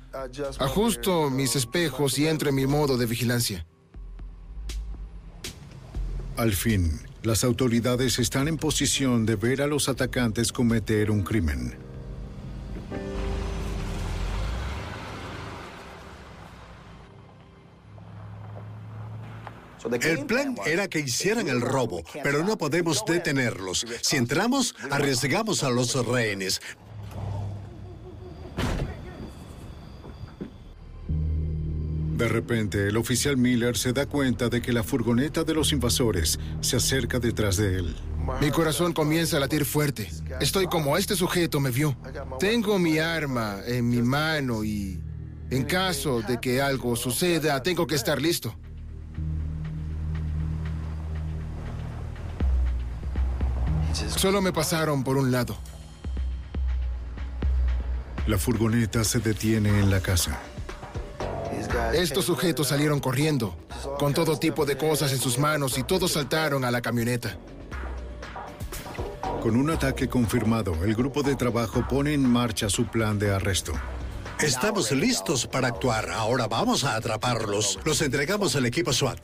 Ajusto 0.59 1.31
mis 1.31 1.57
espejos 1.57 2.19
y 2.19 2.27
entro 2.27 2.51
en 2.51 2.57
mi 2.57 2.67
modo 2.67 2.99
de 2.99 3.07
vigilancia. 3.07 3.67
Al 6.37 6.53
fin, 6.53 7.01
las 7.23 7.43
autoridades 7.43 8.19
están 8.19 8.49
en 8.49 8.59
posición 8.59 9.25
de 9.25 9.37
ver 9.37 9.63
a 9.63 9.67
los 9.67 9.89
atacantes 9.89 10.53
cometer 10.53 11.11
un 11.11 11.23
crimen. 11.23 11.88
El 20.03 20.27
plan 20.27 20.57
era 20.67 20.89
que 20.89 21.01
hicieran 21.01 21.49
el 21.49 21.61
robo, 21.61 22.03
pero 22.23 22.45
no 22.45 22.59
podemos 22.59 23.05
detenerlos. 23.07 23.87
Si 24.03 24.17
entramos, 24.17 24.75
arriesgamos 24.91 25.63
a 25.63 25.71
los 25.71 25.95
rehenes. 26.07 26.61
De 32.19 32.27
repente, 32.27 32.89
el 32.89 32.97
oficial 32.97 33.37
Miller 33.37 33.77
se 33.77 33.93
da 33.93 34.07
cuenta 34.07 34.49
de 34.49 34.61
que 34.61 34.73
la 34.73 34.83
furgoneta 34.83 35.45
de 35.45 35.55
los 35.55 35.73
invasores 35.73 36.41
se 36.61 36.77
acerca 36.77 37.21
detrás 37.21 37.57
de 37.57 37.77
él. 37.77 37.97
Mi 38.41 38.51
corazón 38.51 38.93
comienza 38.93 39.37
a 39.37 39.41
latir 39.41 39.65
fuerte. 39.65 40.11
Estoy 40.41 40.67
como 40.67 40.97
este 40.97 41.15
sujeto 41.15 41.61
me 41.61 41.71
vio. 41.71 41.97
Tengo 42.41 42.77
mi 42.81 42.99
arma 42.99 43.61
en 43.65 43.89
mi 43.89 44.03
mano 44.03 44.65
y 44.65 45.01
en 45.51 45.63
caso 45.65 46.21
de 46.21 46.41
que 46.41 46.61
algo 46.61 46.97
suceda, 46.97 47.63
tengo 47.63 47.87
que 47.87 47.95
estar 47.95 48.21
listo. 48.21 48.53
Solo 54.07 54.41
me 54.41 54.53
pasaron 54.53 55.03
por 55.03 55.17
un 55.17 55.33
lado. 55.33 55.57
La 58.27 58.39
furgoneta 58.39 59.05
se 59.05 59.19
detiene 59.19 59.71
en 59.81 59.91
la 59.91 60.01
casa. 60.01 60.39
Estos 61.95 62.27
sujetos 62.27 62.69
salieron 62.69 63.01
corriendo, 63.01 63.57
con 63.99 64.13
todo 64.13 64.39
tipo 64.39 64.67
de 64.67 64.77
cosas 64.77 65.13
en 65.13 65.19
sus 65.19 65.39
manos 65.39 65.79
y 65.79 65.83
todos 65.83 66.13
saltaron 66.13 66.65
a 66.65 66.71
la 66.71 66.83
camioneta. 66.83 67.39
Con 69.43 69.57
un 69.57 69.71
ataque 69.71 70.09
confirmado, 70.09 70.75
el 70.85 70.95
grupo 70.95 71.23
de 71.23 71.37
trabajo 71.37 71.87
pone 71.89 72.13
en 72.13 72.29
marcha 72.29 72.69
su 72.69 72.87
plan 72.87 73.19
de 73.19 73.35
arresto. 73.35 73.73
Estamos 74.41 74.93
listos 74.93 75.47
para 75.47 75.69
actuar. 75.69 76.11
Ahora 76.11 76.47
vamos 76.47 76.85
a 76.85 76.97
atraparlos. 76.97 77.79
Los 77.85 78.03
entregamos 78.03 78.55
al 78.57 78.67
equipo 78.67 78.93
SWAT. 78.93 79.19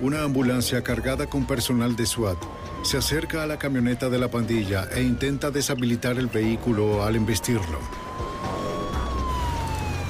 Una 0.00 0.22
ambulancia 0.22 0.82
cargada 0.82 1.26
con 1.26 1.46
personal 1.46 1.96
de 1.96 2.06
SWAT 2.06 2.38
se 2.82 2.96
acerca 2.96 3.42
a 3.42 3.46
la 3.46 3.58
camioneta 3.58 4.08
de 4.08 4.18
la 4.18 4.28
pandilla 4.28 4.88
e 4.94 5.02
intenta 5.02 5.50
deshabilitar 5.50 6.18
el 6.18 6.28
vehículo 6.28 7.04
al 7.04 7.16
embestirlo. 7.16 7.78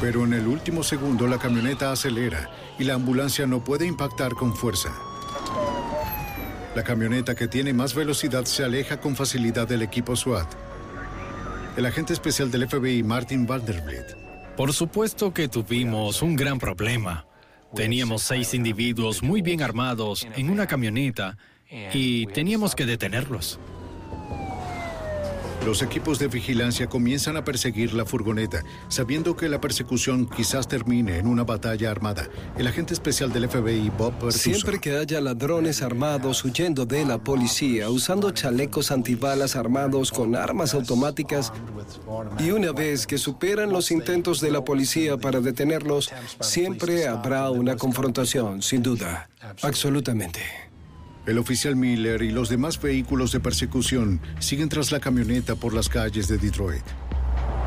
Pero 0.00 0.24
en 0.24 0.32
el 0.32 0.46
último 0.46 0.82
segundo 0.82 1.26
la 1.26 1.38
camioneta 1.38 1.92
acelera 1.92 2.48
y 2.78 2.84
la 2.84 2.94
ambulancia 2.94 3.46
no 3.46 3.62
puede 3.62 3.86
impactar 3.86 4.32
con 4.34 4.54
fuerza. 4.54 4.90
La 6.74 6.84
camioneta 6.84 7.34
que 7.34 7.48
tiene 7.48 7.72
más 7.72 7.94
velocidad 7.94 8.44
se 8.44 8.64
aleja 8.64 9.00
con 9.00 9.16
facilidad 9.16 9.66
del 9.66 9.82
equipo 9.82 10.14
SWAT. 10.14 10.48
El 11.76 11.84
agente 11.84 12.12
especial 12.12 12.50
del 12.50 12.68
FBI, 12.68 13.02
Martin 13.02 13.46
Vanderbilt. 13.46 14.16
Por 14.56 14.72
supuesto 14.72 15.34
que 15.34 15.48
tuvimos 15.48 16.22
un 16.22 16.36
gran 16.36 16.58
problema. 16.58 17.26
Teníamos 17.74 18.22
seis 18.22 18.54
individuos 18.54 19.22
muy 19.22 19.42
bien 19.42 19.62
armados 19.62 20.26
en 20.36 20.50
una 20.50 20.66
camioneta 20.66 21.36
y 21.70 22.26
teníamos 22.26 22.74
que 22.74 22.86
detenerlos. 22.86 23.58
Los 25.66 25.82
equipos 25.82 26.18
de 26.18 26.28
vigilancia 26.28 26.86
comienzan 26.86 27.36
a 27.36 27.44
perseguir 27.44 27.92
la 27.92 28.06
furgoneta, 28.06 28.64
sabiendo 28.88 29.36
que 29.36 29.46
la 29.50 29.60
persecución 29.60 30.26
quizás 30.26 30.66
termine 30.66 31.18
en 31.18 31.26
una 31.26 31.44
batalla 31.44 31.90
armada. 31.90 32.30
El 32.56 32.66
agente 32.66 32.94
especial 32.94 33.30
del 33.30 33.46
FBI, 33.46 33.90
Bob 33.90 34.14
Pertuso, 34.14 34.38
Siempre 34.38 34.80
que 34.80 34.96
haya 34.96 35.20
ladrones 35.20 35.82
armados 35.82 36.42
huyendo 36.46 36.86
de 36.86 37.04
la 37.04 37.18
policía, 37.18 37.90
usando 37.90 38.30
chalecos 38.30 38.90
antibalas 38.90 39.54
armados 39.54 40.10
con 40.10 40.34
armas 40.34 40.72
automáticas, 40.72 41.52
y 42.38 42.52
una 42.52 42.72
vez 42.72 43.06
que 43.06 43.18
superan 43.18 43.70
los 43.70 43.90
intentos 43.90 44.40
de 44.40 44.50
la 44.50 44.64
policía 44.64 45.18
para 45.18 45.40
detenerlos, 45.40 46.10
siempre 46.40 47.06
habrá 47.06 47.50
una 47.50 47.76
confrontación, 47.76 48.62
sin 48.62 48.82
duda. 48.82 49.28
Absolutamente. 49.60 50.69
El 51.30 51.38
oficial 51.38 51.76
Miller 51.76 52.22
y 52.22 52.32
los 52.32 52.48
demás 52.48 52.82
vehículos 52.82 53.30
de 53.30 53.38
persecución 53.38 54.20
siguen 54.40 54.68
tras 54.68 54.90
la 54.90 54.98
camioneta 54.98 55.54
por 55.54 55.72
las 55.72 55.88
calles 55.88 56.26
de 56.26 56.38
Detroit. 56.38 56.82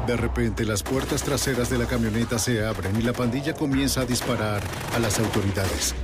De 0.05 0.17
repente, 0.17 0.65
las 0.65 0.83
puertas 0.83 1.23
traseras 1.23 1.69
de 1.69 1.77
la 1.77 1.85
camioneta 1.85 2.37
se 2.39 2.65
abren 2.65 2.93
y 2.99 3.03
la 3.03 3.13
pandilla 3.13 3.53
comienza 3.53 4.01
a 4.01 4.05
disparar 4.05 4.61
a 4.93 4.99
las 4.99 5.17
autoridades. 5.17 5.95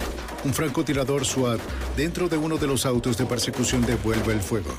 Un 0.45 0.53
francotirador 0.53 1.25
SWAT 1.25 1.59
dentro 1.97 2.29
de 2.29 2.37
uno 2.37 2.55
de 2.55 2.67
los 2.67 2.85
autos 2.85 3.17
de 3.17 3.25
persecución 3.25 3.85
devuelve 3.85 4.31
el 4.31 4.39
fuego. 4.39 4.73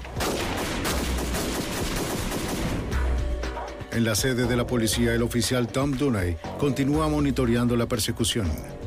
En 3.93 4.05
la 4.05 4.15
sede 4.15 4.47
de 4.47 4.57
la 4.57 4.67
policía, 4.67 5.13
el 5.13 5.23
oficial 5.23 5.69
Tom 5.69 5.99
Dunay 5.99 6.39
continúa 6.59 7.11
monitoreando 7.11 7.77
la 7.77 7.85
persecución. 7.85 8.80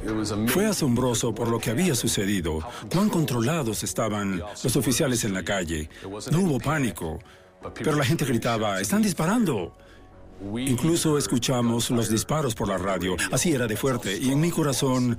Fue 0.47 0.65
asombroso 0.65 1.33
por 1.33 1.47
lo 1.47 1.59
que 1.59 1.69
había 1.69 1.95
sucedido, 1.95 2.59
cuán 2.91 3.09
controlados 3.09 3.83
estaban 3.83 4.41
los 4.63 4.75
oficiales 4.75 5.23
en 5.23 5.33
la 5.33 5.43
calle. 5.43 5.89
No 6.31 6.39
hubo 6.41 6.59
pánico, 6.59 7.19
pero 7.75 7.95
la 7.95 8.05
gente 8.05 8.25
gritaba, 8.25 8.79
¡están 8.81 9.01
disparando! 9.01 9.75
Incluso 10.57 11.17
escuchamos 11.17 11.89
los 11.89 12.09
disparos 12.09 12.53
por 12.53 12.67
la 12.67 12.77
radio, 12.77 13.15
así 13.31 13.53
era 13.53 13.67
de 13.67 13.77
fuerte, 13.77 14.17
y 14.17 14.31
en 14.31 14.41
mi 14.41 14.51
corazón 14.51 15.17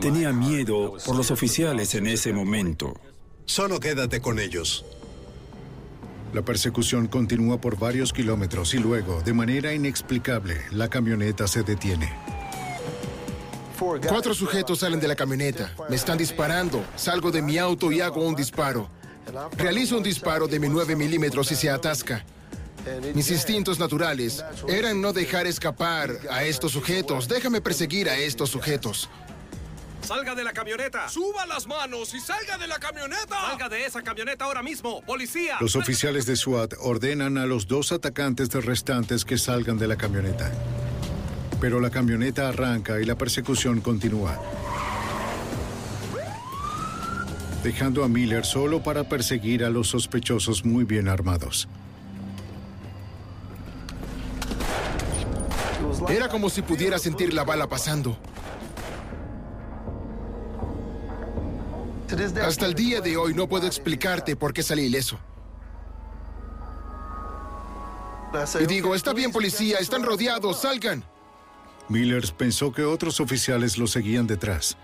tenía 0.00 0.32
miedo 0.32 0.96
por 1.04 1.16
los 1.16 1.30
oficiales 1.30 1.94
en 1.94 2.06
ese 2.06 2.32
momento. 2.32 2.94
Solo 3.46 3.80
quédate 3.80 4.20
con 4.20 4.38
ellos. 4.38 4.84
La 6.34 6.42
persecución 6.42 7.06
continúa 7.06 7.60
por 7.60 7.78
varios 7.78 8.12
kilómetros 8.12 8.74
y 8.74 8.78
luego, 8.78 9.22
de 9.22 9.32
manera 9.32 9.72
inexplicable, 9.72 10.60
la 10.72 10.88
camioneta 10.88 11.48
se 11.48 11.62
detiene. 11.62 12.12
Cuatro 13.78 14.34
sujetos 14.34 14.80
salen 14.80 15.00
de 15.00 15.08
la 15.08 15.16
camioneta. 15.16 15.72
Me 15.88 15.96
están 15.96 16.18
disparando. 16.18 16.84
Salgo 16.96 17.30
de 17.30 17.42
mi 17.42 17.58
auto 17.58 17.92
y 17.92 18.00
hago 18.00 18.26
un 18.26 18.34
disparo. 18.34 18.90
Realizo 19.56 19.96
un 19.96 20.02
disparo 20.02 20.46
de 20.46 20.58
mi 20.58 20.68
9 20.68 20.96
milímetros 20.96 21.50
y 21.52 21.56
se 21.56 21.68
atasca. 21.68 22.24
Mis 23.14 23.30
instintos 23.30 23.78
naturales 23.78 24.44
eran 24.68 25.00
no 25.00 25.12
dejar 25.12 25.46
escapar 25.46 26.10
a 26.30 26.44
estos 26.44 26.72
sujetos. 26.72 27.28
Déjame 27.28 27.60
perseguir 27.60 28.08
a 28.08 28.16
estos 28.16 28.50
sujetos. 28.50 29.08
¡Salga 30.02 30.36
de 30.36 30.44
la 30.44 30.52
camioneta! 30.52 31.08
¡Suba 31.08 31.46
las 31.46 31.66
manos 31.66 32.14
y 32.14 32.20
salga 32.20 32.58
de 32.58 32.68
la 32.68 32.78
camioneta! 32.78 33.40
¡Salga 33.48 33.68
de 33.68 33.86
esa 33.86 34.02
camioneta 34.02 34.44
ahora 34.44 34.62
mismo! 34.62 35.02
¡Policía! 35.02 35.56
Los 35.60 35.74
oficiales 35.74 36.26
de 36.26 36.36
SWAT 36.36 36.74
ordenan 36.78 37.38
a 37.38 37.46
los 37.46 37.66
dos 37.66 37.90
atacantes 37.90 38.52
restantes 38.64 39.24
que 39.24 39.36
salgan 39.36 39.78
de 39.78 39.88
la 39.88 39.96
camioneta. 39.96 40.52
Pero 41.60 41.80
la 41.80 41.90
camioneta 41.90 42.48
arranca 42.48 43.00
y 43.00 43.04
la 43.04 43.16
persecución 43.16 43.80
continúa. 43.80 44.38
Dejando 47.62 48.04
a 48.04 48.08
Miller 48.08 48.44
solo 48.44 48.82
para 48.82 49.08
perseguir 49.08 49.64
a 49.64 49.70
los 49.70 49.88
sospechosos 49.88 50.64
muy 50.64 50.84
bien 50.84 51.08
armados. 51.08 51.68
Era 56.08 56.28
como 56.28 56.48
si 56.50 56.62
pudiera 56.62 56.98
sentir 56.98 57.34
la 57.34 57.44
bala 57.44 57.66
pasando. 57.68 58.16
Hasta 62.42 62.66
el 62.66 62.74
día 62.74 63.00
de 63.00 63.16
hoy 63.16 63.34
no 63.34 63.48
puedo 63.48 63.66
explicarte 63.66 64.36
por 64.36 64.52
qué 64.52 64.62
salí 64.62 64.82
ileso. 64.82 65.18
Y 68.60 68.66
digo, 68.66 68.94
está 68.94 69.12
bien 69.12 69.32
policía, 69.32 69.78
están 69.78 70.02
rodeados, 70.02 70.60
salgan. 70.60 71.04
Miller 71.88 72.24
pensó 72.36 72.72
que 72.72 72.84
otros 72.84 73.20
oficiales 73.20 73.78
lo 73.78 73.86
seguían 73.86 74.26
detrás. 74.26 74.76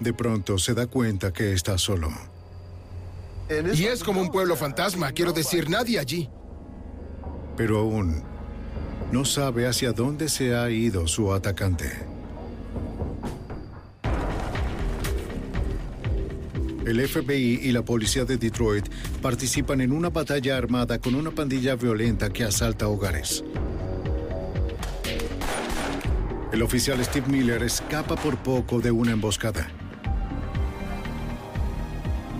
De 0.00 0.12
pronto 0.12 0.58
se 0.58 0.74
da 0.74 0.86
cuenta 0.86 1.32
que 1.32 1.52
está 1.52 1.78
solo. 1.78 2.08
Y 3.74 3.84
es 3.84 4.02
como 4.02 4.22
un 4.22 4.30
pueblo 4.30 4.56
fantasma, 4.56 5.12
quiero 5.12 5.32
decir, 5.32 5.68
nadie 5.68 5.98
allí. 5.98 6.30
Pero 7.56 7.78
aún 7.78 8.22
no 9.12 9.24
sabe 9.24 9.66
hacia 9.66 9.92
dónde 9.92 10.28
se 10.28 10.56
ha 10.56 10.70
ido 10.70 11.06
su 11.06 11.32
atacante. 11.32 11.92
El 16.86 17.06
FBI 17.06 17.60
y 17.62 17.72
la 17.72 17.82
policía 17.82 18.24
de 18.24 18.36
Detroit 18.36 18.86
participan 19.22 19.80
en 19.80 19.92
una 19.92 20.10
batalla 20.10 20.56
armada 20.56 20.98
con 20.98 21.14
una 21.14 21.30
pandilla 21.30 21.76
violenta 21.76 22.30
que 22.30 22.44
asalta 22.44 22.88
hogares. 22.88 23.42
El 26.54 26.62
oficial 26.62 27.04
Steve 27.04 27.26
Miller 27.26 27.64
escapa 27.64 28.14
por 28.14 28.36
poco 28.36 28.78
de 28.78 28.92
una 28.92 29.10
emboscada. 29.10 29.66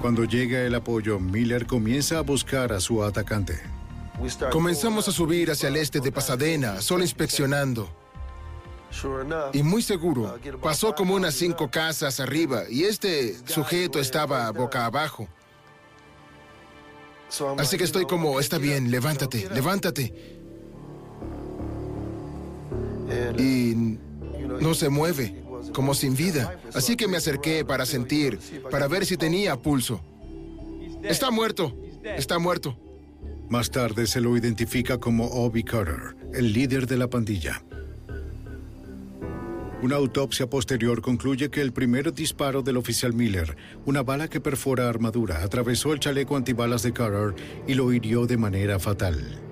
Cuando 0.00 0.22
llega 0.22 0.60
el 0.60 0.76
apoyo, 0.76 1.18
Miller 1.18 1.66
comienza 1.66 2.18
a 2.18 2.20
buscar 2.20 2.72
a 2.72 2.78
su 2.78 3.02
atacante. 3.02 3.60
Comenzamos 4.52 5.08
a 5.08 5.10
subir 5.10 5.50
hacia 5.50 5.68
el 5.68 5.74
este 5.74 5.98
de 5.98 6.12
Pasadena, 6.12 6.80
solo 6.80 7.02
inspeccionando. 7.02 7.90
Y 9.52 9.64
muy 9.64 9.82
seguro, 9.82 10.38
pasó 10.62 10.94
como 10.94 11.16
unas 11.16 11.34
cinco 11.34 11.68
casas 11.68 12.20
arriba 12.20 12.70
y 12.70 12.84
este 12.84 13.36
sujeto 13.48 13.98
estaba 13.98 14.48
boca 14.52 14.86
abajo. 14.86 15.26
Así 17.58 17.76
que 17.76 17.82
estoy 17.82 18.04
como, 18.04 18.38
está 18.38 18.58
bien, 18.58 18.92
levántate, 18.92 19.50
levántate. 19.50 20.43
Y 23.38 23.98
no 24.60 24.74
se 24.74 24.88
mueve, 24.88 25.42
como 25.72 25.94
sin 25.94 26.16
vida. 26.16 26.58
Así 26.74 26.96
que 26.96 27.08
me 27.08 27.16
acerqué 27.16 27.64
para 27.64 27.86
sentir, 27.86 28.38
para 28.70 28.88
ver 28.88 29.06
si 29.06 29.16
tenía 29.16 29.56
pulso. 29.56 30.00
Está 31.02 31.30
muerto, 31.30 31.76
está 32.02 32.38
muerto. 32.38 32.78
Más 33.48 33.70
tarde 33.70 34.06
se 34.06 34.20
lo 34.20 34.36
identifica 34.36 34.98
como 34.98 35.26
Obi 35.26 35.64
Carter, 35.64 36.16
el 36.32 36.52
líder 36.52 36.86
de 36.86 36.96
la 36.96 37.10
pandilla. 37.10 37.62
Una 39.82 39.96
autopsia 39.96 40.48
posterior 40.48 41.02
concluye 41.02 41.50
que 41.50 41.60
el 41.60 41.74
primer 41.74 42.14
disparo 42.14 42.62
del 42.62 42.78
oficial 42.78 43.12
Miller, 43.12 43.54
una 43.84 44.02
bala 44.02 44.28
que 44.28 44.40
perfora 44.40 44.88
armadura, 44.88 45.42
atravesó 45.42 45.92
el 45.92 46.00
chaleco 46.00 46.36
antibalas 46.36 46.82
de 46.82 46.94
Carter 46.94 47.34
y 47.66 47.74
lo 47.74 47.92
hirió 47.92 48.24
de 48.26 48.38
manera 48.38 48.78
fatal. 48.78 49.42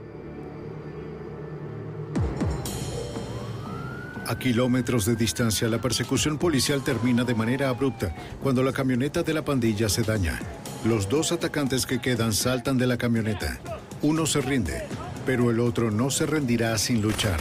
A 4.27 4.39
kilómetros 4.39 5.05
de 5.05 5.16
distancia, 5.16 5.68
la 5.68 5.81
persecución 5.81 6.39
policial 6.39 6.85
termina 6.85 7.25
de 7.25 7.35
manera 7.35 7.68
abrupta 7.68 8.14
cuando 8.41 8.62
la 8.62 8.73
camioneta 8.73 9.23
de 9.23 9.35
la 9.35 9.45
pandilla 9.45 9.89
se 9.89 10.03
daña. 10.03 10.39
Los 10.85 11.09
dos 11.09 11.33
atacantes 11.33 11.87
que 11.87 12.01
quedan 12.01 12.33
saltan 12.33 12.79
de 12.79 12.87
la 12.87 12.97
camioneta. 12.97 13.59
Uno 14.01 14.27
se 14.27 14.41
rinde, 14.41 14.85
pero 15.27 15.51
el 15.51 15.59
otro 15.59 15.91
no 15.91 16.11
se 16.11 16.27
rendirá 16.27 16.79
sin 16.79 17.03
luchar. 17.03 17.41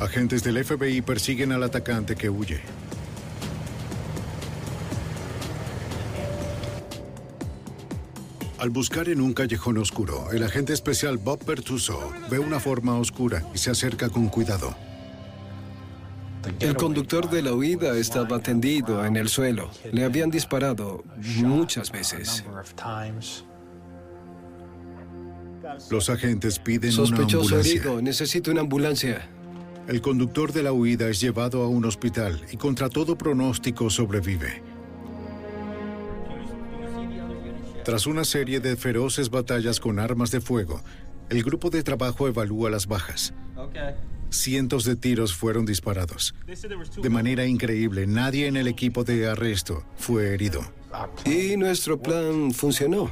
Agentes 0.00 0.44
del 0.44 0.62
FBI 0.62 1.00
persiguen 1.00 1.52
al 1.52 1.62
atacante 1.62 2.16
que 2.16 2.28
huye. 2.28 2.60
Al 8.58 8.70
buscar 8.70 9.08
en 9.08 9.20
un 9.20 9.34
callejón 9.34 9.78
oscuro, 9.78 10.32
el 10.32 10.42
agente 10.42 10.72
especial 10.72 11.16
Bob 11.16 11.44
Pertuso 11.44 12.12
ve 12.28 12.40
una 12.40 12.58
forma 12.58 12.98
oscura 12.98 13.44
y 13.54 13.58
se 13.58 13.70
acerca 13.70 14.08
con 14.08 14.28
cuidado. 14.28 14.74
El 16.58 16.74
conductor 16.74 17.30
de 17.30 17.42
la 17.42 17.52
huida 17.52 17.96
estaba 17.96 18.40
tendido 18.40 19.04
en 19.04 19.16
el 19.16 19.28
suelo. 19.28 19.70
Le 19.92 20.04
habían 20.04 20.30
disparado 20.30 21.04
muchas 21.36 21.92
veces. 21.92 22.44
Los 25.90 26.10
agentes 26.10 26.58
piden 26.58 26.90
Sospechoso 26.90 27.38
una 27.38 27.44
ambulancia. 27.44 27.80
herido, 27.80 28.02
necesito 28.02 28.50
una 28.50 28.62
ambulancia. 28.62 29.28
El 29.86 30.00
conductor 30.00 30.52
de 30.52 30.64
la 30.64 30.72
huida 30.72 31.08
es 31.08 31.20
llevado 31.20 31.62
a 31.62 31.68
un 31.68 31.84
hospital 31.84 32.40
y 32.50 32.56
contra 32.56 32.88
todo 32.88 33.16
pronóstico 33.16 33.88
sobrevive. 33.88 34.67
Tras 37.88 38.06
una 38.06 38.26
serie 38.26 38.60
de 38.60 38.76
feroces 38.76 39.30
batallas 39.30 39.80
con 39.80 39.98
armas 39.98 40.30
de 40.30 40.42
fuego, 40.42 40.82
el 41.30 41.42
grupo 41.42 41.70
de 41.70 41.82
trabajo 41.82 42.28
evalúa 42.28 42.68
las 42.68 42.86
bajas. 42.86 43.32
Cientos 44.28 44.84
de 44.84 44.94
tiros 44.94 45.32
fueron 45.32 45.64
disparados. 45.64 46.34
De 47.00 47.08
manera 47.08 47.46
increíble, 47.46 48.06
nadie 48.06 48.46
en 48.46 48.58
el 48.58 48.68
equipo 48.68 49.04
de 49.04 49.26
arresto 49.26 49.86
fue 49.96 50.34
herido. 50.34 50.60
Y 51.24 51.56
nuestro 51.56 51.98
plan 51.98 52.52
funcionó. 52.52 53.10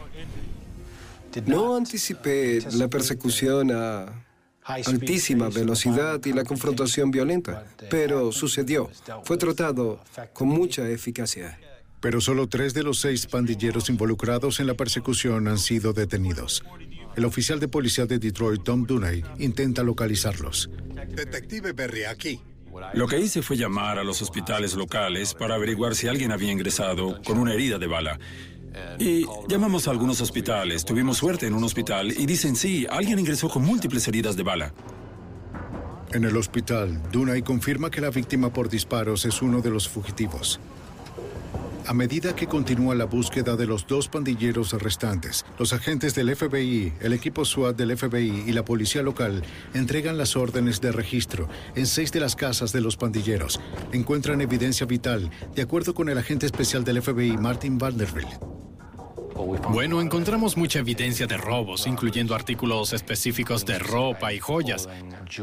No 1.46 1.74
anticipé 1.74 2.60
la 2.72 2.88
persecución 2.88 3.70
a 3.72 4.26
altísima 4.62 5.48
velocidad 5.48 6.20
y 6.22 6.34
la 6.34 6.44
confrontación 6.44 7.10
violenta, 7.10 7.64
pero 7.88 8.30
sucedió. 8.30 8.90
Fue 9.24 9.38
tratado 9.38 10.00
con 10.34 10.48
mucha 10.48 10.86
eficacia. 10.86 11.58
Pero 12.01 12.20
solo 12.20 12.47
tres 12.47 12.74
de 12.74 12.82
los 12.82 13.01
seis 13.01 13.26
pandilleros 13.26 13.88
involucrados 13.88 14.61
en 14.61 14.66
la 14.66 14.74
persecución 14.74 15.49
han 15.49 15.59
sido 15.59 15.92
detenidos. 15.92 16.62
El 17.16 17.24
oficial 17.24 17.59
de 17.59 17.68
policía 17.68 18.07
de 18.07 18.18
Detroit, 18.18 18.62
Tom 18.62 18.84
Dunay, 18.84 19.24
intenta 19.38 19.82
localizarlos. 19.82 20.70
Detective 21.14 21.72
Berry, 21.72 22.05
aquí. 22.05 22.40
Lo 22.94 23.07
que 23.07 23.18
hice 23.18 23.42
fue 23.42 23.57
llamar 23.57 23.99
a 23.99 24.05
los 24.05 24.20
hospitales 24.20 24.74
locales 24.74 25.32
para 25.34 25.55
averiguar 25.55 25.94
si 25.94 26.09
alguien 26.09 26.30
había 26.30 26.53
ingresado 26.53 27.22
con 27.22 27.38
una 27.38 27.55
herida 27.55 27.78
de 27.78 27.86
bala. 27.86 28.18
Y 28.99 29.24
llamamos 29.49 29.88
a 29.88 29.90
algunos 29.90 30.20
hospitales, 30.20 30.84
tuvimos 30.84 31.16
suerte 31.16 31.47
en 31.47 31.55
un 31.55 31.64
hospital 31.64 32.12
y 32.12 32.26
dicen 32.26 32.57
sí, 32.57 32.86
alguien 32.90 33.18
ingresó 33.18 33.49
con 33.49 33.64
múltiples 33.64 34.07
heridas 34.09 34.36
de 34.36 34.42
bala. 34.42 34.74
En 36.12 36.24
el 36.24 36.36
hospital, 36.36 37.03
Dunay 37.11 37.42
confirma 37.42 37.90
que 37.90 38.01
la 38.01 38.11
víctima 38.11 38.53
por 38.53 38.68
disparos 38.68 39.24
es 39.24 39.40
uno 39.40 39.61
de 39.61 39.70
los 39.70 39.88
fugitivos. 39.88 40.61
A 41.89 41.95
medida 41.95 42.34
que 42.34 42.49
continúa 42.49 42.97
la 42.97 43.05
búsqueda 43.05 43.55
de 43.55 43.64
los 43.64 43.87
dos 43.87 44.09
pandilleros 44.09 44.72
restantes, 44.72 45.47
los 45.57 45.72
agentes 45.72 46.16
del 46.16 46.34
FBI, 46.34 46.93
el 47.01 47.12
equipo 47.12 47.45
SWAT 47.45 47.76
del 47.76 47.97
FBI 47.97 48.43
y 48.45 48.53
la 48.53 48.64
policía 48.64 49.03
local 49.03 49.43
entregan 49.72 50.18
las 50.18 50.34
órdenes 50.34 50.80
de 50.80 50.91
registro 50.91 51.49
en 51.76 51.87
seis 51.87 52.11
de 52.11 52.18
las 52.18 52.34
casas 52.34 52.72
de 52.72 52.80
los 52.80 52.97
pandilleros. 52.97 53.61
Encuentran 53.93 54.41
evidencia 54.41 54.84
vital, 54.84 55.30
de 55.55 55.62
acuerdo 55.62 55.95
con 55.95 56.09
el 56.09 56.18
agente 56.18 56.47
especial 56.47 56.82
del 56.82 57.01
FBI, 57.01 57.37
Martin 57.37 57.78
Vanderbilt. 57.78 58.34
Bueno, 59.70 60.01
encontramos 60.01 60.57
mucha 60.57 60.80
evidencia 60.80 61.28
de 61.28 61.37
robos, 61.37 61.87
incluyendo 61.87 62.34
artículos 62.34 62.95
específicos 62.95 63.64
de 63.64 63.78
ropa 63.78 64.32
y 64.32 64.41
joyas. 64.41 64.89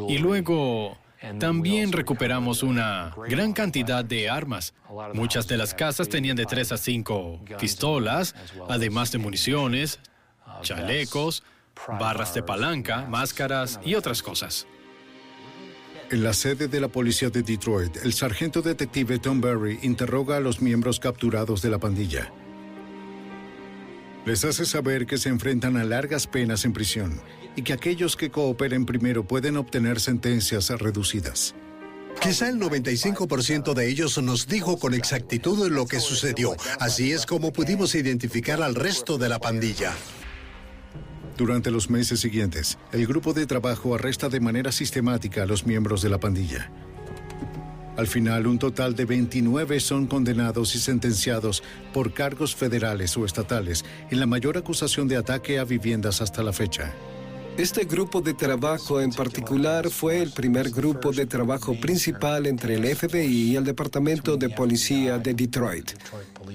Y 0.10 0.18
luego 0.18 0.98
también 1.40 1.92
recuperamos 1.92 2.64
una 2.64 3.16
gran 3.30 3.54
cantidad 3.54 4.04
de 4.04 4.30
armas. 4.30 4.74
Muchas 5.14 5.48
de 5.48 5.58
las 5.58 5.74
casas 5.74 6.10
tenían 6.10 6.36
de 6.36 6.46
3 6.46 6.72
a 6.72 6.78
5 6.78 7.42
pistolas, 7.60 8.36
además 8.70 9.12
de 9.12 9.20
municiones, 9.20 10.00
chalecos, 10.62 11.44
barras 12.00 12.34
de 12.34 12.44
palanca, 12.44 13.06
máscaras 13.10 13.80
y 13.84 13.96
otras 13.96 14.22
cosas. 14.22 14.68
En 16.12 16.24
la 16.24 16.34
sede 16.34 16.68
de 16.68 16.80
la 16.80 16.90
policía 16.90 17.30
de 17.30 17.42
Detroit, 17.42 17.98
el 18.04 18.14
sargento 18.14 18.62
detective 18.62 19.18
Tom 19.18 19.42
Berry 19.42 19.80
interroga 19.82 20.38
a 20.38 20.40
los 20.40 20.62
miembros 20.62 21.00
capturados 21.00 21.62
de 21.62 21.70
la 21.70 21.80
pandilla. 21.80 22.32
Les 24.26 24.46
hace 24.46 24.66
saber 24.66 25.06
que 25.06 25.18
se 25.18 25.30
enfrentan 25.30 25.76
a 25.76 25.84
largas 25.84 26.28
penas 26.28 26.64
en 26.64 26.72
prisión 26.72 27.20
y 27.58 27.62
que 27.64 27.74
aquellos 27.74 28.16
que 28.16 28.32
cooperen 28.32 28.86
primero 28.86 29.28
pueden 29.28 29.58
obtener 29.58 30.00
sentencias 30.00 30.70
reducidas. 30.70 31.56
Quizá 32.22 32.48
el 32.48 32.58
95% 32.58 33.74
de 33.74 33.90
ellos 33.90 34.22
nos 34.22 34.48
dijo 34.48 34.80
con 34.80 34.94
exactitud 34.94 35.70
lo 35.70 35.88
que 35.88 36.00
sucedió. 36.00 36.56
Así 36.80 37.12
es 37.12 37.26
como 37.26 37.52
pudimos 37.52 37.96
identificar 37.96 38.62
al 38.62 38.76
resto 38.76 39.18
de 39.18 39.28
la 39.28 39.40
pandilla. 39.40 39.94
Durante 41.38 41.72
los 41.72 41.90
meses 41.90 42.20
siguientes, 42.22 42.78
el 42.92 43.08
grupo 43.08 43.34
de 43.34 43.46
trabajo 43.46 43.96
arresta 43.96 44.30
de 44.30 44.40
manera 44.40 44.72
sistemática 44.72 45.44
a 45.44 45.46
los 45.46 45.66
miembros 45.66 46.02
de 46.02 46.10
la 46.10 46.20
pandilla. 46.20 46.72
Al 47.96 48.08
final, 48.08 48.48
un 48.48 48.58
total 48.58 48.96
de 48.96 49.06
29 49.06 49.80
son 49.80 50.08
condenados 50.08 50.76
y 50.76 50.80
sentenciados 50.80 51.62
por 51.94 52.14
cargos 52.14 52.56
federales 52.56 53.16
o 53.18 53.26
estatales 53.26 53.86
en 54.10 54.20
la 54.20 54.26
mayor 54.26 54.58
acusación 54.58 55.08
de 55.08 55.18
ataque 55.18 55.60
a 55.60 55.64
viviendas 55.64 56.22
hasta 56.22 56.42
la 56.42 56.54
fecha. 56.54 56.92
Este 57.56 57.86
grupo 57.86 58.20
de 58.20 58.34
trabajo 58.34 59.00
en 59.00 59.12
particular 59.12 59.92
fue 59.92 60.24
el 60.24 60.32
primer 60.32 60.72
grupo 60.72 61.12
de 61.12 61.28
trabajo 61.28 61.80
principal 61.80 62.48
entre 62.48 62.76
el 62.76 62.96
FBI 62.96 63.52
y 63.52 63.56
el 63.56 63.64
Departamento 63.64 64.38
de 64.38 64.50
Policía 64.50 65.20
de 65.20 65.36
Detroit. 65.36 65.92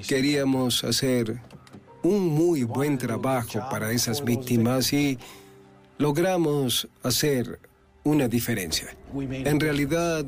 Queríamos 0.08 0.82
hacer 0.82 1.40
un 2.02 2.26
muy 2.26 2.64
buen 2.64 2.98
trabajo 2.98 3.60
para 3.70 3.92
esas 3.92 4.24
víctimas 4.24 4.92
y 4.92 5.16
logramos 5.98 6.88
hacer 7.04 7.60
una 8.02 8.26
diferencia. 8.26 8.88
En 9.14 9.60
realidad, 9.60 10.26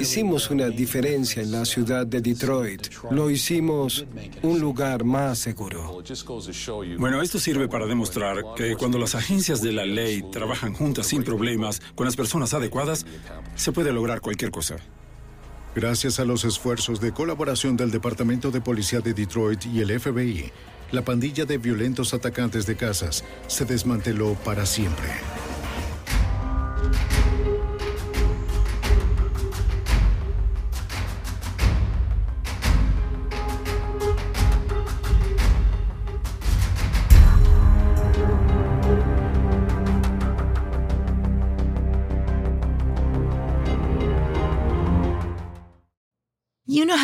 hicimos 0.00 0.50
una 0.50 0.68
diferencia 0.68 1.42
en 1.42 1.52
la 1.52 1.64
ciudad 1.64 2.06
de 2.06 2.20
Detroit. 2.20 2.88
Lo 3.10 3.30
hicimos 3.30 4.06
un 4.42 4.60
lugar 4.60 5.04
más 5.04 5.38
seguro. 5.38 6.02
Bueno, 6.98 7.22
esto 7.22 7.38
sirve 7.38 7.68
para 7.68 7.86
demostrar 7.86 8.38
que 8.56 8.76
cuando 8.76 8.98
las 8.98 9.14
agencias 9.14 9.60
de 9.62 9.72
la 9.72 9.84
ley 9.84 10.22
trabajan 10.30 10.74
juntas 10.74 11.06
sin 11.06 11.22
problemas, 11.22 11.80
con 11.94 12.06
las 12.06 12.16
personas 12.16 12.54
adecuadas, 12.54 13.06
se 13.54 13.72
puede 13.72 13.92
lograr 13.92 14.20
cualquier 14.20 14.50
cosa. 14.50 14.76
Gracias 15.74 16.18
a 16.18 16.24
los 16.24 16.44
esfuerzos 16.44 17.00
de 17.00 17.12
colaboración 17.12 17.76
del 17.76 17.90
Departamento 17.90 18.50
de 18.50 18.60
Policía 18.60 19.00
de 19.00 19.14
Detroit 19.14 19.66
y 19.66 19.80
el 19.80 20.00
FBI, 20.00 20.50
la 20.90 21.02
pandilla 21.02 21.44
de 21.44 21.58
violentos 21.58 22.14
atacantes 22.14 22.66
de 22.66 22.76
casas 22.76 23.22
se 23.46 23.64
desmanteló 23.64 24.34
para 24.44 24.64
siempre. 24.64 25.08